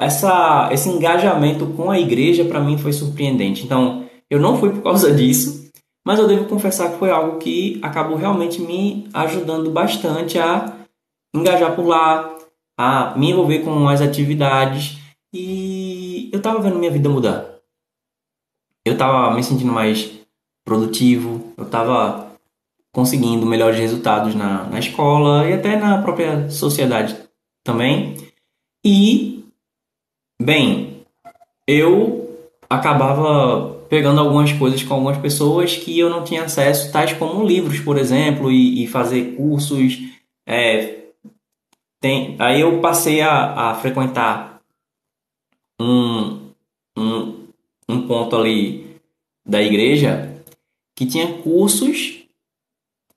essa, 0.00 0.68
esse 0.72 0.88
engajamento 0.88 1.66
com 1.68 1.90
a 1.90 1.98
igreja 1.98 2.44
para 2.44 2.60
mim 2.60 2.76
foi 2.76 2.92
surpreendente. 2.92 3.64
Então, 3.64 4.04
eu 4.28 4.40
não 4.40 4.58
fui 4.58 4.70
por 4.70 4.82
causa 4.82 5.10
disso, 5.14 5.70
mas 6.04 6.18
eu 6.18 6.26
devo 6.26 6.46
confessar 6.46 6.90
que 6.92 6.98
foi 6.98 7.10
algo 7.10 7.38
que 7.38 7.78
acabou 7.82 8.16
realmente 8.16 8.60
me 8.60 9.08
ajudando 9.14 9.70
bastante 9.70 10.38
a 10.38 10.76
engajar 11.34 11.74
por 11.76 11.86
lá, 11.86 12.36
a 12.76 13.16
me 13.16 13.30
envolver 13.30 13.60
com 13.60 13.88
as 13.88 14.00
atividades 14.00 14.97
e 15.32 16.30
eu 16.32 16.38
estava 16.38 16.60
vendo 16.60 16.78
minha 16.78 16.90
vida 16.90 17.08
mudar. 17.08 17.58
Eu 18.84 18.94
estava 18.94 19.34
me 19.34 19.42
sentindo 19.42 19.72
mais 19.72 20.10
produtivo, 20.64 21.52
eu 21.56 21.64
estava 21.64 22.32
conseguindo 22.92 23.46
melhores 23.46 23.78
resultados 23.78 24.34
na, 24.34 24.64
na 24.64 24.78
escola 24.78 25.48
e 25.48 25.52
até 25.52 25.76
na 25.76 26.00
própria 26.02 26.48
sociedade 26.50 27.16
também. 27.62 28.16
E, 28.84 29.44
bem, 30.40 31.04
eu 31.66 32.38
acabava 32.68 33.76
pegando 33.88 34.20
algumas 34.20 34.52
coisas 34.52 34.82
com 34.82 34.94
algumas 34.94 35.18
pessoas 35.18 35.76
que 35.76 35.98
eu 35.98 36.10
não 36.10 36.24
tinha 36.24 36.44
acesso, 36.44 36.92
tais 36.92 37.12
como 37.12 37.44
livros, 37.44 37.80
por 37.80 37.96
exemplo, 37.96 38.50
e, 38.50 38.84
e 38.84 38.86
fazer 38.86 39.36
cursos. 39.36 39.98
É, 40.46 40.98
tem, 42.00 42.36
aí 42.38 42.60
eu 42.60 42.80
passei 42.80 43.20
a, 43.20 43.70
a 43.70 43.74
frequentar 43.74 44.47
um, 45.80 46.50
um, 46.96 47.48
um 47.88 48.06
ponto 48.06 48.36
ali 48.36 48.96
da 49.46 49.62
igreja 49.62 50.42
que 50.96 51.06
tinha 51.06 51.40
cursos 51.42 52.24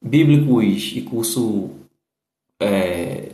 bíblicos 0.01 0.93
e 0.95 1.01
curso 1.01 1.71
é, 2.59 3.31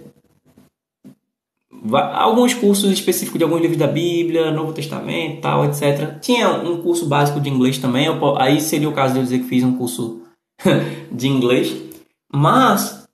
alguns 1.93 2.53
cursos 2.53 2.91
específicos 2.91 3.37
de 3.37 3.43
alguns 3.43 3.61
livros 3.61 3.77
da 3.77 3.87
Bíblia, 3.87 4.51
Novo 4.51 4.73
Testamento, 4.73 5.41
tal, 5.41 5.65
etc. 5.65 6.19
Tinha 6.19 6.49
um 6.49 6.81
curso 6.81 7.07
básico 7.07 7.39
de 7.39 7.49
inglês 7.49 7.77
também. 7.77 8.05
Eu, 8.05 8.37
aí 8.37 8.59
seria 8.59 8.89
o 8.89 8.93
caso 8.93 9.13
de 9.13 9.19
eu 9.19 9.23
dizer 9.23 9.39
que 9.39 9.47
fiz 9.47 9.63
um 9.63 9.77
curso 9.77 10.21
de 11.11 11.27
inglês, 11.27 11.75
mas 12.31 13.07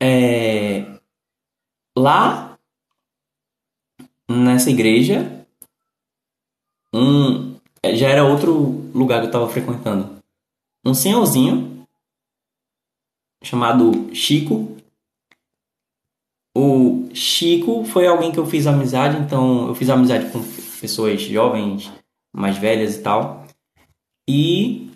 é, 0.00 0.98
lá 1.96 2.53
nessa 4.28 4.70
igreja 4.70 5.46
um 6.92 7.54
já 7.92 8.08
era 8.08 8.24
outro 8.24 8.90
lugar 8.94 9.18
que 9.18 9.26
eu 9.26 9.28
estava 9.28 9.48
frequentando. 9.48 10.16
Um 10.86 10.94
senhorzinho 10.94 11.86
chamado 13.42 14.14
Chico. 14.14 14.76
O 16.56 17.08
Chico 17.12 17.84
foi 17.84 18.06
alguém 18.06 18.32
que 18.32 18.38
eu 18.38 18.46
fiz 18.46 18.66
amizade, 18.66 19.18
então 19.18 19.68
eu 19.68 19.74
fiz 19.74 19.90
amizade 19.90 20.30
com 20.30 20.40
pessoas 20.80 21.20
jovens, 21.22 21.92
mais 22.34 22.56
velhas 22.56 22.96
e 22.96 23.02
tal. 23.02 23.44
E 24.28 24.90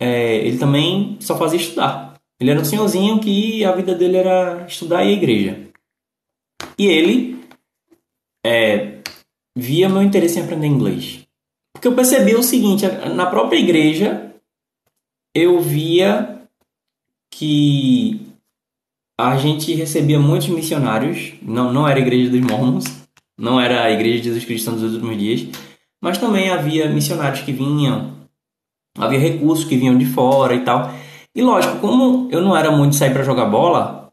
é, 0.00 0.36
ele 0.36 0.58
também 0.58 1.16
só 1.20 1.36
fazia 1.36 1.58
estudar. 1.58 2.20
Ele 2.38 2.50
era 2.50 2.60
um 2.60 2.64
senhorzinho 2.64 3.18
que 3.20 3.64
a 3.64 3.72
vida 3.72 3.94
dele 3.94 4.18
era 4.18 4.66
estudar 4.66 5.02
e 5.04 5.08
a 5.08 5.12
igreja. 5.12 5.68
E 6.78 6.86
ele 6.86 7.35
é, 8.46 9.02
via 9.56 9.88
meu 9.88 10.02
interesse 10.02 10.38
em 10.38 10.42
aprender 10.42 10.68
inglês. 10.68 11.26
Porque 11.74 11.88
eu 11.88 11.94
percebi 11.94 12.34
o 12.34 12.42
seguinte, 12.42 12.86
na 13.14 13.26
própria 13.26 13.58
igreja 13.58 14.32
eu 15.34 15.60
via 15.60 16.42
que 17.30 18.20
a 19.18 19.36
gente 19.36 19.74
recebia 19.74 20.18
muitos 20.18 20.48
missionários, 20.48 21.34
não, 21.42 21.72
não 21.72 21.88
era 21.88 21.98
a 21.98 22.02
igreja 22.02 22.30
dos 22.30 22.40
mormons, 22.40 22.84
não 23.38 23.60
era 23.60 23.82
a 23.82 23.90
igreja 23.90 24.18
de 24.18 24.24
Jesus 24.24 24.44
Cristo 24.44 24.70
dos 24.72 24.94
últimos 24.94 25.18
dias, 25.18 25.46
mas 26.02 26.16
também 26.16 26.48
havia 26.48 26.88
missionários 26.88 27.42
que 27.42 27.52
vinham, 27.52 28.14
havia 28.96 29.18
recursos 29.18 29.64
que 29.64 29.76
vinham 29.76 29.98
de 29.98 30.06
fora 30.06 30.54
e 30.54 30.60
tal. 30.60 30.90
E 31.34 31.42
lógico, 31.42 31.78
como 31.78 32.30
eu 32.30 32.40
não 32.40 32.56
era 32.56 32.70
muito 32.70 32.96
sair 32.96 33.12
para 33.12 33.24
jogar 33.24 33.46
bola, 33.46 34.05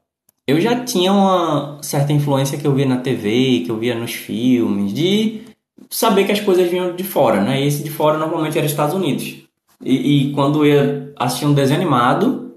eu 0.47 0.59
já 0.59 0.83
tinha 0.83 1.11
uma 1.11 1.81
certa 1.81 2.11
influência 2.11 2.57
que 2.57 2.67
eu 2.67 2.73
via 2.73 2.85
na 2.85 2.97
TV, 2.97 3.61
que 3.65 3.69
eu 3.69 3.77
via 3.77 3.95
nos 3.95 4.13
filmes, 4.13 4.93
de 4.93 5.41
saber 5.89 6.25
que 6.25 6.31
as 6.31 6.39
coisas 6.39 6.69
vinham 6.69 6.95
de 6.95 7.03
fora, 7.03 7.41
né? 7.41 7.61
E 7.61 7.67
esse 7.67 7.83
de 7.83 7.89
fora 7.89 8.17
normalmente 8.17 8.57
era 8.57 8.67
Estados 8.67 8.93
Unidos. 8.93 9.35
E, 9.81 10.29
e 10.29 10.33
quando 10.33 10.65
eu 10.65 10.73
ia 10.73 11.13
assistir 11.17 11.45
um 11.45 11.53
desenho 11.53 11.79
animado, 11.79 12.55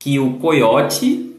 que 0.00 0.18
o 0.18 0.38
coiote 0.38 1.34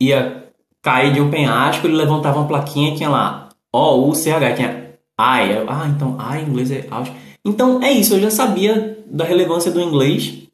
ia 0.00 0.48
cair 0.82 1.12
de 1.12 1.20
um 1.20 1.30
penhasco, 1.30 1.86
ele 1.86 1.96
levantava 1.96 2.38
uma 2.38 2.48
plaquinha 2.48 2.92
e 2.92 2.96
tinha 2.96 3.08
lá 3.08 3.48
O, 3.72 4.08
U, 4.08 4.14
C, 4.14 4.30
H, 4.32 4.54
tinha 4.54 4.70
I. 5.20 5.64
Ah, 5.68 5.86
então 5.88 6.16
I 6.18 6.40
em 6.40 6.48
inglês 6.48 6.70
é 6.70 6.86
out. 6.90 7.12
Então 7.44 7.82
é 7.82 7.92
isso, 7.92 8.14
eu 8.14 8.20
já 8.20 8.30
sabia 8.30 8.98
da 9.06 9.24
relevância 9.24 9.70
do 9.70 9.80
inglês 9.80 10.48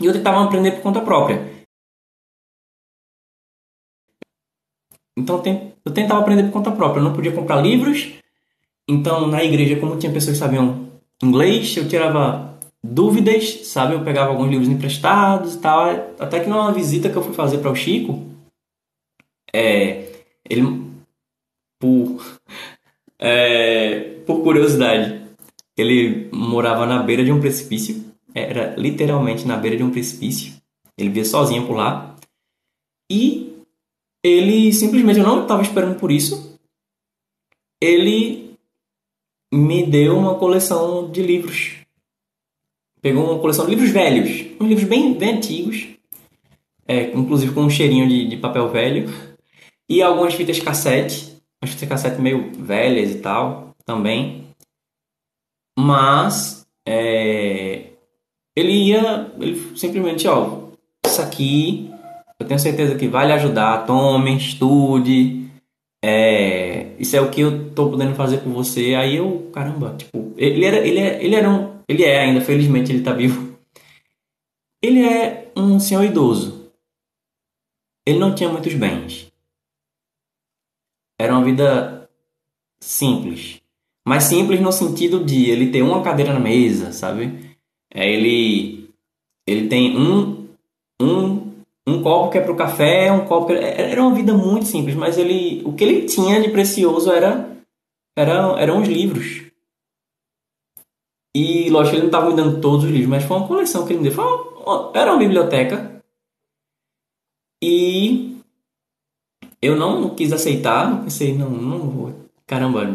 e 0.00 0.06
eu 0.06 0.12
tentava 0.12 0.42
aprender 0.42 0.72
por 0.72 0.82
conta 0.82 1.00
própria. 1.00 1.57
Então 5.18 5.42
eu 5.84 5.92
tentava 5.92 6.20
aprender 6.20 6.44
por 6.44 6.52
conta 6.52 6.70
própria, 6.70 7.00
eu 7.00 7.04
não 7.04 7.12
podia 7.12 7.32
comprar 7.32 7.60
livros. 7.60 8.12
Então 8.88 9.26
na 9.26 9.42
igreja, 9.42 9.76
como 9.76 9.96
tinha 9.96 10.12
pessoas 10.12 10.36
que 10.36 10.44
sabiam 10.44 10.88
inglês, 11.22 11.76
eu 11.76 11.88
tirava 11.88 12.58
dúvidas, 12.82 13.66
sabe? 13.66 13.94
Eu 13.94 14.04
pegava 14.04 14.30
alguns 14.30 14.50
livros 14.50 14.68
emprestados 14.68 15.54
e 15.54 15.58
tal. 15.58 15.88
Até 16.18 16.40
que 16.40 16.48
numa 16.48 16.72
visita 16.72 17.10
que 17.10 17.16
eu 17.16 17.22
fui 17.22 17.34
fazer 17.34 17.58
para 17.58 17.70
o 17.70 17.76
Chico, 17.76 18.24
é, 19.52 20.12
ele, 20.48 20.62
por, 21.80 22.24
é, 23.18 24.20
por 24.26 24.42
curiosidade, 24.42 25.20
ele 25.76 26.28
morava 26.32 26.86
na 26.86 27.02
beira 27.02 27.24
de 27.24 27.32
um 27.32 27.40
precipício. 27.40 28.04
Era 28.34 28.74
literalmente 28.76 29.46
na 29.46 29.56
beira 29.56 29.76
de 29.76 29.82
um 29.82 29.90
precipício. 29.90 30.54
Ele 30.96 31.10
via 31.10 31.24
sozinho 31.24 31.66
por 31.66 31.76
lá. 31.76 32.14
E 33.10 33.47
ele 34.22 34.72
simplesmente, 34.72 35.18
eu 35.18 35.26
não 35.26 35.42
estava 35.42 35.62
esperando 35.62 35.98
por 35.98 36.10
isso. 36.10 36.58
Ele 37.80 38.56
me 39.52 39.84
deu 39.84 40.16
uma 40.16 40.34
coleção 40.34 41.10
de 41.10 41.22
livros. 41.22 41.76
Pegou 43.00 43.30
uma 43.30 43.40
coleção 43.40 43.64
de 43.64 43.70
livros 43.70 43.90
velhos, 43.90 44.46
uns 44.60 44.68
livros 44.68 44.88
bem, 44.88 45.14
bem 45.14 45.36
antigos, 45.36 45.86
é, 46.86 47.12
inclusive 47.12 47.54
com 47.54 47.62
um 47.62 47.70
cheirinho 47.70 48.08
de, 48.08 48.28
de, 48.28 48.36
papel 48.36 48.68
velho, 48.68 49.08
e 49.88 50.02
algumas 50.02 50.34
fitas 50.34 50.58
cassete, 50.58 51.36
umas 51.62 51.72
fitas 51.72 51.88
cassete 51.88 52.20
meio 52.20 52.52
velhas 52.54 53.12
e 53.12 53.20
tal, 53.20 53.76
também. 53.84 54.48
Mas 55.78 56.66
é, 56.84 57.92
ele 58.56 58.72
ia, 58.72 59.32
ele 59.38 59.78
simplesmente, 59.78 60.26
ó, 60.26 60.70
isso 61.06 61.22
aqui 61.22 61.88
eu 62.40 62.46
tenho 62.46 62.60
certeza 62.60 62.96
que 62.96 63.08
vai 63.08 63.26
lhe 63.26 63.32
ajudar, 63.32 63.86
tome, 63.86 64.36
estude, 64.36 65.48
é, 66.02 66.94
isso 66.98 67.16
é 67.16 67.20
o 67.20 67.30
que 67.30 67.40
eu 67.40 67.72
tô 67.74 67.90
podendo 67.90 68.14
fazer 68.14 68.38
por 68.38 68.52
você. 68.52 68.94
Aí 68.94 69.16
eu, 69.16 69.50
caramba, 69.52 69.96
tipo, 69.96 70.32
ele 70.36 70.64
era, 70.64 70.86
ele, 70.86 71.00
é, 71.00 71.24
ele 71.24 71.34
era 71.34 71.50
um, 71.50 71.80
ele 71.88 72.04
é 72.04 72.20
ainda, 72.20 72.40
felizmente 72.40 72.92
ele 72.92 73.00
está 73.00 73.12
vivo. 73.12 73.58
Ele 74.82 75.04
é 75.04 75.50
um 75.56 75.80
senhor 75.80 76.04
idoso. 76.04 76.70
Ele 78.06 78.18
não 78.18 78.34
tinha 78.34 78.48
muitos 78.48 78.72
bens. 78.74 79.30
Era 81.20 81.32
uma 81.34 81.44
vida 81.44 82.08
simples. 82.80 83.60
Mas 84.06 84.24
simples 84.24 84.60
no 84.60 84.72
sentido 84.72 85.24
de 85.24 85.50
ele 85.50 85.70
ter 85.70 85.82
uma 85.82 86.02
cadeira 86.02 86.32
na 86.32 86.40
mesa, 86.40 86.92
sabe? 86.92 87.56
É, 87.92 88.08
ele, 88.08 88.88
ele 89.46 89.68
tem 89.68 89.98
um, 89.98 90.48
um, 91.00 91.37
um 91.98 92.02
copo 92.02 92.30
que 92.30 92.38
é 92.38 92.40
para 92.40 92.52
o 92.52 92.56
café, 92.56 93.10
um 93.12 93.24
copo. 93.26 93.52
É, 93.52 93.92
era 93.92 94.02
uma 94.02 94.14
vida 94.14 94.32
muito 94.32 94.66
simples, 94.66 94.94
mas 94.94 95.18
ele, 95.18 95.62
o 95.64 95.72
que 95.72 95.84
ele 95.84 96.06
tinha 96.06 96.40
de 96.40 96.50
precioso 96.50 97.10
era, 97.10 97.56
era 98.16 98.60
eram 98.60 98.80
os 98.80 98.88
livros. 98.88 99.42
E 101.36 101.70
lógico, 101.70 101.96
ele 101.96 102.02
não 102.02 102.08
estava 102.08 102.30
me 102.30 102.36
dando 102.36 102.60
todos 102.60 102.84
os 102.84 102.90
livros, 102.90 103.08
mas 103.08 103.24
foi 103.24 103.36
uma 103.36 103.46
coleção 103.46 103.86
que 103.86 103.92
ele 103.92 104.02
me 104.02 104.10
deu. 104.10 104.24
Uma, 104.64 104.90
era 104.94 105.12
uma 105.12 105.18
biblioteca. 105.18 106.02
E 107.62 108.38
eu 109.60 109.76
não 109.76 110.10
quis 110.10 110.32
aceitar, 110.32 111.02
pensei, 111.02 111.36
não, 111.36 111.50
não 111.50 111.90
vou. 111.90 112.14
Caramba, 112.46 112.86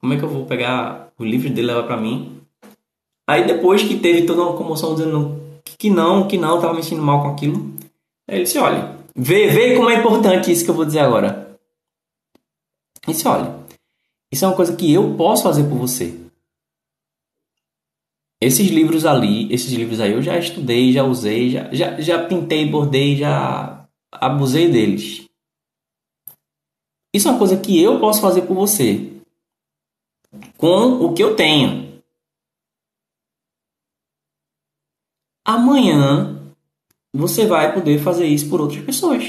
como 0.00 0.12
é 0.12 0.16
que 0.16 0.22
eu 0.22 0.28
vou 0.28 0.46
pegar 0.46 1.12
o 1.18 1.24
livro 1.24 1.48
dele 1.48 1.62
e 1.62 1.74
levar 1.74 1.86
para 1.86 1.96
mim? 1.96 2.40
Aí 3.28 3.46
depois 3.46 3.82
que 3.82 3.98
teve 3.98 4.26
toda 4.26 4.42
uma 4.42 4.56
comoção 4.56 4.94
dizendo 4.94 5.38
que 5.78 5.90
não, 5.90 6.26
que 6.26 6.38
não, 6.38 6.60
tava 6.60 6.74
me 6.74 6.82
sentindo 6.82 7.02
mal 7.02 7.22
com 7.22 7.28
aquilo. 7.28 7.70
Ele 8.28 8.44
disse, 8.44 8.58
olha, 8.58 8.96
vê, 9.16 9.48
vê 9.48 9.76
como 9.76 9.90
é 9.90 9.98
importante 9.98 10.52
isso 10.52 10.64
que 10.64 10.70
eu 10.70 10.74
vou 10.74 10.84
dizer 10.84 11.00
agora. 11.00 11.58
Ele 13.06 13.14
disse, 13.14 13.26
olha, 13.26 13.58
isso 14.30 14.44
é 14.44 14.48
uma 14.48 14.56
coisa 14.56 14.76
que 14.76 14.92
eu 14.92 15.16
posso 15.16 15.42
fazer 15.42 15.64
por 15.64 15.78
você. 15.78 16.14
Esses 18.40 18.68
livros 18.68 19.04
ali, 19.04 19.52
esses 19.52 19.72
livros 19.72 20.00
aí 20.00 20.12
eu 20.12 20.22
já 20.22 20.38
estudei, 20.38 20.92
já 20.92 21.02
usei, 21.02 21.50
já, 21.50 21.72
já, 21.72 22.00
já 22.00 22.26
pintei, 22.26 22.70
bordei, 22.70 23.16
já 23.16 23.88
abusei 24.12 24.70
deles. 24.70 25.24
Isso 27.12 27.26
é 27.26 27.30
uma 27.30 27.38
coisa 27.38 27.58
que 27.58 27.82
eu 27.82 27.98
posso 27.98 28.20
fazer 28.20 28.42
por 28.42 28.54
você. 28.54 29.10
Com 30.56 31.04
o 31.04 31.14
que 31.14 31.22
eu 31.22 31.34
tenho. 31.34 31.88
amanhã 35.48 36.37
você 37.14 37.46
vai 37.46 37.72
poder 37.74 38.02
fazer 38.02 38.26
isso 38.26 38.48
por 38.48 38.60
outras 38.60 38.84
pessoas. 38.84 39.24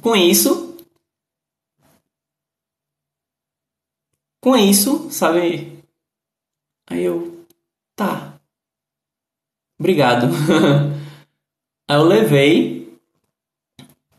Com 0.00 0.16
isso, 0.16 0.76
com 4.42 4.56
isso, 4.56 5.10
sabe? 5.10 5.82
Aí 6.90 7.04
eu, 7.04 7.46
tá. 7.96 8.40
Obrigado. 9.78 10.26
Aí 11.88 11.96
eu 11.96 12.04
levei 12.04 12.98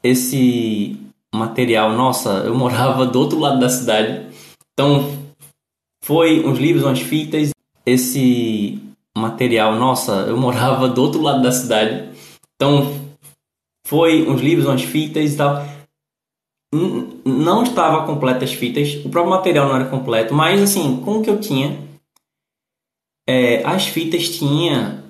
esse 0.01 0.97
material. 1.33 1.93
Nossa, 1.93 2.43
eu 2.45 2.55
morava 2.55 3.05
do 3.05 3.19
outro 3.19 3.39
lado 3.39 3.59
da 3.59 3.69
cidade. 3.69 4.29
Então 4.73 5.33
foi 6.03 6.45
uns 6.45 6.59
livros, 6.59 6.83
umas 6.83 6.99
fitas, 6.99 7.52
esse 7.85 8.79
material. 9.17 9.75
Nossa, 9.75 10.11
eu 10.27 10.37
morava 10.37 10.87
do 10.87 11.01
outro 11.01 11.21
lado 11.21 11.41
da 11.41 11.51
cidade, 11.51 12.09
então 12.55 13.01
foi 13.85 14.27
uns 14.27 14.41
livros, 14.41 14.67
umas 14.67 14.83
fitas 14.83 15.33
e 15.33 15.37
tal. 15.37 15.65
Não 17.23 17.63
estava 17.63 18.05
completa 18.05 18.43
as 18.43 18.53
fitas, 18.53 18.95
o 19.05 19.09
próprio 19.09 19.29
material 19.33 19.67
não 19.67 19.75
era 19.75 19.89
completo, 19.89 20.33
mas 20.33 20.61
assim, 20.61 20.99
com 21.01 21.19
o 21.19 21.23
que 21.23 21.29
eu 21.29 21.39
tinha, 21.39 21.79
é, 23.29 23.63
as 23.63 23.85
fitas 23.85 24.29
tinha 24.29 25.03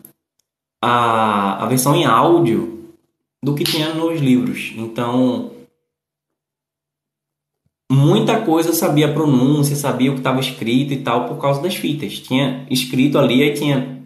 a, 0.83 1.63
a 1.63 1.67
versão 1.67 1.95
em 1.95 2.05
áudio 2.05 2.93
do 3.43 3.55
que 3.55 3.63
tinha 3.63 3.93
nos 3.93 4.19
livros. 4.19 4.73
Então, 4.75 5.51
muita 7.93 8.43
coisa 8.43 8.73
sabia 8.73 9.07
a 9.07 9.13
pronúncia, 9.13 9.75
sabia 9.75 10.09
o 10.09 10.15
que 10.15 10.19
estava 10.19 10.39
escrito 10.39 10.93
e 10.93 11.03
tal 11.03 11.27
por 11.27 11.39
causa 11.39 11.61
das 11.61 11.75
fitas. 11.75 12.19
Tinha 12.19 12.65
escrito 12.69 13.19
ali 13.19 13.43
e 13.43 13.53
tinha, 13.53 14.03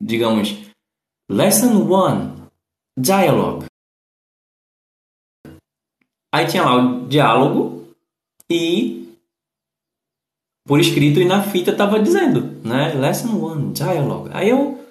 digamos, 0.00 0.56
Lesson 1.30 1.82
1, 1.82 2.46
Dialogue. 2.98 3.66
Aí 6.34 6.46
tinha 6.46 6.64
lá 6.64 6.76
o 6.76 7.06
diálogo 7.06 7.88
e 8.50 9.14
por 10.66 10.80
escrito 10.80 11.20
e 11.20 11.24
na 11.24 11.42
fita 11.42 11.70
estava 11.70 12.00
dizendo, 12.00 12.60
né? 12.66 12.94
Lesson 12.94 13.28
1, 13.28 13.72
Dialogue. 13.72 14.30
Aí 14.32 14.48
eu 14.48 14.82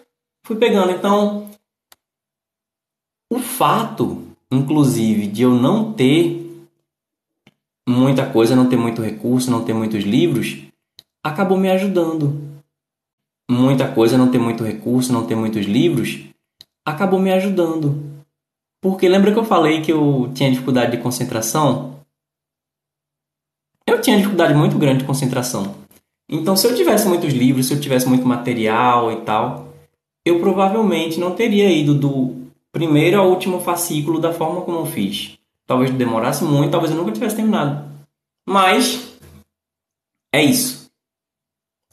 fui 0.45 0.55
pegando. 0.55 0.91
Então, 0.91 1.49
o 3.31 3.39
fato, 3.39 4.23
inclusive, 4.51 5.27
de 5.27 5.41
eu 5.41 5.51
não 5.51 5.91
ter 5.93 6.44
muita 7.87 8.25
coisa, 8.29 8.55
não 8.55 8.67
ter 8.67 8.77
muito 8.77 9.01
recurso, 9.01 9.51
não 9.51 9.63
ter 9.63 9.73
muitos 9.73 10.03
livros, 10.03 10.57
acabou 11.23 11.57
me 11.57 11.69
ajudando. 11.69 12.41
Muita 13.49 13.87
coisa, 13.91 14.17
não 14.17 14.31
ter 14.31 14.39
muito 14.39 14.63
recurso, 14.63 15.13
não 15.13 15.27
ter 15.27 15.35
muitos 15.35 15.65
livros, 15.65 16.23
acabou 16.85 17.19
me 17.19 17.31
ajudando. 17.31 18.03
Porque 18.81 19.07
lembra 19.07 19.31
que 19.31 19.39
eu 19.39 19.45
falei 19.45 19.81
que 19.81 19.91
eu 19.91 20.31
tinha 20.33 20.51
dificuldade 20.51 20.91
de 20.91 21.01
concentração? 21.01 21.99
Eu 23.87 24.01
tinha 24.01 24.17
dificuldade 24.17 24.53
muito 24.53 24.77
grande 24.77 24.99
de 24.99 25.05
concentração. 25.05 25.75
Então, 26.29 26.55
se 26.55 26.67
eu 26.67 26.75
tivesse 26.75 27.07
muitos 27.07 27.33
livros, 27.33 27.67
se 27.67 27.73
eu 27.73 27.79
tivesse 27.79 28.07
muito 28.07 28.27
material 28.27 29.11
e 29.11 29.17
tal, 29.17 29.73
eu 30.25 30.39
provavelmente 30.39 31.19
não 31.19 31.35
teria 31.35 31.71
ido 31.71 31.93
do 31.93 32.35
primeiro 32.71 33.19
ao 33.19 33.29
último 33.29 33.59
fascículo 33.61 34.19
da 34.19 34.33
forma 34.33 34.61
como 34.61 34.79
eu 34.79 34.85
fiz. 34.85 35.37
Talvez 35.65 35.91
demorasse 35.91 36.43
muito, 36.43 36.71
talvez 36.71 36.91
eu 36.91 36.97
nunca 36.97 37.11
tivesse 37.11 37.35
terminado. 37.35 37.91
Mas 38.47 39.17
é 40.33 40.43
isso. 40.43 40.91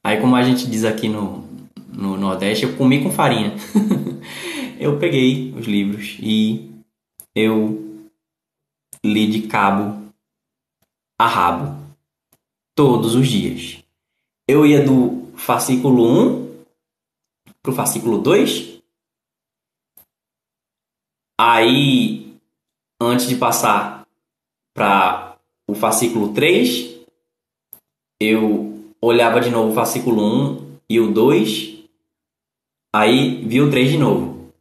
Aí 0.05 0.21
como 0.21 0.37
a 0.37 0.43
gente 0.43 0.69
diz 0.69 0.85
aqui 0.85 1.09
no, 1.09 1.47
no 1.89 2.17
Nordeste, 2.17 2.65
eu 2.65 2.77
comi 2.77 3.03
com 3.03 3.11
farinha. 3.11 3.55
eu 4.79 4.99
peguei 4.99 5.53
os 5.55 5.67
livros 5.67 6.19
e 6.21 6.71
eu 7.35 8.11
li 9.05 9.27
de 9.27 9.47
cabo 9.47 10.13
a 11.19 11.27
rabo 11.27 11.83
todos 12.75 13.15
os 13.15 13.29
dias. 13.29 13.83
Eu 14.47 14.67
ia 14.67 14.85
do 14.85 15.33
fascículo 15.37 16.05
1 16.05 16.65
pro 17.63 17.73
fascículo 17.73 18.19
2. 18.19 18.83
Aí 21.41 22.22
antes 23.07 23.29
de 23.29 23.37
passar 23.37 24.07
para 24.75 25.37
o 25.69 25.75
fascículo 25.75 26.33
3, 26.33 27.01
eu 28.21 28.85
olhava 29.01 29.41
de 29.41 29.51
novo 29.51 29.73
o 29.73 29.75
fascículo 29.75 30.23
1 30.23 30.79
e 30.89 31.01
o 31.01 31.13
2, 31.13 31.85
aí 32.95 33.45
vi 33.45 33.61
o 33.61 33.71
3 33.71 33.91
de 33.91 33.99
novo. 33.99 34.53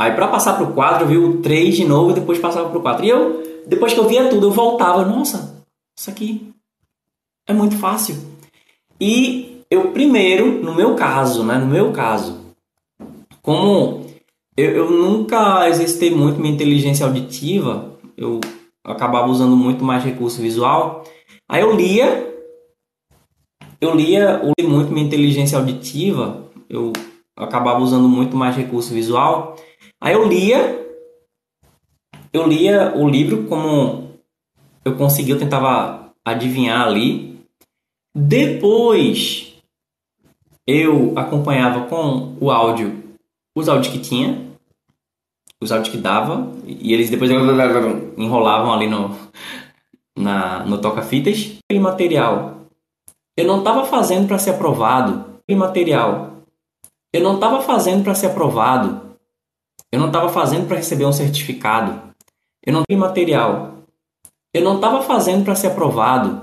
Aí 0.00 0.12
para 0.14 0.28
passar 0.28 0.54
para 0.54 0.64
o 0.64 0.72
4, 0.72 1.04
eu 1.04 1.08
vi 1.08 1.16
o 1.16 1.42
3 1.42 1.76
de 1.76 1.84
novo 1.84 2.10
e 2.10 2.14
depois 2.14 2.38
passava 2.38 2.68
para 2.68 2.78
o 2.78 2.82
4. 2.82 3.04
E 3.04 3.08
eu, 3.08 3.64
depois 3.66 3.92
que 3.92 3.98
eu 3.98 4.08
via 4.08 4.30
tudo, 4.30 4.46
eu 4.46 4.52
voltava. 4.52 5.04
Nossa, 5.04 5.64
isso 5.98 6.08
aqui 6.08 6.52
é 7.46 7.52
muito 7.52 7.76
fácil. 7.76 8.16
E 9.00 9.62
eu 9.70 9.90
primeiro, 9.90 10.62
no 10.62 10.74
meu 10.74 10.94
caso, 10.94 11.44
né, 11.44 11.58
no 11.58 11.66
meu 11.66 11.92
caso, 11.92 12.54
como 13.42 14.07
eu, 14.58 14.72
eu 14.72 14.90
nunca 14.90 15.68
exercitei 15.68 16.10
muito 16.10 16.40
minha 16.40 16.52
inteligência 16.52 17.06
auditiva, 17.06 17.96
eu 18.16 18.40
acabava 18.84 19.28
usando 19.28 19.56
muito 19.56 19.84
mais 19.84 20.02
recurso 20.02 20.42
visual. 20.42 21.04
Aí 21.48 21.62
eu 21.62 21.76
lia, 21.76 22.26
eu 23.80 23.94
lia, 23.94 24.40
eu 24.42 24.52
li 24.58 24.66
muito 24.66 24.92
minha 24.92 25.06
inteligência 25.06 25.56
auditiva, 25.56 26.50
eu 26.68 26.92
acabava 27.36 27.78
usando 27.78 28.08
muito 28.08 28.36
mais 28.36 28.56
recurso 28.56 28.92
visual. 28.92 29.54
Aí 30.00 30.14
eu 30.14 30.26
lia, 30.26 30.84
eu 32.32 32.44
lia 32.44 32.92
o 32.96 33.08
livro 33.08 33.44
como 33.44 34.10
eu 34.84 34.96
conseguia, 34.96 35.34
eu 35.34 35.38
tentava 35.38 36.12
adivinhar 36.24 36.84
ali. 36.84 37.38
Depois 38.12 39.54
eu 40.66 41.16
acompanhava 41.16 41.86
com 41.86 42.36
o 42.40 42.50
áudio, 42.50 43.04
os 43.56 43.68
áudios 43.68 43.92
que 43.92 44.00
tinha, 44.00 44.47
áudios 45.62 45.88
que 45.88 45.98
dava 45.98 46.52
e 46.64 46.94
eles 46.94 47.10
depois 47.10 47.30
enrolavam 47.30 48.72
ali 48.72 48.86
no, 48.86 49.16
na, 50.16 50.64
no 50.64 50.80
toca-fitas. 50.80 51.58
Aquele 51.64 51.80
material 51.80 52.58
eu 53.36 53.46
não 53.46 53.58
estava 53.58 53.84
fazendo 53.84 54.26
para 54.26 54.38
ser 54.38 54.50
aprovado. 54.50 55.40
Aquele 55.42 55.58
material 55.58 56.28
eu 57.12 57.22
não 57.22 57.34
estava 57.34 57.60
fazendo 57.60 58.04
para 58.04 58.14
ser 58.14 58.26
aprovado. 58.26 59.16
Eu 59.90 59.98
não 59.98 60.08
estava 60.08 60.28
fazendo 60.28 60.68
para 60.68 60.76
receber 60.76 61.06
um 61.06 61.12
certificado. 61.12 62.02
Eu 62.64 62.72
não 62.72 62.82
tenho 62.86 63.00
material. 63.00 63.78
Eu 64.52 64.62
não 64.62 64.76
estava 64.76 65.02
fazendo 65.02 65.44
para 65.44 65.54
ser 65.54 65.68
aprovado. 65.68 66.42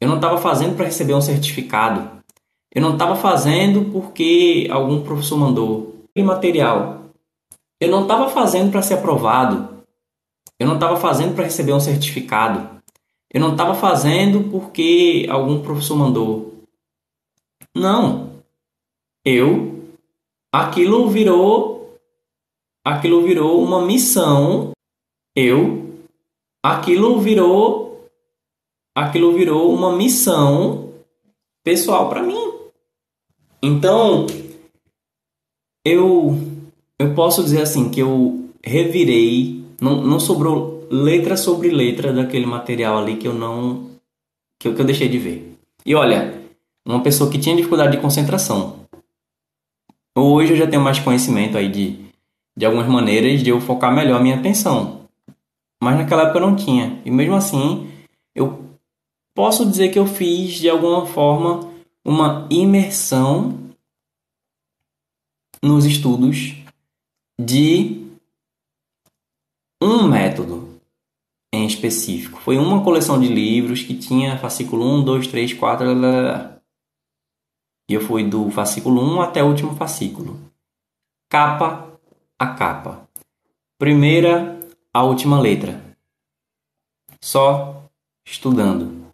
Eu 0.00 0.08
não 0.08 0.16
estava 0.16 0.38
fazendo 0.38 0.76
para 0.76 0.86
receber 0.86 1.14
um 1.14 1.20
certificado. 1.20 2.10
Eu 2.74 2.82
não 2.82 2.94
estava 2.94 3.16
fazendo 3.16 3.90
porque 3.92 4.68
algum 4.70 5.02
professor 5.02 5.38
mandou. 5.38 6.04
Aquele 6.10 6.26
material 6.26 7.05
eu 7.80 7.90
não 7.90 8.02
estava 8.02 8.28
fazendo 8.28 8.70
para 8.70 8.82
ser 8.82 8.94
aprovado. 8.94 9.84
Eu 10.58 10.66
não 10.66 10.74
estava 10.74 10.96
fazendo 10.96 11.34
para 11.34 11.44
receber 11.44 11.72
um 11.72 11.80
certificado. 11.80 12.80
Eu 13.32 13.40
não 13.40 13.52
estava 13.52 13.74
fazendo 13.74 14.50
porque 14.50 15.26
algum 15.28 15.62
professor 15.62 15.96
mandou. 15.96 16.54
Não. 17.74 18.42
eu, 19.22 19.84
aquilo 20.50 21.10
virou, 21.10 21.98
aquilo 22.82 23.22
virou 23.22 23.62
uma 23.62 23.84
missão. 23.84 24.70
Eu, 25.34 25.94
aquilo 26.64 27.20
virou, 27.20 28.08
aquilo 28.94 29.34
virou 29.34 29.74
uma 29.74 29.94
missão 29.94 30.94
pessoal 31.62 32.08
para 32.08 32.22
mim. 32.22 32.54
Então, 33.62 34.26
eu, 35.84 36.55
eu 36.98 37.14
posso 37.14 37.42
dizer 37.42 37.62
assim 37.62 37.90
que 37.90 38.00
eu 38.00 38.50
revirei, 38.64 39.64
não, 39.80 40.02
não 40.02 40.18
sobrou 40.18 40.86
letra 40.90 41.36
sobre 41.36 41.70
letra 41.70 42.12
daquele 42.12 42.46
material 42.46 42.98
ali 42.98 43.16
que 43.16 43.28
eu 43.28 43.34
não 43.34 43.90
que 44.58 44.68
eu, 44.68 44.74
que 44.74 44.80
eu 44.80 44.86
deixei 44.86 45.08
de 45.08 45.18
ver. 45.18 45.56
E 45.84 45.94
olha, 45.94 46.42
uma 46.86 47.02
pessoa 47.02 47.30
que 47.30 47.38
tinha 47.38 47.54
dificuldade 47.54 47.96
de 47.96 48.02
concentração. 48.02 48.86
Hoje 50.16 50.52
eu 50.52 50.56
já 50.56 50.66
tenho 50.66 50.82
mais 50.82 50.98
conhecimento 50.98 51.58
aí 51.58 51.70
de, 51.70 51.98
de 52.56 52.64
algumas 52.64 52.86
maneiras 52.86 53.42
de 53.42 53.50
eu 53.50 53.60
focar 53.60 53.94
melhor 53.94 54.18
a 54.18 54.22
minha 54.22 54.36
atenção. 54.36 55.02
Mas 55.82 55.98
naquela 55.98 56.22
época 56.22 56.38
eu 56.38 56.46
não 56.46 56.56
tinha. 56.56 57.02
E 57.04 57.10
mesmo 57.10 57.34
assim, 57.34 57.90
eu 58.34 58.64
posso 59.34 59.66
dizer 59.66 59.90
que 59.90 59.98
eu 59.98 60.06
fiz 60.06 60.54
de 60.54 60.70
alguma 60.70 61.04
forma 61.04 61.70
uma 62.02 62.46
imersão 62.50 63.58
nos 65.62 65.84
estudos 65.84 66.65
de 67.38 68.06
um 69.82 70.08
método 70.08 70.80
em 71.52 71.66
específico. 71.66 72.40
Foi 72.40 72.56
uma 72.58 72.82
coleção 72.82 73.20
de 73.20 73.28
livros 73.28 73.82
que 73.82 73.96
tinha 73.96 74.38
fascículo 74.38 74.84
1, 74.84 75.04
2, 75.04 75.26
3, 75.28 75.52
4. 75.54 75.86
E 77.88 77.94
eu 77.94 78.00
fui 78.00 78.28
do 78.28 78.50
fascículo 78.50 79.00
1 79.00 79.20
até 79.20 79.42
o 79.42 79.48
último 79.48 79.74
fascículo. 79.76 80.38
Capa 81.30 81.98
a 82.38 82.54
capa. 82.54 83.08
Primeira 83.78 84.58
a 84.92 85.02
última 85.04 85.40
letra. 85.40 85.80
Só 87.20 87.88
estudando. 88.24 89.06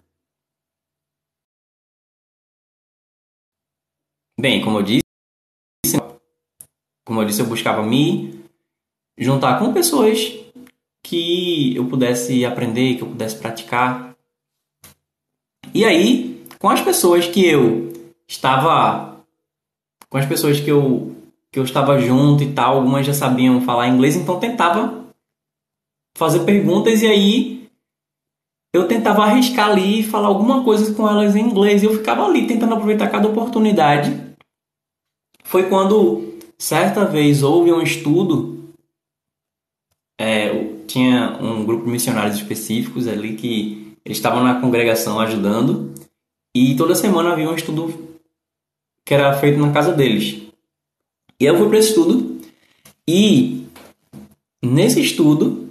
Bem, 4.39 4.65
como 4.65 4.79
eu 4.79 4.83
disse, 4.83 5.02
como 7.05 7.21
eu 7.21 7.25
disse, 7.25 7.41
eu 7.41 7.47
buscava 7.47 7.83
me 7.83 8.43
juntar 9.19 9.59
com 9.59 9.73
pessoas 9.73 10.33
que 11.03 11.75
eu 11.77 11.85
pudesse 11.87 12.45
aprender, 12.45 12.97
que 12.97 13.03
eu 13.03 13.09
pudesse 13.09 13.37
praticar. 13.37 14.15
E 15.75 15.85
aí, 15.85 16.45
com 16.59 16.71
as 16.71 16.81
pessoas 16.81 17.27
que 17.27 17.45
eu 17.45 17.93
estava 18.27 19.13
com 20.09 20.19
as 20.19 20.27
pessoas 20.27 20.61
que 20.61 20.71
eu 20.71 21.17
que 21.51 21.59
eu 21.59 21.65
estava 21.65 21.99
junto 21.99 22.43
e 22.43 22.53
tal, 22.53 22.77
algumas 22.77 23.05
já 23.05 23.13
sabiam 23.13 23.61
falar 23.61 23.89
inglês, 23.89 24.17
então 24.17 24.41
tentava 24.41 25.05
fazer 26.17 26.45
perguntas 26.45 27.03
e 27.03 27.07
aí 27.07 27.69
eu 28.73 28.89
tentava 28.89 29.23
arriscar 29.23 29.69
ali 29.69 30.01
e 30.01 30.03
falar 30.03 30.29
alguma 30.29 30.65
coisa 30.65 30.95
com 30.95 31.07
elas 31.07 31.37
em 31.37 31.41
inglês 31.41 31.83
e 31.83 31.87
eu 31.87 31.95
ficava 31.95 32.25
ali 32.25 32.47
tentando 32.47 32.73
aproveitar 32.73 33.11
cada 33.11 33.29
oportunidade. 33.29 34.35
Foi 35.45 35.69
quando 35.69 36.32
certa 36.63 37.05
vez 37.05 37.43
houve 37.43 37.73
um 37.73 37.83
estudo 37.83 38.73
é, 40.17 40.49
tinha 40.87 41.37
um 41.41 41.65
grupo 41.65 41.87
de 41.87 41.91
missionários 41.91 42.37
específicos 42.37 43.09
ali 43.09 43.35
que 43.35 43.97
eles 44.05 44.19
estavam 44.19 44.45
na 44.45 44.61
congregação 44.61 45.19
ajudando 45.19 45.93
e 46.55 46.77
toda 46.77 46.95
semana 46.95 47.33
havia 47.33 47.51
um 47.51 47.57
estudo 47.57 48.17
que 49.05 49.13
era 49.13 49.37
feito 49.41 49.59
na 49.59 49.73
casa 49.73 49.93
deles. 49.93 50.41
E 51.41 51.45
eu 51.45 51.59
fui 51.59 51.69
para 51.69 51.79
esse 51.79 51.89
estudo 51.89 52.41
e 53.09 53.67
nesse 54.63 55.01
estudo, 55.01 55.69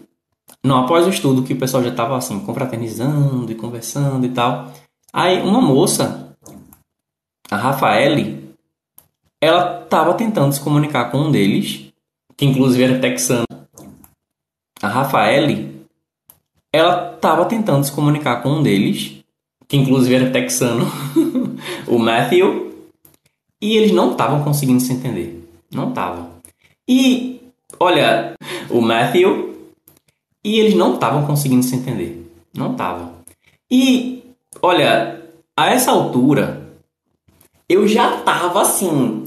não 0.61 0.83
após 0.83 1.07
o 1.07 1.09
estudo 1.09 1.43
que 1.43 1.53
o 1.53 1.59
pessoal 1.59 1.83
já 1.83 1.91
estava 1.91 2.17
assim 2.17 2.37
confraternizando 2.41 3.49
e 3.49 3.55
conversando 3.55 4.25
e 4.25 4.29
tal, 4.31 4.73
aí 5.13 5.41
uma 5.41 5.61
moça, 5.61 6.35
a 7.49 7.55
Rafaele, 7.55 8.40
ela 9.41 9.81
estava 9.83 10.13
tentando 10.13 10.53
se 10.53 10.61
comunicar 10.61 11.11
com 11.11 11.17
um 11.17 11.31
deles, 11.31 11.91
que 12.37 12.45
inclusive 12.45 12.83
era 12.83 12.99
texano. 12.99 13.45
A 14.81 14.87
Rafaele, 14.87 15.83
ela 16.71 17.13
estava 17.15 17.45
tentando 17.45 17.83
se 17.83 17.91
comunicar 17.91 18.43
com 18.43 18.49
um 18.49 18.63
deles, 18.63 19.23
que 19.67 19.75
inclusive 19.75 20.13
era 20.13 20.29
texano, 20.29 20.85
o 21.87 21.97
Matthew, 21.97 22.71
e 23.61 23.77
eles 23.77 23.91
não 23.91 24.11
estavam 24.11 24.43
conseguindo 24.43 24.79
se 24.79 24.93
entender. 24.93 25.47
Não 25.71 25.89
estavam. 25.89 26.31
E, 26.87 27.39
olha, 27.79 28.33
o 28.69 28.81
Matthew. 28.81 29.49
E 30.43 30.59
eles 30.59 30.73
não 30.73 30.95
estavam 30.95 31.25
conseguindo 31.25 31.63
se 31.63 31.75
entender. 31.75 32.29
Não 32.53 32.71
estavam. 32.71 33.13
E, 33.69 34.23
olha, 34.61 35.21
a 35.55 35.69
essa 35.69 35.91
altura, 35.91 36.67
eu 37.69 37.87
já 37.87 38.17
tava 38.21 38.61
assim. 38.61 39.23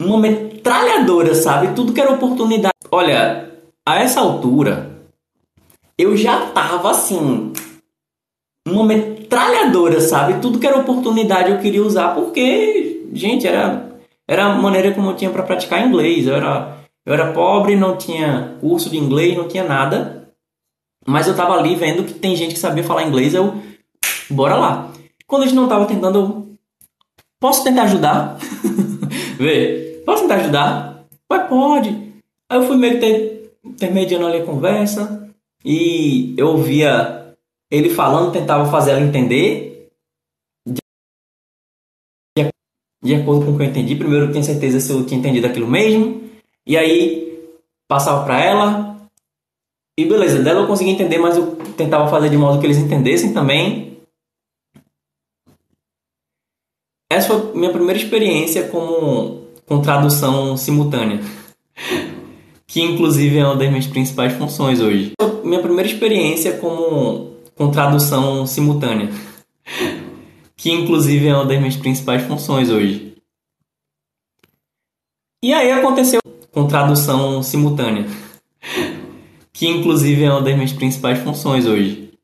Uma 0.00 0.18
metralhadora, 0.18 1.34
sabe? 1.34 1.74
Tudo 1.74 1.92
que 1.92 2.00
era 2.00 2.12
oportunidade. 2.12 2.74
Olha, 2.90 3.50
a 3.86 3.98
essa 4.00 4.20
altura, 4.20 4.90
eu 5.98 6.16
já 6.16 6.46
tava 6.46 6.90
assim. 6.90 7.52
Uma 8.66 8.84
metralhadora, 8.84 10.00
sabe? 10.00 10.40
Tudo 10.40 10.58
que 10.58 10.66
era 10.66 10.78
oportunidade 10.78 11.50
eu 11.50 11.58
queria 11.58 11.82
usar 11.82 12.14
porque 12.14 12.94
gente, 13.14 13.46
era, 13.46 13.88
era 14.26 14.46
a 14.46 14.54
maneira 14.54 14.92
como 14.92 15.10
eu 15.10 15.16
tinha 15.16 15.30
para 15.30 15.42
praticar 15.42 15.86
inglês. 15.86 16.26
Eu 16.26 16.34
era, 16.34 16.78
eu 17.06 17.14
era 17.14 17.32
pobre, 17.32 17.76
não 17.76 17.96
tinha 17.96 18.56
curso 18.60 18.90
de 18.90 18.98
inglês, 18.98 19.36
não 19.36 19.48
tinha 19.48 19.64
nada. 19.64 20.28
Mas 21.06 21.26
eu 21.26 21.32
estava 21.32 21.54
ali 21.54 21.74
vendo 21.76 22.04
que 22.04 22.14
tem 22.14 22.34
gente 22.34 22.54
que 22.54 22.60
sabia 22.60 22.82
falar 22.82 23.04
inglês, 23.04 23.34
eu. 23.34 23.54
Bora 24.28 24.56
lá. 24.56 24.90
Quando 25.26 25.42
a 25.42 25.46
gente 25.46 25.56
não 25.56 25.64
estava 25.64 25.86
tentando, 25.86 26.18
eu. 26.18 26.44
Posso 27.38 27.62
tentar 27.62 27.82
ajudar? 27.84 28.38
Vê, 29.36 30.02
posso 30.04 30.22
tentar 30.22 30.36
ajudar? 30.36 31.04
Mas 31.28 31.48
pode. 31.48 31.88
Aí 32.48 32.58
eu 32.58 32.66
fui 32.66 32.76
meio 32.76 32.94
que 32.94 33.00
ter, 33.00 33.56
intermediando 33.64 34.26
ali 34.26 34.38
a 34.38 34.46
conversa. 34.46 35.28
E 35.64 36.34
eu 36.36 36.48
ouvia 36.48 37.34
ele 37.70 37.90
falando, 37.90 38.32
tentava 38.32 38.70
fazer 38.70 38.92
ela 38.92 39.00
entender. 39.00 39.74
de 43.04 43.14
acordo 43.14 43.44
com 43.44 43.52
o 43.52 43.56
que 43.56 43.62
eu 43.62 43.66
entendi. 43.66 43.94
Primeiro 43.94 44.26
eu 44.26 44.32
tinha 44.32 44.42
certeza 44.42 44.80
se 44.80 44.90
eu 44.90 45.04
tinha 45.04 45.20
entendido 45.20 45.46
aquilo 45.46 45.68
mesmo. 45.68 46.22
E 46.66 46.74
aí 46.76 47.38
passava 47.86 48.24
para 48.24 48.42
ela. 48.42 48.96
E 49.98 50.06
beleza, 50.06 50.42
dela 50.42 50.62
eu 50.62 50.66
conseguia 50.66 50.94
entender, 50.94 51.18
mas 51.18 51.36
eu 51.36 51.54
tentava 51.76 52.08
fazer 52.08 52.30
de 52.30 52.36
modo 52.36 52.58
que 52.58 52.66
eles 52.66 52.78
entendessem 52.78 53.34
também. 53.34 53.93
Essa 57.14 57.28
foi 57.28 57.54
minha 57.54 57.70
primeira 57.70 57.98
experiência 57.98 58.68
com, 58.68 59.42
com 59.66 59.80
tradução 59.80 60.56
simultânea. 60.56 61.20
que 62.66 62.80
inclusive 62.82 63.38
é 63.38 63.44
uma 63.44 63.56
das 63.56 63.68
minhas 63.68 63.86
principais 63.86 64.32
funções 64.32 64.80
hoje. 64.80 65.12
Minha 65.44 65.60
primeira 65.60 65.88
experiência 65.88 66.54
com, 66.58 67.34
com 67.54 67.70
tradução 67.70 68.46
simultânea 68.46 69.10
que 70.64 70.70
inclusive 70.72 71.26
é 71.26 71.34
uma 71.34 71.44
das 71.44 71.58
minhas 71.58 71.76
principais 71.76 72.22
funções 72.22 72.70
hoje. 72.70 73.14
E 75.42 75.52
aí 75.52 75.70
aconteceu 75.70 76.20
com 76.50 76.66
tradução 76.66 77.42
simultânea, 77.42 78.06
que 79.52 79.68
inclusive 79.68 80.24
é 80.24 80.30
uma 80.30 80.40
das 80.40 80.54
minhas 80.54 80.72
principais 80.72 81.18
funções 81.18 81.66
hoje. 81.66 82.14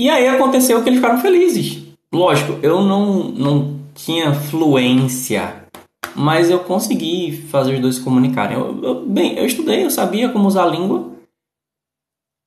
E 0.00 0.08
aí 0.08 0.26
aconteceu 0.26 0.82
que 0.82 0.88
eles 0.88 0.98
ficaram 0.98 1.20
felizes. 1.20 1.83
Lógico, 2.14 2.58
eu 2.62 2.80
não, 2.80 3.24
não 3.24 3.80
tinha 3.92 4.32
fluência, 4.32 5.66
mas 6.14 6.48
eu 6.48 6.60
consegui 6.60 7.32
fazer 7.50 7.74
os 7.74 7.80
dois 7.80 7.94
se 7.96 8.04
comunicarem. 8.04 8.56
Eu, 8.56 8.80
eu, 8.84 9.06
bem, 9.06 9.36
eu 9.36 9.44
estudei, 9.44 9.84
eu 9.84 9.90
sabia 9.90 10.28
como 10.28 10.46
usar 10.46 10.62
a 10.62 10.68
língua, 10.68 11.12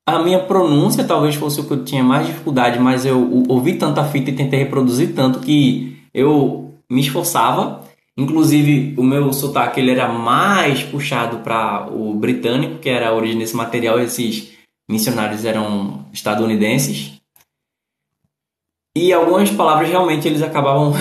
a 0.07 0.19
minha 0.19 0.39
pronúncia 0.39 1.03
talvez 1.03 1.35
fosse 1.35 1.59
o 1.59 1.65
que 1.65 1.71
eu 1.71 1.83
tinha 1.83 2.01
mais 2.01 2.27
dificuldade, 2.27 2.79
mas 2.79 3.05
eu 3.05 3.43
ouvi 3.49 3.73
tanta 3.73 4.05
fita 4.05 4.29
e 4.29 4.35
tentei 4.35 4.59
reproduzir 4.59 5.13
tanto 5.13 5.41
que 5.41 6.01
eu 6.13 6.73
me 6.89 7.01
esforçava. 7.01 7.81
Inclusive, 8.17 8.95
o 8.97 9.03
meu 9.03 9.33
sotaque 9.33 9.81
ele 9.81 9.91
era 9.91 10.07
mais 10.07 10.81
puxado 10.81 11.39
para 11.39 11.89
o 11.91 12.13
britânico, 12.13 12.79
que 12.79 12.87
era 12.87 13.09
a 13.09 13.13
origem 13.13 13.37
desse 13.37 13.55
material. 13.57 13.99
Esses 13.99 14.53
missionários 14.89 15.43
eram 15.43 16.05
estadunidenses. 16.13 17.16
E 18.97 19.13
algumas 19.13 19.51
palavras 19.51 19.87
realmente 19.89 20.27
eles 20.27 20.41
acabavam. 20.41 20.91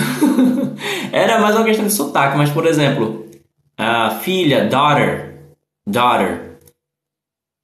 era 1.11 1.41
mais 1.41 1.55
uma 1.55 1.65
questão 1.65 1.87
de 1.87 1.91
sotaque, 1.91 2.37
mas 2.37 2.51
por 2.51 2.67
exemplo, 2.67 3.25
a 3.75 4.11
filha, 4.11 4.65
daughter, 4.65 5.55
daughter. 5.87 6.59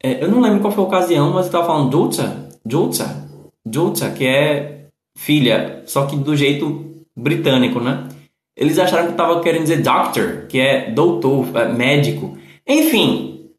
É, 0.01 0.23
eu 0.23 0.31
não 0.31 0.41
lembro 0.41 0.59
qual 0.59 0.73
foi 0.73 0.83
a 0.83 0.87
ocasião, 0.87 1.27
mas 1.27 1.41
eu 1.41 1.45
estava 1.45 1.67
falando 1.67 1.91
Dutza, 1.91 2.49
Dutza, 2.65 3.29
Dutza, 3.63 4.09
que 4.09 4.25
é 4.25 4.87
filha, 5.15 5.83
só 5.85 6.07
que 6.07 6.15
do 6.15 6.35
jeito 6.35 7.05
britânico, 7.15 7.79
né? 7.79 8.09
Eles 8.57 8.79
acharam 8.79 9.05
que 9.05 9.11
eu 9.11 9.17
tava 9.17 9.39
querendo 9.39 9.63
dizer 9.63 9.83
doctor, 9.83 10.47
que 10.47 10.59
é 10.59 10.89
doutor, 10.89 11.55
é 11.55 11.71
médico. 11.71 12.35
Enfim. 12.67 13.51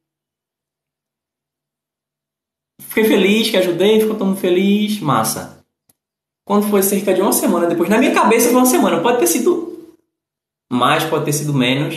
Fiquei 2.81 3.05
feliz 3.05 3.49
que 3.49 3.57
ajudei, 3.57 4.01
ficou 4.01 4.17
todo 4.17 4.27
mundo 4.27 4.41
feliz, 4.41 4.99
massa. 4.99 5.54
Quando 6.45 6.69
foi 6.69 6.83
cerca 6.83 7.15
de 7.15 7.23
uma 7.23 7.33
semana 7.33 7.67
depois, 7.67 7.89
na 7.89 7.99
minha 7.99 8.13
cabeça 8.13 8.51
foi 8.51 8.57
uma 8.57 8.67
semana, 8.67 9.01
pode 9.01 9.19
ter 9.19 9.27
sido 9.27 9.89
mais, 10.71 11.05
pode 11.05 11.25
ter 11.25 11.33
sido 11.33 11.55
menos. 11.55 11.97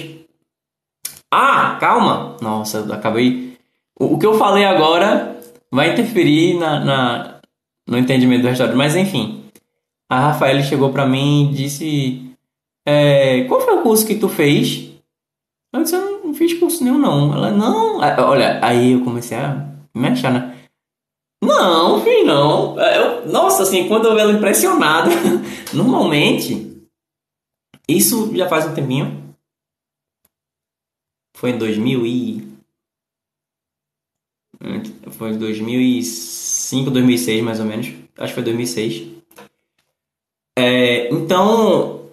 Ah, 1.31 1.77
calma! 1.79 2.37
Nossa, 2.41 2.93
acabei. 2.93 3.57
O, 3.99 4.15
o 4.15 4.19
que 4.19 4.25
eu 4.25 4.37
falei 4.37 4.63
agora 4.63 5.37
vai 5.71 5.91
interferir 5.91 6.57
na, 6.57 6.79
na, 6.79 7.39
no 7.87 7.97
entendimento 7.97 8.43
do 8.43 8.47
restaurante, 8.47 8.77
mas 8.77 8.95
enfim. 8.95 9.43
A 10.09 10.19
Rafaela 10.19 10.61
chegou 10.61 10.91
para 10.91 11.05
mim 11.05 11.51
e 11.51 11.53
disse: 11.53 12.31
é, 12.85 13.43
Qual 13.43 13.59
foi 13.59 13.75
o 13.75 13.81
curso 13.81 14.07
que 14.07 14.15
tu 14.15 14.29
fez? 14.29 14.89
Eu 15.73 15.83
disse: 15.83 15.95
Eu 15.95 16.23
não 16.23 16.33
fiz 16.33 16.53
curso 16.53 16.81
nenhum, 16.81 16.97
não. 16.97 17.33
Ela: 17.33 17.51
Não. 17.51 17.97
Olha, 17.97 18.59
aí 18.61 18.93
eu 18.93 19.03
comecei 19.03 19.37
a 19.37 19.67
me 19.93 20.07
achar, 20.07 20.31
né? 20.31 20.56
Não, 21.47 22.01
filho, 22.01 22.25
não. 22.25 22.79
Eu, 22.79 23.27
nossa, 23.27 23.63
assim, 23.63 23.87
quando 23.87 24.05
eu 24.05 24.13
vejo 24.13 24.27
ela 24.27 24.37
impressionada, 24.37 25.09
normalmente, 25.73 26.77
isso 27.87 28.35
já 28.35 28.47
faz 28.47 28.65
um 28.65 28.73
tempinho. 28.73 29.35
Foi 31.35 31.51
em 31.51 31.57
2000 31.57 32.05
e... 32.05 32.57
Foi 35.11 35.29
em 35.31 35.37
2005, 35.37 36.89
2006, 36.89 37.43
mais 37.43 37.59
ou 37.59 37.65
menos. 37.65 37.87
Acho 38.17 38.29
que 38.29 38.33
foi 38.33 38.43
2006. 38.43 39.07
É, 40.57 41.13
então, 41.13 42.09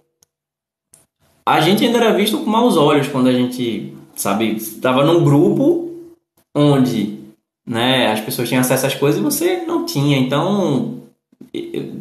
a 1.47 1.61
gente 1.61 1.85
ainda 1.85 1.99
era 1.99 2.13
visto 2.13 2.39
com 2.39 2.51
maus 2.51 2.77
olhos 2.77 3.09
quando 3.09 3.29
a 3.29 3.33
gente, 3.33 3.97
sabe, 4.15 4.57
estava 4.57 5.03
num 5.05 5.25
grupo 5.25 6.13
onde 6.55 7.24
né, 7.67 8.13
as 8.13 8.21
pessoas 8.21 8.49
tinham 8.49 8.61
acesso 8.61 8.87
às 8.87 8.95
coisas 8.95 9.21
e 9.21 9.25
você 9.25 9.63
não 9.67 9.87
tinha. 9.87 10.19
Então, 10.19 11.03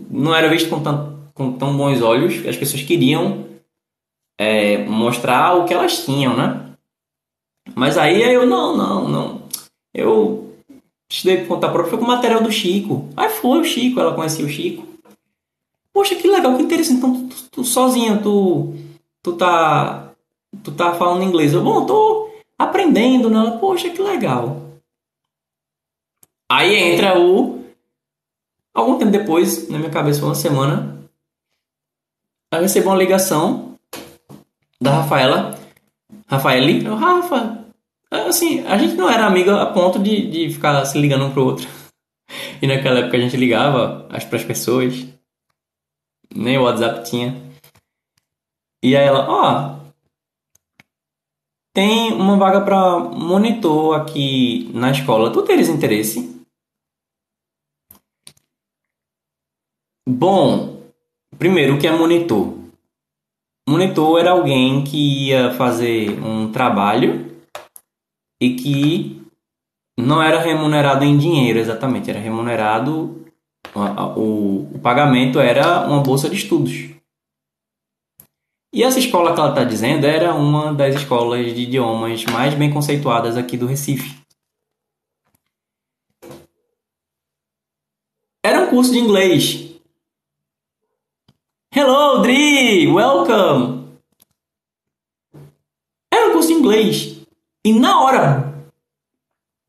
não 0.09 0.35
era 0.35 0.49
visto 0.49 0.69
com, 0.69 0.81
tão, 0.81 1.19
com 1.33 1.53
tão 1.53 1.75
bons 1.75 2.01
olhos. 2.01 2.45
As 2.47 2.57
pessoas 2.57 2.81
queriam 2.81 3.45
é, 4.37 4.83
mostrar 4.85 5.55
o 5.55 5.65
que 5.65 5.73
elas 5.73 6.03
tinham, 6.03 6.35
né? 6.35 6.59
Mas 7.75 7.97
aí 7.97 8.21
eu, 8.21 8.45
não, 8.45 8.75
não, 8.75 9.07
não. 9.07 9.41
Eu 9.93 10.53
estudei 11.09 11.37
por 11.37 11.47
conta 11.47 11.69
própria, 11.69 11.91
foi 11.91 11.99
com 11.99 12.05
o 12.05 12.07
material 12.07 12.41
do 12.41 12.51
Chico. 12.51 13.07
Aí 13.15 13.29
foi 13.29 13.59
o 13.59 13.63
Chico, 13.63 13.99
ela 13.99 14.13
conhecia 14.13 14.45
o 14.45 14.49
Chico. 14.49 14.85
Poxa, 15.93 16.15
que 16.15 16.27
legal, 16.27 16.57
que 16.57 16.63
interessante. 16.63 16.97
Então, 16.97 17.27
tu, 17.27 17.35
tu, 17.51 17.63
sozinha, 17.63 18.17
tu, 18.17 18.73
tu 19.21 19.33
tá, 19.33 20.11
tu 20.63 20.71
tá 20.71 20.93
falando 20.93 21.23
inglês. 21.23 21.53
Eu, 21.53 21.63
bom, 21.63 21.85
tô 21.85 22.29
aprendendo, 22.57 23.29
né? 23.29 23.57
Poxa, 23.61 23.89
que 23.89 24.01
legal. 24.01 24.62
Aí 26.51 26.75
entra 26.75 27.19
o. 27.19 27.63
Algum 28.73 28.97
tempo 28.97 29.11
depois, 29.11 29.69
na 29.69 29.77
minha 29.77 29.91
cabeça, 29.91 30.19
foi 30.19 30.29
uma 30.29 30.35
semana. 30.35 30.99
Eu 32.51 32.61
recebi 32.61 32.85
uma 32.85 32.95
ligação 32.95 33.77
da 34.81 34.91
Rafaela. 34.91 35.59
Rafaeli. 36.27 36.85
Eu, 36.85 36.95
Rafa. 36.95 37.65
Assim, 38.09 38.65
a 38.67 38.77
gente 38.77 38.95
não 38.95 39.09
era 39.09 39.25
amiga 39.25 39.61
a 39.61 39.65
ponto 39.67 39.97
de, 39.99 40.29
de 40.29 40.53
ficar 40.53 40.83
se 40.85 40.97
ligando 40.99 41.25
um 41.25 41.31
pro 41.31 41.45
outro. 41.45 41.67
E 42.61 42.65
naquela 42.65 42.99
época 42.99 43.17
a 43.17 43.19
gente 43.19 43.35
ligava 43.35 44.07
as 44.09 44.23
pessoas 44.23 45.05
nem 46.33 46.57
o 46.57 46.63
WhatsApp 46.63 47.03
tinha. 47.07 47.35
E 48.81 48.95
aí 48.95 49.05
ela, 49.05 49.29
ó, 49.29 49.77
oh, 49.77 49.83
tem 51.73 52.13
uma 52.13 52.37
vaga 52.37 52.61
para 52.61 52.99
monitor 52.99 53.95
aqui 53.95 54.69
na 54.73 54.91
escola. 54.91 55.31
Tu 55.31 55.41
teres 55.43 55.69
interesse? 55.69 56.32
Bom, 60.07 60.81
primeiro 61.37 61.75
o 61.75 61.79
que 61.79 61.87
é 61.87 61.91
monitor? 61.91 62.57
Monitor 63.67 64.19
era 64.19 64.31
alguém 64.31 64.83
que 64.83 65.29
ia 65.29 65.53
fazer 65.53 66.19
um 66.21 66.51
trabalho 66.51 67.33
e 68.41 68.55
que 68.55 69.21
não 69.97 70.21
era 70.21 70.41
remunerado 70.41 71.05
em 71.05 71.17
dinheiro 71.17 71.59
exatamente, 71.59 72.09
era 72.09 72.19
remunerado 72.19 73.23
o, 74.15 74.75
o 74.75 74.79
pagamento 74.79 75.39
era 75.39 75.87
uma 75.87 76.01
bolsa 76.01 76.29
de 76.29 76.35
estudos. 76.35 76.89
E 78.73 78.83
essa 78.83 78.99
escola 78.99 79.33
que 79.33 79.39
ela 79.39 79.49
está 79.49 79.63
dizendo 79.63 80.05
era 80.05 80.33
uma 80.33 80.73
das 80.73 80.95
escolas 80.95 81.53
de 81.53 81.61
idiomas 81.61 82.25
mais 82.25 82.53
bem 82.55 82.73
conceituadas 82.73 83.37
aqui 83.37 83.55
do 83.55 83.67
Recife. 83.67 84.21
Era 88.43 88.61
um 88.61 88.69
curso 88.69 88.91
de 88.91 88.99
inglês. 88.99 89.72
Hello, 91.75 92.21
Dri! 92.21 92.85
Welcome! 92.85 93.97
Era 96.13 96.29
um 96.29 96.33
curso 96.33 96.49
de 96.49 96.53
inglês. 96.53 97.17
E 97.65 97.73
na 97.73 97.99
hora, 97.99 98.63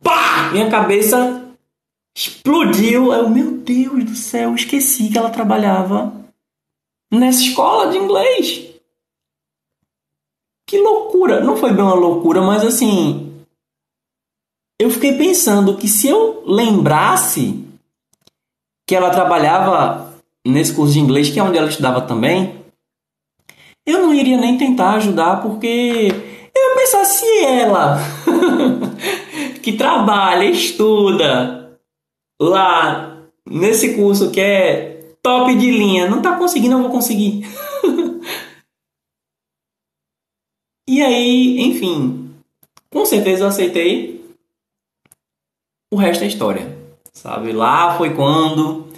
pá! 0.02 0.50
Minha 0.52 0.70
cabeça 0.70 1.57
explodiu. 2.14 3.11
Eu, 3.11 3.30
meu 3.30 3.52
Deus 3.52 4.05
do 4.05 4.14
céu, 4.14 4.55
esqueci 4.55 5.09
que 5.09 5.16
ela 5.16 5.30
trabalhava 5.30 6.12
nessa 7.11 7.40
escola 7.40 7.90
de 7.90 7.96
inglês. 7.96 8.70
Que 10.68 10.76
loucura! 10.76 11.40
Não 11.40 11.57
foi 11.57 11.72
bem 11.72 11.82
uma 11.82 11.94
loucura, 11.94 12.42
mas 12.42 12.62
assim. 12.62 13.42
Eu 14.78 14.90
fiquei 14.90 15.16
pensando 15.16 15.78
que 15.78 15.88
se 15.88 16.07
eu 16.07 16.44
lembrasse 16.44 17.64
que 18.86 18.94
ela 18.94 19.09
trabalhava 19.09 20.13
nesse 20.47 20.74
curso 20.74 20.92
de 20.92 21.01
inglês, 21.01 21.30
que 21.30 21.38
é 21.38 21.42
onde 21.42 21.57
ela 21.57 21.68
estudava 21.68 22.03
também, 22.03 22.64
eu 23.86 24.01
não 24.01 24.14
iria 24.14 24.38
nem 24.38 24.57
tentar 24.57 24.95
ajudar, 24.95 25.42
porque 25.42 26.09
eu 26.55 26.70
ia 26.70 26.76
pensar 26.76 27.05
se 27.05 27.45
ela, 27.45 27.99
que 29.62 29.72
trabalha, 29.72 30.45
estuda, 30.45 31.78
lá 32.40 33.18
nesse 33.47 33.95
curso 33.95 34.30
que 34.30 34.40
é 34.40 35.16
top 35.22 35.55
de 35.55 35.70
linha, 35.70 36.09
não 36.09 36.22
tá 36.22 36.36
conseguindo, 36.36 36.74
eu 36.74 36.82
vou 36.82 36.90
conseguir. 36.90 37.47
e 40.88 41.03
aí, 41.03 41.61
enfim, 41.61 42.34
com 42.90 43.05
certeza 43.05 43.45
eu 43.45 43.49
aceitei. 43.49 44.14
O 45.92 45.97
resto 45.97 46.24
é 46.24 46.26
história, 46.26 46.76
sabe? 47.12 47.53
Lá 47.53 47.97
foi 47.97 48.14
quando 48.14 48.88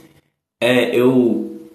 é, 0.60 0.94
eu 0.94 1.70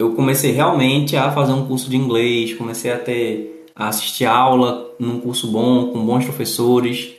eu 0.00 0.14
comecei 0.14 0.52
realmente 0.52 1.16
a 1.16 1.32
fazer 1.32 1.52
um 1.52 1.66
curso 1.66 1.90
de 1.90 1.96
inglês, 1.96 2.54
comecei 2.54 2.92
a 2.92 2.98
ter 2.98 3.66
a 3.74 3.88
assistir 3.88 4.26
aula 4.26 4.94
num 4.98 5.20
curso 5.20 5.50
bom, 5.50 5.92
com 5.92 6.06
bons 6.06 6.24
professores. 6.24 7.14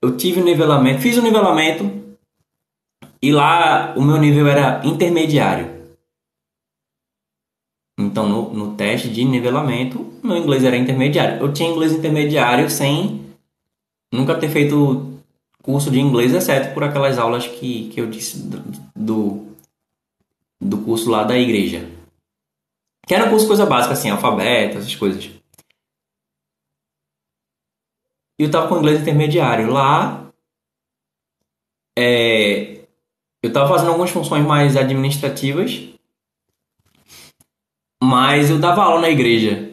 Eu 0.00 0.16
tive 0.16 0.40
um 0.40 0.44
nivelamento, 0.44 1.00
fiz 1.00 1.16
o 1.16 1.20
um 1.20 1.24
nivelamento, 1.24 1.90
e 3.20 3.32
lá 3.32 3.94
o 3.96 4.02
meu 4.02 4.18
nível 4.18 4.46
era 4.46 4.84
intermediário. 4.84 5.70
Então 7.98 8.28
no, 8.28 8.52
no 8.52 8.74
teste 8.74 9.08
de 9.08 9.24
nivelamento, 9.24 10.12
meu 10.22 10.36
inglês 10.36 10.64
era 10.64 10.76
intermediário. 10.76 11.40
Eu 11.40 11.52
tinha 11.52 11.70
inglês 11.70 11.92
intermediário 11.92 12.68
sem 12.70 13.20
nunca 14.12 14.34
ter 14.34 14.48
feito 14.48 15.12
curso 15.62 15.90
de 15.90 16.00
inglês, 16.00 16.34
exceto 16.34 16.74
por 16.74 16.82
aquelas 16.82 17.18
aulas 17.18 17.46
que, 17.46 17.88
que 17.90 18.00
eu 18.00 18.06
disse 18.08 18.38
do, 18.42 18.58
do, 18.96 19.51
do 20.62 20.78
curso 20.78 21.10
lá 21.10 21.24
da 21.24 21.36
igreja. 21.36 21.90
Que 23.06 23.14
era 23.14 23.26
um 23.26 23.30
curso 23.30 23.46
coisa 23.46 23.66
básica, 23.66 23.94
assim, 23.94 24.10
alfabeto, 24.10 24.78
essas 24.78 24.94
coisas. 24.94 25.24
E 28.38 28.44
eu 28.44 28.50
tava 28.50 28.68
com 28.68 28.78
inglês 28.78 29.00
intermediário. 29.00 29.70
Lá, 29.70 30.32
é, 31.98 32.84
eu 33.42 33.48
estava 33.48 33.68
fazendo 33.68 33.88
algumas 33.88 34.10
funções 34.10 34.46
mais 34.46 34.76
administrativas, 34.76 35.88
mas 38.02 38.50
eu 38.50 38.58
dava 38.58 38.84
aula 38.84 39.00
na 39.00 39.10
igreja. 39.10 39.68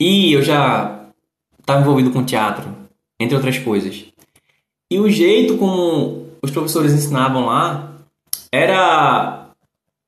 E 0.00 0.32
eu 0.32 0.42
já 0.42 1.10
estava 1.58 1.80
envolvido 1.80 2.12
com 2.12 2.24
teatro, 2.24 2.72
entre 3.20 3.34
outras 3.34 3.58
coisas. 3.58 4.06
E 4.90 5.00
o 5.00 5.10
jeito 5.10 5.58
como 5.58 6.30
os 6.40 6.50
professores 6.52 6.92
ensinavam 6.92 7.46
lá 7.46 7.96
era 8.52 9.45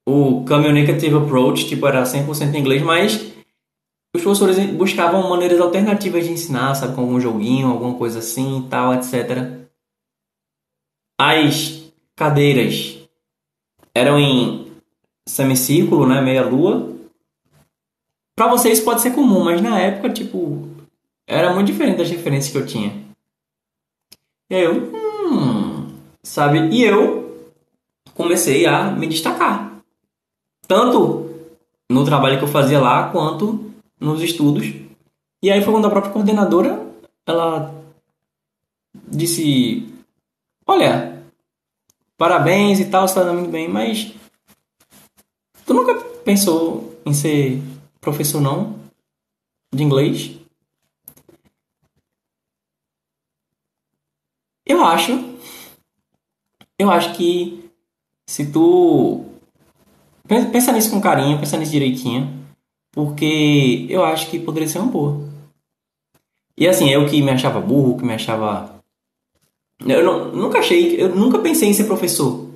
o 0.09 0.45
communicative 0.45 1.15
approach, 1.15 1.67
tipo, 1.67 1.85
era 1.85 2.03
100% 2.03 2.55
em 2.55 2.59
inglês, 2.59 2.81
mas 2.81 3.31
os 4.15 4.23
professores 4.23 4.57
buscavam 4.71 5.29
maneiras 5.29 5.59
alternativas 5.59 6.25
de 6.25 6.31
ensinar, 6.31 6.73
sabe, 6.73 6.95
com 6.95 7.01
algum 7.01 7.19
joguinho, 7.19 7.67
alguma 7.67 7.93
coisa 7.95 8.19
assim 8.19 8.59
e 8.59 8.69
tal, 8.69 8.93
etc. 8.93 9.69
As 11.19 11.91
cadeiras 12.15 12.97
eram 13.93 14.19
em 14.19 14.71
semicírculo, 15.27 16.07
né, 16.07 16.21
meia 16.21 16.43
lua. 16.43 16.95
Pra 18.35 18.47
vocês 18.47 18.79
pode 18.79 19.01
ser 19.01 19.11
comum, 19.11 19.43
mas 19.43 19.61
na 19.61 19.79
época, 19.79 20.09
tipo, 20.09 20.67
era 21.27 21.53
muito 21.53 21.67
diferente 21.67 21.97
das 21.97 22.09
referências 22.09 22.51
que 22.51 22.57
eu 22.57 22.65
tinha. 22.65 22.91
E 24.49 24.55
aí 24.55 24.63
eu, 24.63 24.91
hum, 24.91 25.93
sabe? 26.23 26.69
E 26.71 26.83
eu 26.83 27.51
comecei 28.15 28.65
a 28.65 28.89
me 28.89 29.05
destacar. 29.05 29.68
Tanto 30.69 31.27
no 31.89 32.05
trabalho 32.05 32.37
que 32.37 32.43
eu 32.43 32.47
fazia 32.47 32.79
lá, 32.79 33.11
quanto 33.11 33.73
nos 33.99 34.21
estudos. 34.21 34.67
E 35.41 35.49
aí 35.49 35.63
foi 35.63 35.73
quando 35.73 35.87
a 35.87 35.89
própria 35.89 36.13
coordenadora, 36.13 36.79
ela 37.25 37.73
disse, 39.07 39.91
olha, 40.67 41.25
parabéns 42.15 42.79
e 42.79 42.85
tal, 42.85 43.07
você 43.07 43.15
tá 43.15 43.33
muito 43.33 43.49
bem, 43.49 43.67
mas 43.67 44.13
tu 45.65 45.73
nunca 45.73 45.95
pensou 46.23 47.01
em 47.03 47.15
ser 47.15 47.59
professor 47.99 48.39
não 48.39 48.77
de 49.73 49.81
inglês? 49.81 50.37
Eu 54.67 54.85
acho. 54.85 55.13
Eu 56.77 56.91
acho 56.91 57.17
que 57.17 57.71
se 58.27 58.51
tu 58.51 59.28
pensa 60.51 60.71
nisso 60.71 60.91
com 60.91 61.01
carinho, 61.01 61.39
pensa 61.39 61.57
nisso 61.57 61.71
direitinho, 61.71 62.45
porque 62.91 63.85
eu 63.89 64.03
acho 64.03 64.29
que 64.29 64.39
poderia 64.39 64.67
ser 64.67 64.79
uma 64.79 64.91
boa. 64.91 65.27
E 66.57 66.67
assim, 66.67 66.89
eu 66.89 67.05
que 67.05 67.21
me 67.21 67.31
achava 67.31 67.59
burro, 67.59 67.97
que 67.97 68.05
me 68.05 68.13
achava 68.13 68.79
eu 69.85 70.03
não, 70.03 70.31
nunca 70.31 70.59
achei, 70.59 71.01
eu 71.01 71.15
nunca 71.15 71.39
pensei 71.39 71.69
em 71.69 71.73
ser 71.73 71.85
professor. 71.85 72.47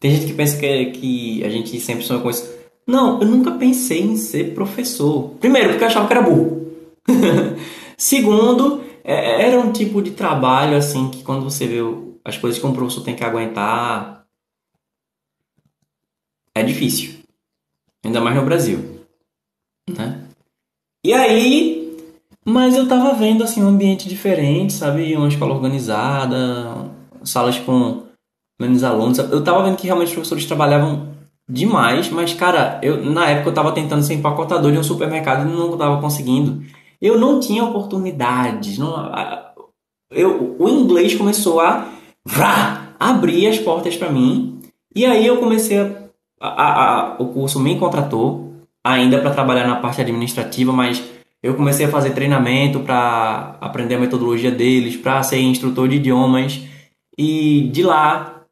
Tem 0.00 0.10
gente 0.10 0.26
que 0.26 0.32
pensa 0.32 0.56
que, 0.56 0.86
que 0.92 1.44
a 1.44 1.48
gente 1.48 1.78
sempre 1.78 2.04
sonha 2.04 2.20
com 2.20 2.30
isso. 2.30 2.50
Não, 2.86 3.20
eu 3.20 3.28
nunca 3.28 3.52
pensei 3.52 4.00
em 4.00 4.16
ser 4.16 4.54
professor. 4.54 5.30
Primeiro, 5.40 5.70
porque 5.70 5.84
eu 5.84 5.88
achava 5.88 6.06
que 6.06 6.12
era 6.12 6.22
burro. 6.22 6.72
Segundo, 7.96 8.82
é, 9.04 9.46
era 9.46 9.60
um 9.60 9.72
tipo 9.72 10.00
de 10.02 10.12
trabalho 10.12 10.76
assim 10.76 11.10
que 11.10 11.22
quando 11.22 11.44
você 11.44 11.66
vê 11.66 11.78
as 12.24 12.36
coisas 12.36 12.58
que 12.58 12.66
um 12.66 12.72
professor 12.72 13.02
tem 13.02 13.14
que 13.14 13.22
aguentar, 13.22 14.21
é 16.54 16.62
difícil. 16.62 17.20
Ainda 18.04 18.20
mais 18.20 18.36
no 18.36 18.44
Brasil. 18.44 19.04
Né? 19.88 20.24
E 21.04 21.12
aí, 21.12 21.96
mas 22.44 22.76
eu 22.76 22.86
tava 22.86 23.14
vendo 23.14 23.44
assim 23.44 23.62
um 23.62 23.68
ambiente 23.68 24.08
diferente, 24.08 24.72
sabe? 24.72 25.16
Uma 25.16 25.28
escola 25.28 25.54
organizada, 25.54 26.90
salas 27.24 27.58
com 27.58 28.02
menos 28.60 28.84
alunos. 28.84 29.18
Eu 29.18 29.42
tava 29.42 29.64
vendo 29.64 29.76
que 29.76 29.86
realmente 29.86 30.08
os 30.08 30.14
professores 30.14 30.46
trabalhavam 30.46 31.12
demais, 31.48 32.08
mas 32.10 32.32
cara, 32.32 32.80
eu 32.82 33.04
na 33.04 33.28
época 33.28 33.50
eu 33.50 33.54
tava 33.54 33.72
tentando 33.72 34.02
ser 34.02 34.14
empacotador 34.14 34.70
de 34.72 34.78
um 34.78 34.82
supermercado 34.82 35.48
e 35.48 35.52
não 35.52 35.76
tava 35.76 36.00
conseguindo 36.00 36.62
eu 37.02 37.18
não 37.18 37.40
tinha 37.40 37.64
oportunidades. 37.64 38.78
Não, 38.78 39.10
eu, 40.12 40.56
o 40.56 40.68
inglês 40.68 41.16
começou 41.16 41.60
a 41.60 41.88
vrá, 42.24 42.94
abrir 42.98 43.48
as 43.48 43.58
portas 43.58 43.96
para 43.96 44.12
mim. 44.12 44.60
E 44.94 45.04
aí 45.04 45.26
eu 45.26 45.38
comecei 45.38 45.80
a, 45.80 46.01
a, 46.42 47.12
a, 47.12 47.16
o 47.18 47.26
curso 47.28 47.60
me 47.60 47.78
contratou 47.78 48.52
ainda 48.82 49.20
para 49.20 49.30
trabalhar 49.32 49.66
na 49.66 49.76
parte 49.76 50.00
administrativa, 50.00 50.72
mas 50.72 51.02
eu 51.42 51.54
comecei 51.54 51.86
a 51.86 51.88
fazer 51.88 52.10
treinamento 52.10 52.80
para 52.80 53.56
aprender 53.60 53.94
a 53.94 54.00
metodologia 54.00 54.50
deles, 54.50 54.96
para 54.96 55.22
ser 55.22 55.38
instrutor 55.38 55.88
de 55.88 55.96
idiomas. 55.96 56.60
E 57.16 57.68
de 57.72 57.82
lá 57.82 58.42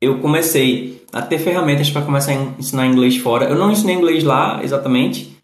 eu 0.00 0.20
comecei 0.20 1.02
a 1.12 1.20
ter 1.20 1.38
ferramentas 1.38 1.90
para 1.90 2.02
começar 2.02 2.32
a 2.32 2.34
ensinar 2.34 2.86
inglês 2.86 3.16
fora. 3.16 3.46
Eu 3.46 3.56
não 3.56 3.72
ensinei 3.72 3.96
inglês 3.96 4.22
lá 4.22 4.62
exatamente, 4.62 5.36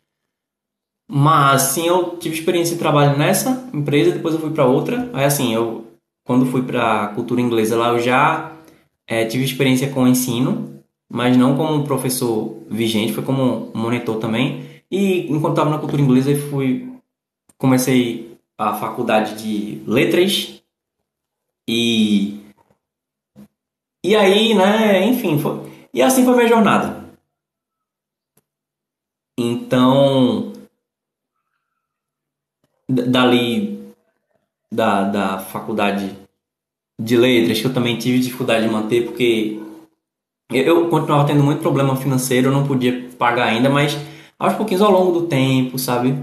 mas 1.11 1.63
sim, 1.63 1.87
eu 1.87 2.17
tive 2.19 2.37
experiência 2.37 2.75
de 2.75 2.81
trabalho 2.81 3.19
nessa 3.19 3.69
empresa, 3.73 4.13
depois 4.13 4.35
eu 4.35 4.41
fui 4.41 4.51
para 4.51 4.67
outra. 4.67 5.11
Aí 5.13 5.25
assim, 5.25 5.53
eu 5.53 5.85
quando 6.25 6.47
fui 6.47 6.63
para 6.63 7.09
cultura 7.09 7.41
inglesa 7.41 7.77
lá, 7.77 7.89
eu 7.89 7.99
já 7.99 8.53
é, 9.07 9.25
tive 9.27 9.45
experiência 9.45 9.91
com 9.91 10.09
ensino, 10.09 10.74
mas 11.15 11.37
não 11.37 11.57
como 11.57 11.85
professor 11.85 12.61
vigente, 12.69 13.13
foi 13.13 13.23
como 13.23 13.71
monitor 13.73 14.17
também. 14.19 14.83
E 14.91 15.31
enquanto 15.31 15.53
estava 15.53 15.71
na 15.71 15.79
cultura 15.79 16.03
inglesa, 16.03 16.33
eu 16.33 16.51
fui 16.51 16.93
comecei 17.57 18.37
a 18.59 18.75
faculdade 18.75 19.41
de 19.41 19.81
letras 19.87 20.61
e 21.69 22.41
e 24.05 24.17
aí, 24.17 24.55
né, 24.55 25.07
enfim, 25.07 25.39
foi, 25.39 25.71
e 25.95 26.03
assim 26.03 26.25
foi 26.25 26.35
minha 26.35 26.49
jornada. 26.49 27.05
Então, 29.39 30.53
dali 32.89 33.89
da, 34.71 35.05
da 35.05 35.39
faculdade 35.39 36.19
de 37.01 37.17
letras, 37.17 37.61
que 37.61 37.67
eu 37.69 37.73
também 37.73 37.97
tive 37.97 38.19
dificuldade 38.19 38.67
de 38.67 38.73
manter, 38.73 39.05
porque 39.05 39.64
eu 40.53 40.89
continuava 40.89 41.27
tendo 41.27 41.43
muito 41.43 41.61
problema 41.61 41.97
financeiro, 41.97 42.49
eu 42.49 42.53
não 42.53 42.67
podia 42.67 43.09
pagar 43.19 43.47
ainda, 43.47 43.71
mas 43.71 43.97
aos 44.39 44.55
pouquinhos 44.55 44.83
ao 44.83 44.91
longo 44.91 45.21
do 45.21 45.27
tempo, 45.27 45.79
sabe? 45.79 46.15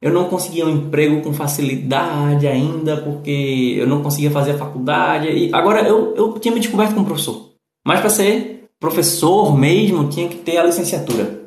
Eu 0.00 0.12
não 0.12 0.28
conseguia 0.28 0.64
um 0.64 0.70
emprego 0.70 1.20
com 1.22 1.34
facilidade 1.34 2.46
ainda, 2.46 2.96
porque 3.02 3.74
eu 3.76 3.86
não 3.86 4.02
conseguia 4.02 4.30
fazer 4.30 4.52
a 4.52 4.58
faculdade. 4.58 5.28
E 5.28 5.52
agora 5.52 5.86
eu, 5.86 6.14
eu 6.14 6.38
tinha 6.38 6.54
me 6.54 6.60
descoberto 6.60 6.94
como 6.94 7.06
professor. 7.06 7.50
Mas 7.84 8.00
para 8.00 8.10
ser 8.10 8.68
professor 8.78 9.56
mesmo, 9.58 10.08
tinha 10.08 10.28
que 10.28 10.36
ter 10.36 10.56
a 10.56 10.64
licenciatura. 10.64 11.40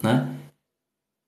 Né? 0.00 0.36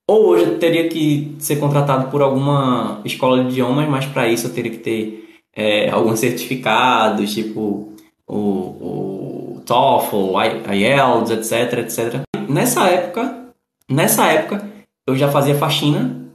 Ou 0.09 0.29
hoje 0.29 0.45
eu 0.45 0.57
teria 0.57 0.87
que 0.87 1.35
ser 1.37 1.57
contratado 1.57 2.09
por 2.09 2.21
alguma 2.21 3.01
escola 3.03 3.43
de 3.43 3.49
idiomas, 3.51 3.87
mas 3.89 4.05
para 4.05 4.27
isso 4.27 4.47
eu 4.47 4.53
teria 4.53 4.71
que 4.71 4.77
ter 4.77 5.41
é, 5.53 5.89
alguns 5.89 6.19
certificados, 6.19 7.33
tipo 7.33 7.93
o, 8.25 8.37
o 8.37 9.48
TOEFL, 9.69 10.33
IELTS, 10.73 11.29
etc, 11.29 11.79
etc. 11.79 12.21
Nessa 12.49 12.87
época, 12.87 13.53
nessa 13.87 14.25
época, 14.25 14.67
eu 15.07 15.15
já 15.15 15.31
fazia 15.31 15.53
faxina 15.53 16.33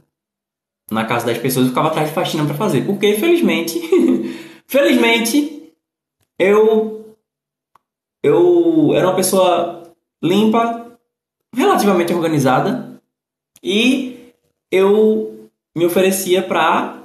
na 0.89 1.03
casa 1.03 1.25
das 1.25 1.37
pessoas, 1.37 1.65
eu 1.65 1.69
ficava 1.69 1.89
atrás 1.89 2.07
de 2.07 2.15
faxina 2.15 2.45
para 2.45 2.55
fazer, 2.55 2.85
porque 2.85 3.13
felizmente, 3.15 3.77
felizmente, 4.65 5.73
eu 6.39 7.13
eu 8.23 8.93
era 8.95 9.07
uma 9.07 9.15
pessoa 9.15 9.83
limpa, 10.23 10.97
relativamente 11.53 12.13
organizada 12.13 13.01
e 13.61 14.31
eu 14.71 15.49
me 15.75 15.85
oferecia 15.85 16.41
para 16.41 17.03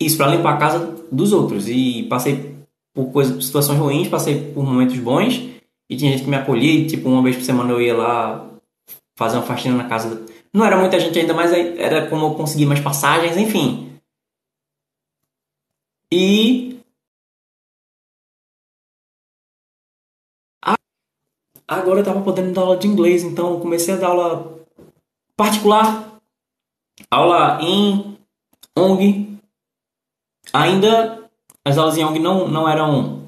isso, 0.00 0.16
para 0.16 0.28
limpar 0.28 0.54
a 0.54 0.58
casa 0.58 0.78
dos 1.12 1.32
outros. 1.32 1.68
E 1.68 2.04
passei 2.04 2.57
por 2.94 3.12
coisas, 3.12 3.44
situações 3.44 3.78
ruins, 3.78 4.08
passei 4.08 4.52
por 4.52 4.64
momentos 4.64 4.98
bons. 4.98 5.34
E 5.90 5.96
tinha 5.96 6.12
gente 6.12 6.24
que 6.24 6.30
me 6.30 6.36
acolhia, 6.36 6.72
e, 6.72 6.86
tipo, 6.86 7.08
uma 7.08 7.22
vez 7.22 7.36
por 7.36 7.44
semana 7.44 7.72
eu 7.72 7.80
ia 7.80 7.96
lá 7.96 8.50
fazer 9.16 9.36
uma 9.36 9.46
faxina 9.46 9.76
na 9.76 9.88
casa. 9.88 10.26
Não 10.52 10.64
era 10.64 10.76
muita 10.78 11.00
gente 11.00 11.18
ainda, 11.18 11.34
mas 11.34 11.52
era 11.52 12.08
como 12.08 12.26
eu 12.26 12.34
conseguir 12.34 12.66
mais 12.66 12.80
passagens, 12.80 13.36
enfim. 13.36 13.98
E. 16.12 16.80
Agora 21.66 22.00
eu 22.00 22.04
tava 22.04 22.22
podendo 22.22 22.52
dar 22.52 22.62
aula 22.62 22.76
de 22.78 22.86
inglês, 22.86 23.22
então 23.22 23.54
eu 23.54 23.60
comecei 23.60 23.92
a 23.94 23.98
dar 23.98 24.08
aula 24.08 24.58
particular, 25.36 26.18
aula 27.10 27.58
em 27.62 28.16
ONG. 28.76 29.38
Ainda 30.52 31.17
as 31.68 31.78
aulas 31.78 31.96
em 31.96 32.04
ONG 32.04 32.18
não, 32.18 32.48
não 32.48 32.68
eram 32.68 33.22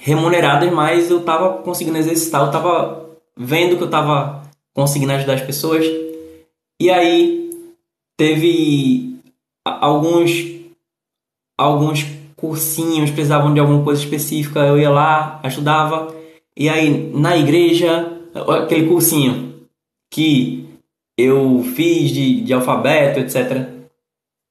remuneradas, 0.00 0.72
mas 0.72 1.10
eu 1.10 1.20
estava 1.20 1.62
conseguindo 1.62 1.98
exercitar, 1.98 2.42
eu 2.42 2.46
estava 2.46 3.06
vendo 3.36 3.76
que 3.76 3.82
eu 3.82 3.86
estava 3.86 4.42
conseguindo 4.74 5.12
ajudar 5.12 5.34
as 5.34 5.42
pessoas. 5.42 5.84
E 6.80 6.90
aí 6.90 7.50
teve 8.16 9.18
alguns 9.64 10.30
alguns 11.58 12.06
cursinhos 12.36 13.10
precisavam 13.10 13.52
de 13.52 13.60
alguma 13.60 13.82
coisa 13.82 14.02
específica, 14.02 14.60
eu 14.60 14.78
ia 14.78 14.90
lá, 14.90 15.40
ajudava. 15.42 16.14
E 16.56 16.68
aí 16.68 17.10
na 17.12 17.36
igreja, 17.36 18.20
aquele 18.62 18.88
cursinho 18.88 19.66
que 20.10 20.68
eu 21.18 21.64
fiz 21.74 22.10
de, 22.10 22.42
de 22.42 22.52
alfabeto, 22.52 23.20
etc., 23.20 23.68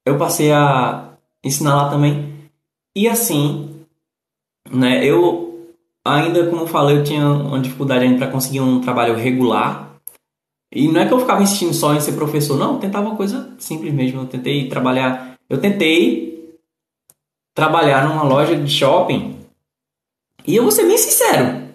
eu 0.05 0.17
passei 0.17 0.51
a 0.51 1.13
ensinar 1.43 1.75
lá 1.75 1.89
também. 1.89 2.34
E 2.95 3.07
assim, 3.07 3.85
né, 4.71 5.03
eu 5.05 5.75
ainda, 6.05 6.47
como 6.49 6.61
eu 6.61 6.67
falei, 6.67 6.97
eu 6.97 7.03
tinha 7.03 7.27
uma 7.27 7.59
dificuldade 7.59 8.05
ainda 8.05 8.19
para 8.19 8.31
conseguir 8.31 8.61
um 8.61 8.79
trabalho 8.79 9.15
regular. 9.15 9.99
E 10.71 10.87
não 10.87 11.01
é 11.01 11.07
que 11.07 11.13
eu 11.13 11.19
ficava 11.19 11.41
insistindo 11.41 11.73
só 11.73 11.93
em 11.93 11.99
ser 11.99 12.13
professor, 12.13 12.57
não, 12.57 12.73
eu 12.73 12.79
tentava 12.79 13.07
uma 13.07 13.15
coisa 13.15 13.55
simples 13.57 13.93
mesmo. 13.93 14.21
Eu 14.21 14.27
tentei 14.27 14.69
trabalhar, 14.69 15.37
eu 15.49 15.59
tentei 15.59 16.59
trabalhar 17.53 18.07
numa 18.07 18.23
loja 18.23 18.55
de 18.55 18.69
shopping. 18.69 19.35
E 20.45 20.55
eu 20.55 20.63
vou 20.63 20.71
ser 20.71 20.85
bem 20.85 20.97
sincero. 20.97 21.65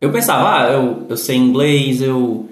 Eu 0.00 0.12
pensava, 0.12 0.60
ah, 0.60 0.72
eu, 0.72 1.06
eu 1.08 1.16
sei 1.16 1.36
inglês, 1.36 2.02
eu 2.02 2.48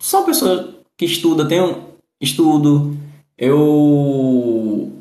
sou 0.00 0.20
uma 0.20 0.26
pessoa 0.26 0.74
que 0.96 1.04
estuda, 1.04 1.48
tenho 1.48 1.88
estudo, 2.20 2.96
eu 3.36 4.37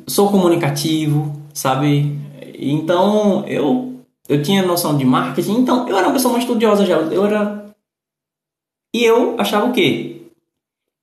sou 0.07 0.31
comunicativo, 0.31 1.35
sabe? 1.53 2.17
Então 2.57 3.45
eu 3.47 3.95
eu 4.29 4.41
tinha 4.43 4.65
noção 4.65 4.97
de 4.97 5.05
marketing, 5.05 5.59
então 5.59 5.87
eu 5.87 5.97
era 5.97 6.07
uma 6.07 6.13
pessoa 6.13 6.33
mais 6.33 6.43
estudiosa 6.43 6.85
já, 6.85 6.97
eu 6.97 7.25
era 7.25 7.67
e 8.93 9.03
eu 9.03 9.39
achava 9.39 9.67
o 9.67 9.73
quê? 9.73 10.21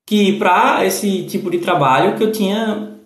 Que 0.07 0.38
para 0.38 0.84
esse 0.84 1.24
tipo 1.24 1.50
de 1.50 1.59
trabalho 1.59 2.16
que 2.16 2.24
eu 2.24 2.32
tinha 2.32 2.98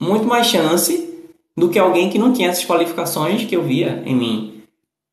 muito 0.00 0.26
mais 0.26 0.46
chance 0.46 1.08
do 1.56 1.68
que 1.68 1.78
alguém 1.78 2.08
que 2.08 2.18
não 2.18 2.32
tinha 2.32 2.48
essas 2.48 2.64
qualificações 2.64 3.44
que 3.44 3.56
eu 3.56 3.62
via 3.62 4.02
em 4.06 4.14
mim. 4.14 4.62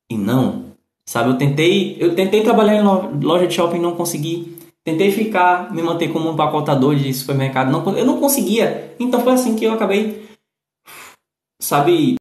E 0.09 0.17
não, 0.17 0.65
sabe? 1.05 1.29
Eu 1.29 1.37
tentei, 1.37 1.97
eu 1.99 2.15
tentei 2.15 2.43
trabalhar 2.43 2.75
em 2.75 3.23
loja 3.23 3.47
de 3.47 3.53
shopping, 3.53 3.79
não 3.79 3.95
consegui. 3.95 4.54
Tentei 4.85 5.11
ficar, 5.11 5.73
me 5.73 5.81
manter 5.81 6.13
como 6.13 6.29
um 6.29 6.33
empacotador 6.33 6.95
de 6.95 7.11
supermercado, 7.11 7.71
não, 7.71 7.97
eu 7.97 8.05
não 8.05 8.19
conseguia. 8.19 8.95
Então 8.99 9.19
foi 9.21 9.33
assim 9.33 9.55
que 9.55 9.65
eu 9.65 9.73
acabei, 9.73 10.29
sabe? 11.59 12.17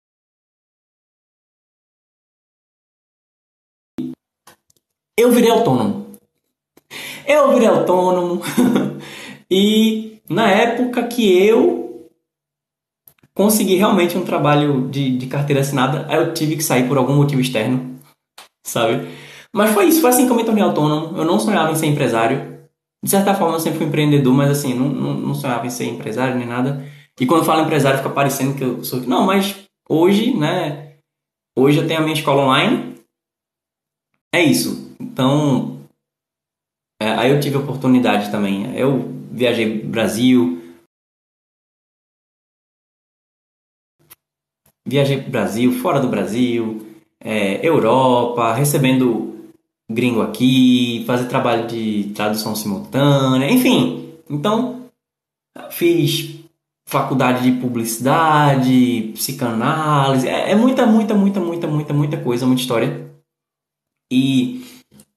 Eu 5.17 5.31
virei 5.31 5.51
autônomo. 5.51 6.07
Eu 7.27 7.53
virei 7.53 7.69
autônomo. 7.69 8.41
e 9.51 10.23
na 10.29 10.51
época 10.51 11.07
que 11.07 11.37
eu 11.37 12.09
consegui 13.35 13.75
realmente 13.75 14.17
um 14.17 14.25
trabalho 14.25 14.89
de, 14.89 15.19
de 15.19 15.27
carteira 15.27 15.61
assinada, 15.61 16.11
eu 16.11 16.33
tive 16.33 16.57
que 16.57 16.63
sair 16.63 16.89
por 16.89 16.97
algum 16.97 17.15
motivo 17.15 17.43
externo, 17.43 18.01
sabe? 18.65 19.07
Mas 19.53 19.73
foi 19.73 19.87
isso, 19.87 20.01
foi 20.01 20.11
assim 20.11 20.25
que 20.27 20.33
eu 20.33 20.37
me 20.37 20.45
tornei 20.45 20.65
autônomo. 20.65 21.17
Eu 21.17 21.25
não 21.25 21.39
sonhava 21.39 21.71
em 21.71 21.77
ser 21.77 21.87
empresário. 21.87 22.54
De 23.05 23.11
certa 23.11 23.35
forma, 23.35 23.57
eu 23.57 23.61
sempre 23.61 23.81
fui 23.81 23.87
empreendedor, 23.87 24.33
mas 24.33 24.51
assim, 24.51 24.73
não, 24.73 24.89
não, 24.89 25.13
não 25.13 25.35
sonhava 25.35 25.67
em 25.67 25.71
ser 25.71 25.85
empresário 25.85 26.39
nem 26.39 26.47
nada. 26.47 26.83
E 27.21 27.27
quando 27.27 27.45
falo 27.45 27.63
empresário, 27.63 27.99
fica 27.99 28.09
parecendo 28.09 28.57
que 28.57 28.65
eu 28.65 28.83
sou. 28.83 28.99
Não, 29.03 29.27
mas 29.27 29.63
hoje, 29.87 30.35
né? 30.35 30.95
Hoje 31.55 31.81
eu 31.81 31.87
tenho 31.87 32.01
a 32.01 32.03
minha 32.03 32.15
escola 32.15 32.45
online. 32.45 32.95
É 34.35 34.43
isso. 34.43 34.97
Então, 34.99 35.81
é, 36.99 37.11
aí 37.11 37.31
eu 37.31 37.41
tive 37.41 37.59
oportunidade 37.59 38.31
também. 38.31 38.75
Eu 38.75 39.07
viajei 39.31 39.83
Brasil. 39.83 40.63
Viajei 44.89 45.21
para 45.21 45.31
Brasil, 45.31 45.73
fora 45.73 46.01
do 46.01 46.09
Brasil, 46.09 46.87
é, 47.21 47.67
Europa, 47.67 48.55
recebendo 48.55 49.34
gringo 49.91 50.23
aqui, 50.23 51.05
fazer 51.07 51.29
trabalho 51.29 51.67
de 51.67 52.13
tradução 52.15 52.55
simultânea, 52.55 53.51
enfim. 53.51 54.15
Então, 54.29 54.87
fiz 55.71 56.35
faculdade 56.87 57.51
de 57.51 57.61
publicidade, 57.61 59.13
psicanálise, 59.15 60.29
é, 60.29 60.51
é, 60.51 60.55
muita, 60.55 60.87
muita, 60.87 61.15
muita, 61.15 61.41
muita, 61.41 61.67
muita, 61.67 61.95
muita 61.95 62.17
coisa, 62.19 62.47
muita 62.47 62.63
história. 62.63 63.11
E 64.11 64.65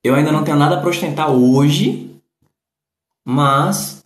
eu 0.04 0.16
ainda 0.16 0.32
não 0.32 0.44
tenho 0.44 0.58
nada 0.58 0.80
para 0.80 0.90
ostentar 0.90 1.32
hoje, 1.32 2.20
mas 3.26 4.06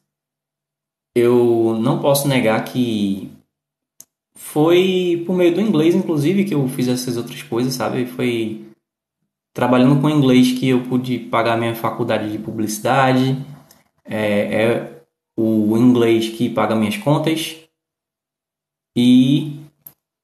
eu 1.15 1.77
não 1.79 1.99
posso 1.99 2.27
negar 2.27 2.63
que 2.65 3.31
foi 4.35 5.23
por 5.25 5.35
meio 5.35 5.53
do 5.53 5.61
inglês, 5.61 5.93
inclusive, 5.93 6.45
que 6.45 6.53
eu 6.53 6.67
fiz 6.67 6.87
essas 6.87 7.15
outras 7.15 7.43
coisas, 7.43 7.73
sabe? 7.73 8.05
Foi 8.05 8.70
trabalhando 9.53 10.01
com 10.01 10.09
inglês 10.09 10.57
que 10.57 10.69
eu 10.69 10.83
pude 10.83 11.19
pagar 11.19 11.57
minha 11.57 11.75
faculdade 11.75 12.31
de 12.31 12.37
publicidade, 12.37 13.37
é, 14.05 14.63
é 14.63 15.03
o 15.37 15.77
inglês 15.77 16.29
que 16.29 16.49
paga 16.49 16.75
minhas 16.75 16.97
contas. 16.97 17.57
E 18.95 19.59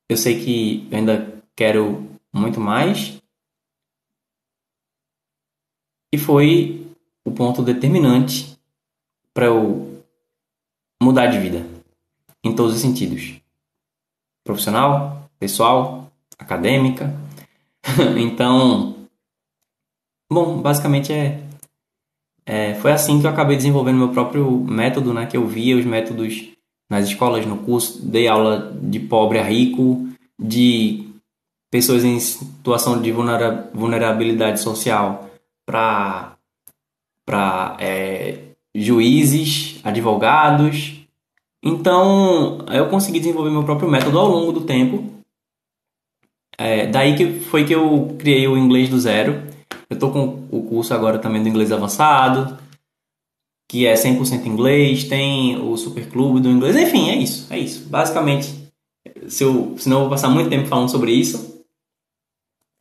eu 0.10 0.18
sei 0.18 0.44
que 0.44 0.88
ainda 0.94 1.42
quero 1.56 2.10
muito 2.34 2.60
mais. 2.60 3.22
E 6.14 6.18
foi 6.18 6.88
o 7.26 7.32
ponto 7.32 7.62
determinante 7.62 8.58
para 9.34 9.46
eu 9.46 10.04
mudar 11.02 11.28
de 11.28 11.40
vida 11.40 11.66
em 12.44 12.56
todos 12.56 12.76
os 12.76 12.82
sentidos. 12.82 13.40
Profissional, 14.44 15.30
pessoal, 15.38 16.12
acadêmica. 16.40 17.14
então, 18.18 18.97
Bom, 20.30 20.62
basicamente 20.62 21.14
é, 21.14 21.42
é, 22.46 22.76
foi 22.76 22.92
assim 22.92 23.20
que 23.20 23.28
eu 23.28 23.32
acabei 23.32 23.58
desenvolvendo 23.58 23.98
meu 23.98 24.10
próprio 24.10 24.50
método, 24.50 25.14
né? 25.14 25.26
Que 25.26 25.36
eu 25.36 25.46
via 25.46 25.78
os 25.78 25.86
métodos 25.86 26.48
nas 26.90 27.08
escolas, 27.08 27.46
no 27.46 27.58
curso, 27.58 28.06
dei 28.06 28.28
aula 28.28 28.74
de 28.82 29.00
pobre 29.00 29.40
a 29.40 29.44
rico, 29.44 30.08
de 30.40 31.06
pessoas 31.70 32.06
em 32.06 32.18
situação 32.20 33.02
de 33.02 33.12
vulnerabilidade 33.12 34.62
social 34.62 35.30
para 35.66 36.34
para 37.26 37.76
é, 37.80 38.40
juízes, 38.74 39.82
advogados. 39.84 40.96
Então, 41.62 42.60
eu 42.72 42.88
consegui 42.88 43.20
desenvolver 43.20 43.50
meu 43.50 43.66
próprio 43.66 43.90
método 43.90 44.18
ao 44.18 44.30
longo 44.30 44.54
do 44.54 44.62
tempo. 44.62 45.04
É, 46.58 46.88
daí 46.88 47.18
que 47.18 47.42
foi 47.42 47.66
que 47.66 47.76
eu 47.76 48.16
criei 48.18 48.48
o 48.48 48.58
inglês 48.58 48.90
do 48.90 48.98
zero 48.98 49.47
eu 49.90 49.94
estou 49.94 50.12
com 50.12 50.48
o 50.52 50.64
curso 50.64 50.94
agora 50.94 51.20
também 51.20 51.42
do 51.42 51.50
inglês 51.50 51.72
avançado, 51.72 52.58
que 53.70 53.86
é 53.86 53.94
100% 53.94 54.46
inglês, 54.46 55.04
tem 55.04 55.58
o 55.58 55.76
super 55.76 56.10
clube 56.10 56.40
do 56.40 56.50
inglês, 56.50 56.76
enfim, 56.76 57.10
é 57.10 57.16
isso, 57.16 57.52
é 57.52 57.60
isso. 57.60 57.88
Basicamente, 57.90 58.72
se 59.28 59.44
eu, 59.44 59.76
senão 59.78 59.98
eu 59.98 60.02
vou 60.02 60.10
passar 60.10 60.30
muito 60.30 60.50
tempo 60.50 60.68
falando 60.68 60.90
sobre 60.90 61.12
isso. 61.12 61.64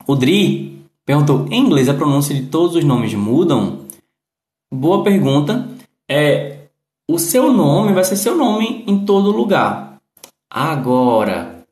O 0.06 0.14
Dri 0.14 0.84
perguntou: 1.04 1.46
em 1.50 1.60
inglês 1.60 1.88
a 1.88 1.94
pronúncia 1.94 2.34
de 2.34 2.46
todos 2.46 2.76
os 2.76 2.84
nomes 2.84 3.14
mudam? 3.14 3.86
Boa 4.72 5.02
pergunta. 5.02 5.68
É, 6.08 6.68
o 7.08 7.18
seu 7.18 7.52
nome 7.52 7.92
vai 7.92 8.04
ser 8.04 8.16
seu 8.16 8.36
nome 8.36 8.84
em 8.86 9.04
todo 9.04 9.30
lugar. 9.32 10.00
Agora, 10.48 11.64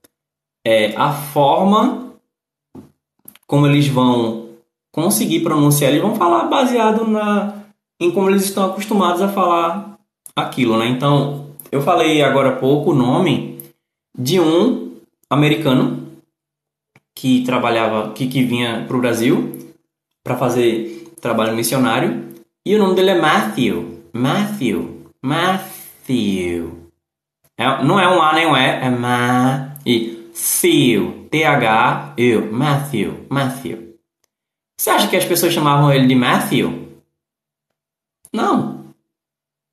é, 0.67 0.95
a 0.97 1.13
forma 1.13 2.15
como 3.47 3.67
eles 3.67 3.87
vão 3.87 4.44
conseguir 4.95 5.41
pronunciar, 5.41 5.91
eles 5.91 6.01
vão 6.01 6.15
falar 6.15 6.45
baseado 6.45 7.05
na, 7.05 7.53
em 8.01 8.13
como 8.13 8.31
eles 8.31 8.45
estão 8.45 8.67
acostumados 8.67 9.21
a 9.21 9.29
falar 9.29 9.99
aquilo, 10.37 10.79
né? 10.79 10.87
Então, 10.87 11.49
eu 11.73 11.83
falei 11.83 12.23
agora 12.23 12.51
há 12.51 12.57
pouco 12.57 12.93
o 12.93 12.95
nome 12.95 13.59
de 14.17 14.39
um 14.39 14.93
americano 15.29 16.07
que 17.13 17.43
trabalhava, 17.45 18.13
que, 18.13 18.29
que 18.29 18.45
vinha 18.45 18.85
para 18.87 18.97
o 18.97 19.01
Brasil 19.01 19.73
para 20.23 20.37
fazer 20.37 21.13
trabalho 21.21 21.57
missionário 21.57 22.33
e 22.65 22.77
o 22.77 22.79
nome 22.79 22.95
dele 22.95 23.11
é 23.11 23.21
Matthew. 23.21 24.05
Matthew. 24.13 25.11
Matthew. 25.21 26.89
É, 27.59 27.83
não 27.83 27.99
é 27.99 28.09
um 28.09 28.23
A 28.23 28.33
nem 28.33 28.47
um 28.47 28.57
E, 28.57 28.65
é 28.65 28.91
Ma 28.91 29.75
e 29.85 30.31
Theo. 30.33 31.27
T-H-E. 31.31 32.37
Matthew. 32.37 33.27
Matthew. 33.29 33.84
Você 34.85 34.91
acha 34.91 35.09
que 35.09 35.17
as 35.17 35.25
pessoas 35.25 35.55
chamavam 35.55 35.91
ele 35.91 36.07
de 36.07 36.15
Matthew? 36.15 36.91
Não. 38.31 38.85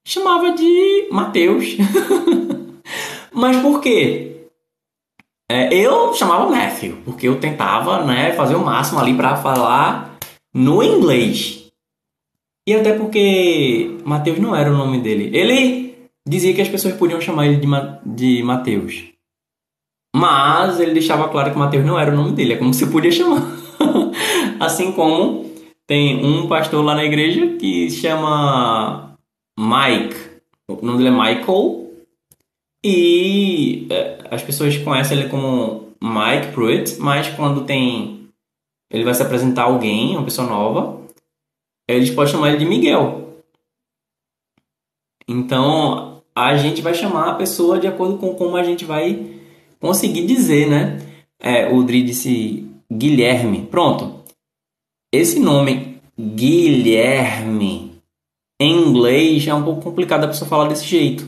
Chamava 0.08 0.54
de 0.54 1.10
Mateus. 1.12 1.76
Mas 3.30 3.58
por 3.58 3.82
quê? 3.82 4.48
É, 5.52 5.76
eu 5.76 6.14
chamava 6.14 6.50
Matthew, 6.50 7.02
porque 7.04 7.28
eu 7.28 7.42
tentava 7.42 8.06
né, 8.06 8.32
fazer 8.32 8.56
o 8.56 8.64
máximo 8.64 9.02
ali 9.02 9.14
para 9.14 9.36
falar 9.36 10.18
no 10.54 10.82
inglês. 10.82 11.70
E 12.66 12.74
até 12.74 12.94
porque 12.94 13.98
Mateus 14.06 14.40
não 14.40 14.56
era 14.56 14.72
o 14.72 14.78
nome 14.78 15.02
dele. 15.02 15.30
Ele 15.38 15.94
dizia 16.26 16.54
que 16.54 16.62
as 16.62 16.70
pessoas 16.70 16.96
podiam 16.96 17.20
chamar 17.20 17.48
ele 17.48 17.58
de, 17.58 17.68
Ma 17.68 18.00
de 18.06 18.42
Mateus. 18.44 19.04
Mas 20.16 20.80
ele 20.80 20.94
deixava 20.94 21.28
claro 21.28 21.52
que 21.52 21.60
Mateus 21.60 21.86
não 21.86 22.00
era 22.00 22.14
o 22.14 22.16
nome 22.16 22.32
dele, 22.32 22.54
é 22.54 22.58
como 22.58 22.74
se 22.74 22.88
podia 22.88 23.12
chamar. 23.12 23.60
Assim 24.60 24.92
como 24.92 25.50
tem 25.88 26.24
um 26.24 26.48
pastor 26.48 26.84
lá 26.84 26.96
na 26.96 27.04
igreja 27.04 27.56
que 27.58 27.90
se 27.90 27.98
chama 27.98 29.18
Mike. 29.58 30.16
O 30.70 30.86
nome 30.86 31.00
dele 31.00 31.10
é 31.10 31.12
Michael. 31.12 31.92
E 32.84 33.88
é, 33.90 34.28
as 34.32 34.42
pessoas 34.42 34.78
conhecem 34.78 35.20
ele 35.20 35.30
como 35.30 35.90
Mike 36.02 36.54
Pruitt, 36.54 37.00
mas 37.00 37.28
quando 37.30 37.66
tem. 37.66 38.30
Ele 38.90 39.04
vai 39.04 39.14
se 39.14 39.22
apresentar 39.22 39.64
a 39.64 39.66
alguém, 39.66 40.18
uma 40.18 40.26
pessoa 40.26 40.48
nova, 40.48 41.02
eles 41.88 42.10
podem 42.10 42.32
chamar 42.32 42.50
ele 42.50 42.58
de 42.58 42.66
Miguel. 42.66 43.38
Então 45.28 46.22
a 46.36 46.56
gente 46.58 46.82
vai 46.82 46.94
chamar 46.94 47.30
a 47.30 47.36
pessoa 47.36 47.80
de 47.80 47.88
acordo 47.88 48.18
com 48.18 48.34
como 48.36 48.58
a 48.58 48.64
gente 48.64 48.84
vai 48.84 49.40
conseguir 49.80 50.26
dizer, 50.26 50.70
né? 50.70 51.00
É, 51.40 51.72
o 51.72 51.84
Dri 51.84 52.04
disse 52.04 52.71
Guilherme. 52.92 53.68
Pronto. 53.68 54.24
Esse 55.14 55.40
nome 55.40 56.02
Guilherme 56.20 57.92
em 58.60 58.76
inglês 58.76 59.48
é 59.48 59.54
um 59.54 59.64
pouco 59.64 59.82
complicado 59.82 60.24
a 60.24 60.28
pessoa 60.28 60.48
falar 60.48 60.68
desse 60.68 60.86
jeito. 60.86 61.28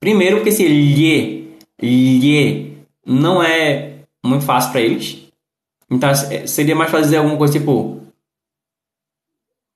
Primeiro 0.00 0.36
porque 0.36 0.48
esse 0.50 0.66
lhe, 0.66 1.54
lhe 1.80 2.76
não 3.04 3.42
é 3.42 4.00
muito 4.24 4.44
fácil 4.44 4.72
para 4.72 4.80
eles. 4.80 5.26
Então 5.90 6.10
seria 6.46 6.74
mais 6.74 6.90
fácil 6.90 7.04
dizer 7.04 7.16
alguma 7.18 7.36
coisa 7.36 7.58
tipo 7.58 8.00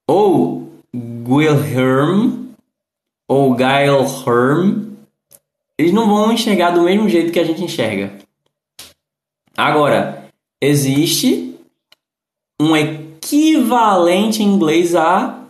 ou 0.09 0.73
Wilhelm 0.95 2.49
ou 3.29 3.57
Geilherm. 3.57 4.91
Eles 5.79 5.93
não 5.93 6.09
vão 6.09 6.33
enxergar 6.33 6.71
do 6.71 6.83
mesmo 6.83 7.09
jeito 7.09 7.33
que 7.33 7.39
a 7.39 7.45
gente 7.45 7.63
enxerga. 7.63 8.19
Agora, 9.57 10.20
existe 10.61 11.59
um 12.61 12.77
equivalente 12.77 14.43
em 14.43 14.47
inglês 14.47 14.95
a 14.95 15.47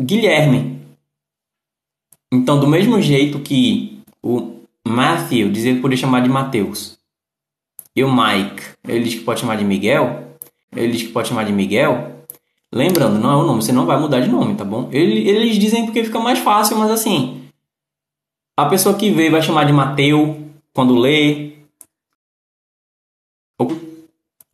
Guilherme. 0.00 0.80
Então, 2.32 2.58
do 2.58 2.66
mesmo 2.66 3.00
jeito 3.00 3.40
que 3.40 4.00
o 4.22 4.62
Matthew 4.86 5.50
dizia 5.50 5.74
que 5.74 5.80
podia 5.80 5.98
chamar 5.98 6.20
de 6.20 6.30
Mateus, 6.30 6.98
e 7.94 8.02
o 8.02 8.10
Mike, 8.10 8.62
ele 8.88 9.04
diz 9.04 9.16
que 9.16 9.24
pode 9.24 9.40
chamar 9.40 9.56
de 9.56 9.64
Miguel, 9.64 10.38
ele 10.74 10.92
diz 10.92 11.02
que 11.02 11.12
pode 11.12 11.28
chamar 11.28 11.44
de 11.44 11.52
Miguel, 11.52 12.24
lembrando, 12.72 13.18
não 13.18 13.30
é 13.30 13.36
o 13.36 13.44
nome, 13.44 13.62
você 13.62 13.70
não 13.70 13.84
vai 13.84 14.00
mudar 14.00 14.20
de 14.20 14.30
nome, 14.30 14.54
tá 14.54 14.64
bom? 14.64 14.88
Eles 14.90 15.58
dizem 15.58 15.84
porque 15.84 16.02
fica 16.02 16.18
mais 16.18 16.38
fácil, 16.38 16.78
mas 16.78 16.90
assim, 16.90 17.42
a 18.58 18.64
pessoa 18.64 18.96
que 18.96 19.10
vê 19.10 19.28
vai 19.28 19.42
chamar 19.42 19.64
de 19.64 19.74
Mateu 19.74 20.40
quando 20.72 20.96
lê, 20.96 21.52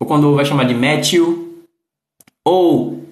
ou 0.00 0.06
quando 0.06 0.34
vai 0.34 0.44
chamar 0.44 0.64
de 0.64 0.74
Matthew, 0.74 1.64
ou 2.44 3.04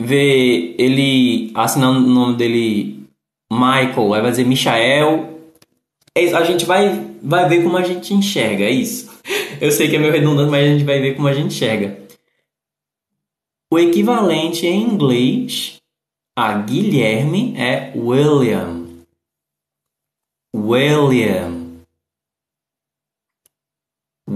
vê 0.00 0.74
ele 0.78 1.50
assinando 1.54 2.06
o 2.06 2.10
nome 2.10 2.36
dele 2.36 3.04
Michael, 3.50 4.14
aí 4.14 4.22
vai 4.22 4.30
dizer 4.30 4.44
Michael. 4.44 5.40
É 6.14 6.34
a 6.34 6.44
gente 6.44 6.64
vai, 6.64 6.88
vai 7.22 7.48
ver 7.48 7.62
como 7.62 7.76
a 7.76 7.82
gente 7.82 8.12
enxerga, 8.12 8.64
é 8.64 8.70
isso. 8.70 9.10
Eu 9.60 9.70
sei 9.70 9.88
que 9.88 9.96
é 9.96 9.98
meio 9.98 10.12
redundante, 10.12 10.50
mas 10.50 10.64
a 10.64 10.72
gente 10.72 10.84
vai 10.84 11.00
ver 11.00 11.14
como 11.14 11.28
a 11.28 11.32
gente 11.32 11.54
enxerga. 11.54 11.98
O 13.72 13.78
equivalente 13.78 14.66
em 14.66 14.82
inglês 14.82 15.80
a 16.36 16.56
Guilherme 16.58 17.54
é 17.56 17.92
William. 17.94 18.86
William. 20.56 21.59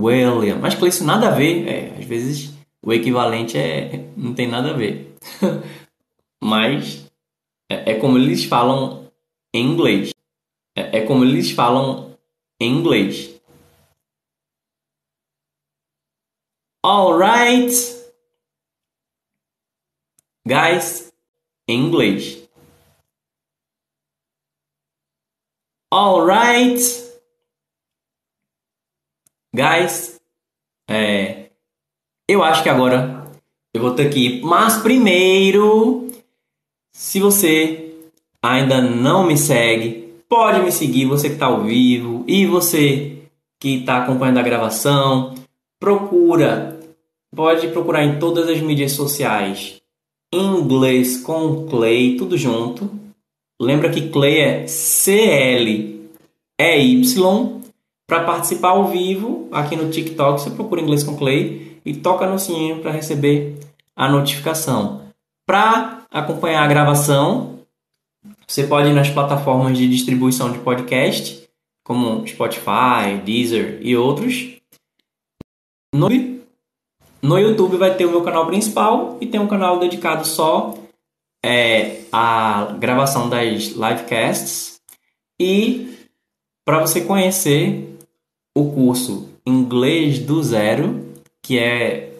William. 0.04 0.58
Mas 0.60 0.74
com 0.74 0.86
isso 0.86 1.04
nada 1.04 1.28
a 1.28 1.30
ver. 1.30 1.66
É, 1.68 1.98
às 1.98 2.04
vezes 2.04 2.54
o 2.82 2.92
equivalente 2.92 3.56
é, 3.56 4.08
não 4.16 4.34
tem 4.34 4.46
nada 4.46 4.70
a 4.70 4.74
ver. 4.74 5.16
Mas 6.42 7.10
é, 7.70 7.92
é, 7.92 7.94
como 7.98 8.18
eles 8.18 8.44
falam 8.44 9.10
em 9.52 9.64
inglês. 9.64 10.10
É, 10.76 10.98
é 10.98 11.06
como 11.06 11.24
eles 11.24 11.50
falam 11.50 12.16
em 12.60 12.70
inglês. 12.70 13.40
Alright. 16.84 17.72
Guys, 20.46 21.10
em 21.66 21.86
inglês. 21.86 22.46
Alright. 25.90 27.13
Guys, 29.54 30.20
é, 30.90 31.50
eu 32.28 32.42
acho 32.42 32.64
que 32.64 32.68
agora 32.68 33.30
eu 33.72 33.80
vou 33.80 33.92
ter 33.92 34.10
que 34.10 34.18
ir. 34.18 34.42
Mas 34.42 34.78
primeiro, 34.78 36.08
se 36.92 37.20
você 37.20 37.94
ainda 38.42 38.82
não 38.82 39.24
me 39.24 39.38
segue, 39.38 40.12
pode 40.28 40.60
me 40.60 40.72
seguir, 40.72 41.06
você 41.06 41.28
que 41.28 41.34
está 41.34 41.46
ao 41.46 41.62
vivo 41.62 42.24
e 42.26 42.44
você 42.46 43.18
que 43.60 43.76
está 43.76 43.98
acompanhando 43.98 44.38
a 44.38 44.42
gravação, 44.42 45.36
procura, 45.78 46.80
pode 47.32 47.68
procurar 47.68 48.04
em 48.04 48.18
todas 48.18 48.48
as 48.48 48.60
mídias 48.60 48.90
sociais, 48.90 49.80
inglês 50.32 51.16
com 51.16 51.64
Clay, 51.68 52.16
tudo 52.16 52.36
junto. 52.36 52.90
Lembra 53.62 53.88
que 53.88 54.08
Clay 54.08 54.40
é 54.40 54.66
C-L-E-Y. 54.66 55.94
Para 58.06 58.24
participar 58.24 58.70
ao 58.70 58.88
vivo 58.88 59.48
aqui 59.50 59.76
no 59.76 59.90
TikTok, 59.90 60.40
você 60.40 60.50
procura 60.50 60.80
inglês 60.80 61.02
com 61.02 61.16
Clay 61.16 61.80
e 61.84 61.94
toca 61.94 62.26
no 62.26 62.38
sininho 62.38 62.80
para 62.80 62.90
receber 62.90 63.58
a 63.96 64.08
notificação. 64.08 65.08
Para 65.46 66.06
acompanhar 66.10 66.62
a 66.62 66.68
gravação, 66.68 67.60
você 68.46 68.66
pode 68.66 68.88
ir 68.88 68.94
nas 68.94 69.10
plataformas 69.10 69.76
de 69.76 69.88
distribuição 69.88 70.52
de 70.52 70.58
podcast, 70.58 71.48
como 71.82 72.26
Spotify, 72.26 73.20
Deezer 73.24 73.78
e 73.82 73.96
outros. 73.96 74.58
No, 75.94 76.08
no 77.22 77.38
YouTube 77.38 77.76
vai 77.76 77.94
ter 77.94 78.04
o 78.04 78.10
meu 78.10 78.22
canal 78.22 78.46
principal 78.46 79.16
e 79.20 79.26
tem 79.26 79.40
um 79.40 79.48
canal 79.48 79.78
dedicado 79.78 80.26
só 80.26 80.74
é, 81.44 82.02
à 82.12 82.74
gravação 82.78 83.28
das 83.28 83.68
livecasts. 83.68 84.80
E 85.38 86.08
para 86.64 86.80
você 86.80 87.02
conhecer 87.02 87.93
o 88.54 88.72
curso 88.72 89.28
Inglês 89.46 90.18
do 90.18 90.42
Zero, 90.42 91.12
que 91.42 91.58
é 91.58 92.12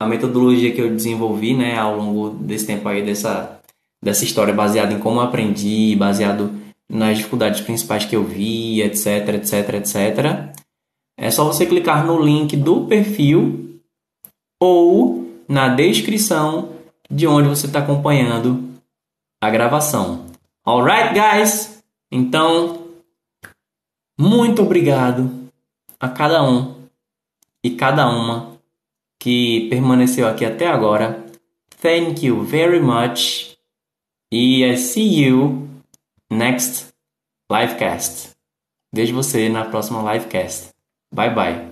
a 0.00 0.06
metodologia 0.06 0.72
que 0.72 0.80
eu 0.80 0.90
desenvolvi 0.90 1.54
né, 1.54 1.78
ao 1.78 1.96
longo 1.96 2.30
desse 2.30 2.66
tempo 2.66 2.88
aí, 2.88 3.04
dessa, 3.04 3.60
dessa 4.02 4.24
história 4.24 4.54
baseada 4.54 4.92
em 4.92 4.98
como 4.98 5.20
aprendi, 5.20 5.94
baseado 5.96 6.52
nas 6.90 7.18
dificuldades 7.18 7.60
principais 7.60 8.04
que 8.04 8.16
eu 8.16 8.24
vi, 8.24 8.82
etc, 8.82 9.28
etc, 9.34 9.74
etc. 9.74 10.54
É 11.18 11.30
só 11.30 11.44
você 11.44 11.66
clicar 11.66 12.06
no 12.06 12.20
link 12.20 12.56
do 12.56 12.86
perfil 12.86 13.80
ou 14.60 15.28
na 15.48 15.68
descrição 15.68 16.70
de 17.10 17.26
onde 17.26 17.48
você 17.48 17.66
está 17.66 17.80
acompanhando 17.80 18.70
a 19.40 19.50
gravação. 19.50 20.26
Alright, 20.64 21.14
guys? 21.14 21.82
Então, 22.10 22.81
muito 24.18 24.62
obrigado 24.62 25.48
a 25.98 26.08
cada 26.08 26.42
um 26.42 26.74
e 27.62 27.70
cada 27.70 28.08
uma 28.08 28.58
que 29.18 29.68
permaneceu 29.70 30.26
aqui 30.26 30.44
até 30.44 30.66
agora. 30.66 31.24
Thank 31.80 32.26
you 32.26 32.42
very 32.44 32.80
much. 32.80 33.56
E 34.30 34.64
I 34.64 34.76
see 34.76 35.24
you 35.24 35.68
next 36.30 36.92
livecast. 37.50 38.30
Vejo 38.92 39.14
você 39.14 39.48
na 39.48 39.64
próxima 39.64 40.12
livecast. 40.12 40.70
Bye 41.12 41.34
bye. 41.34 41.71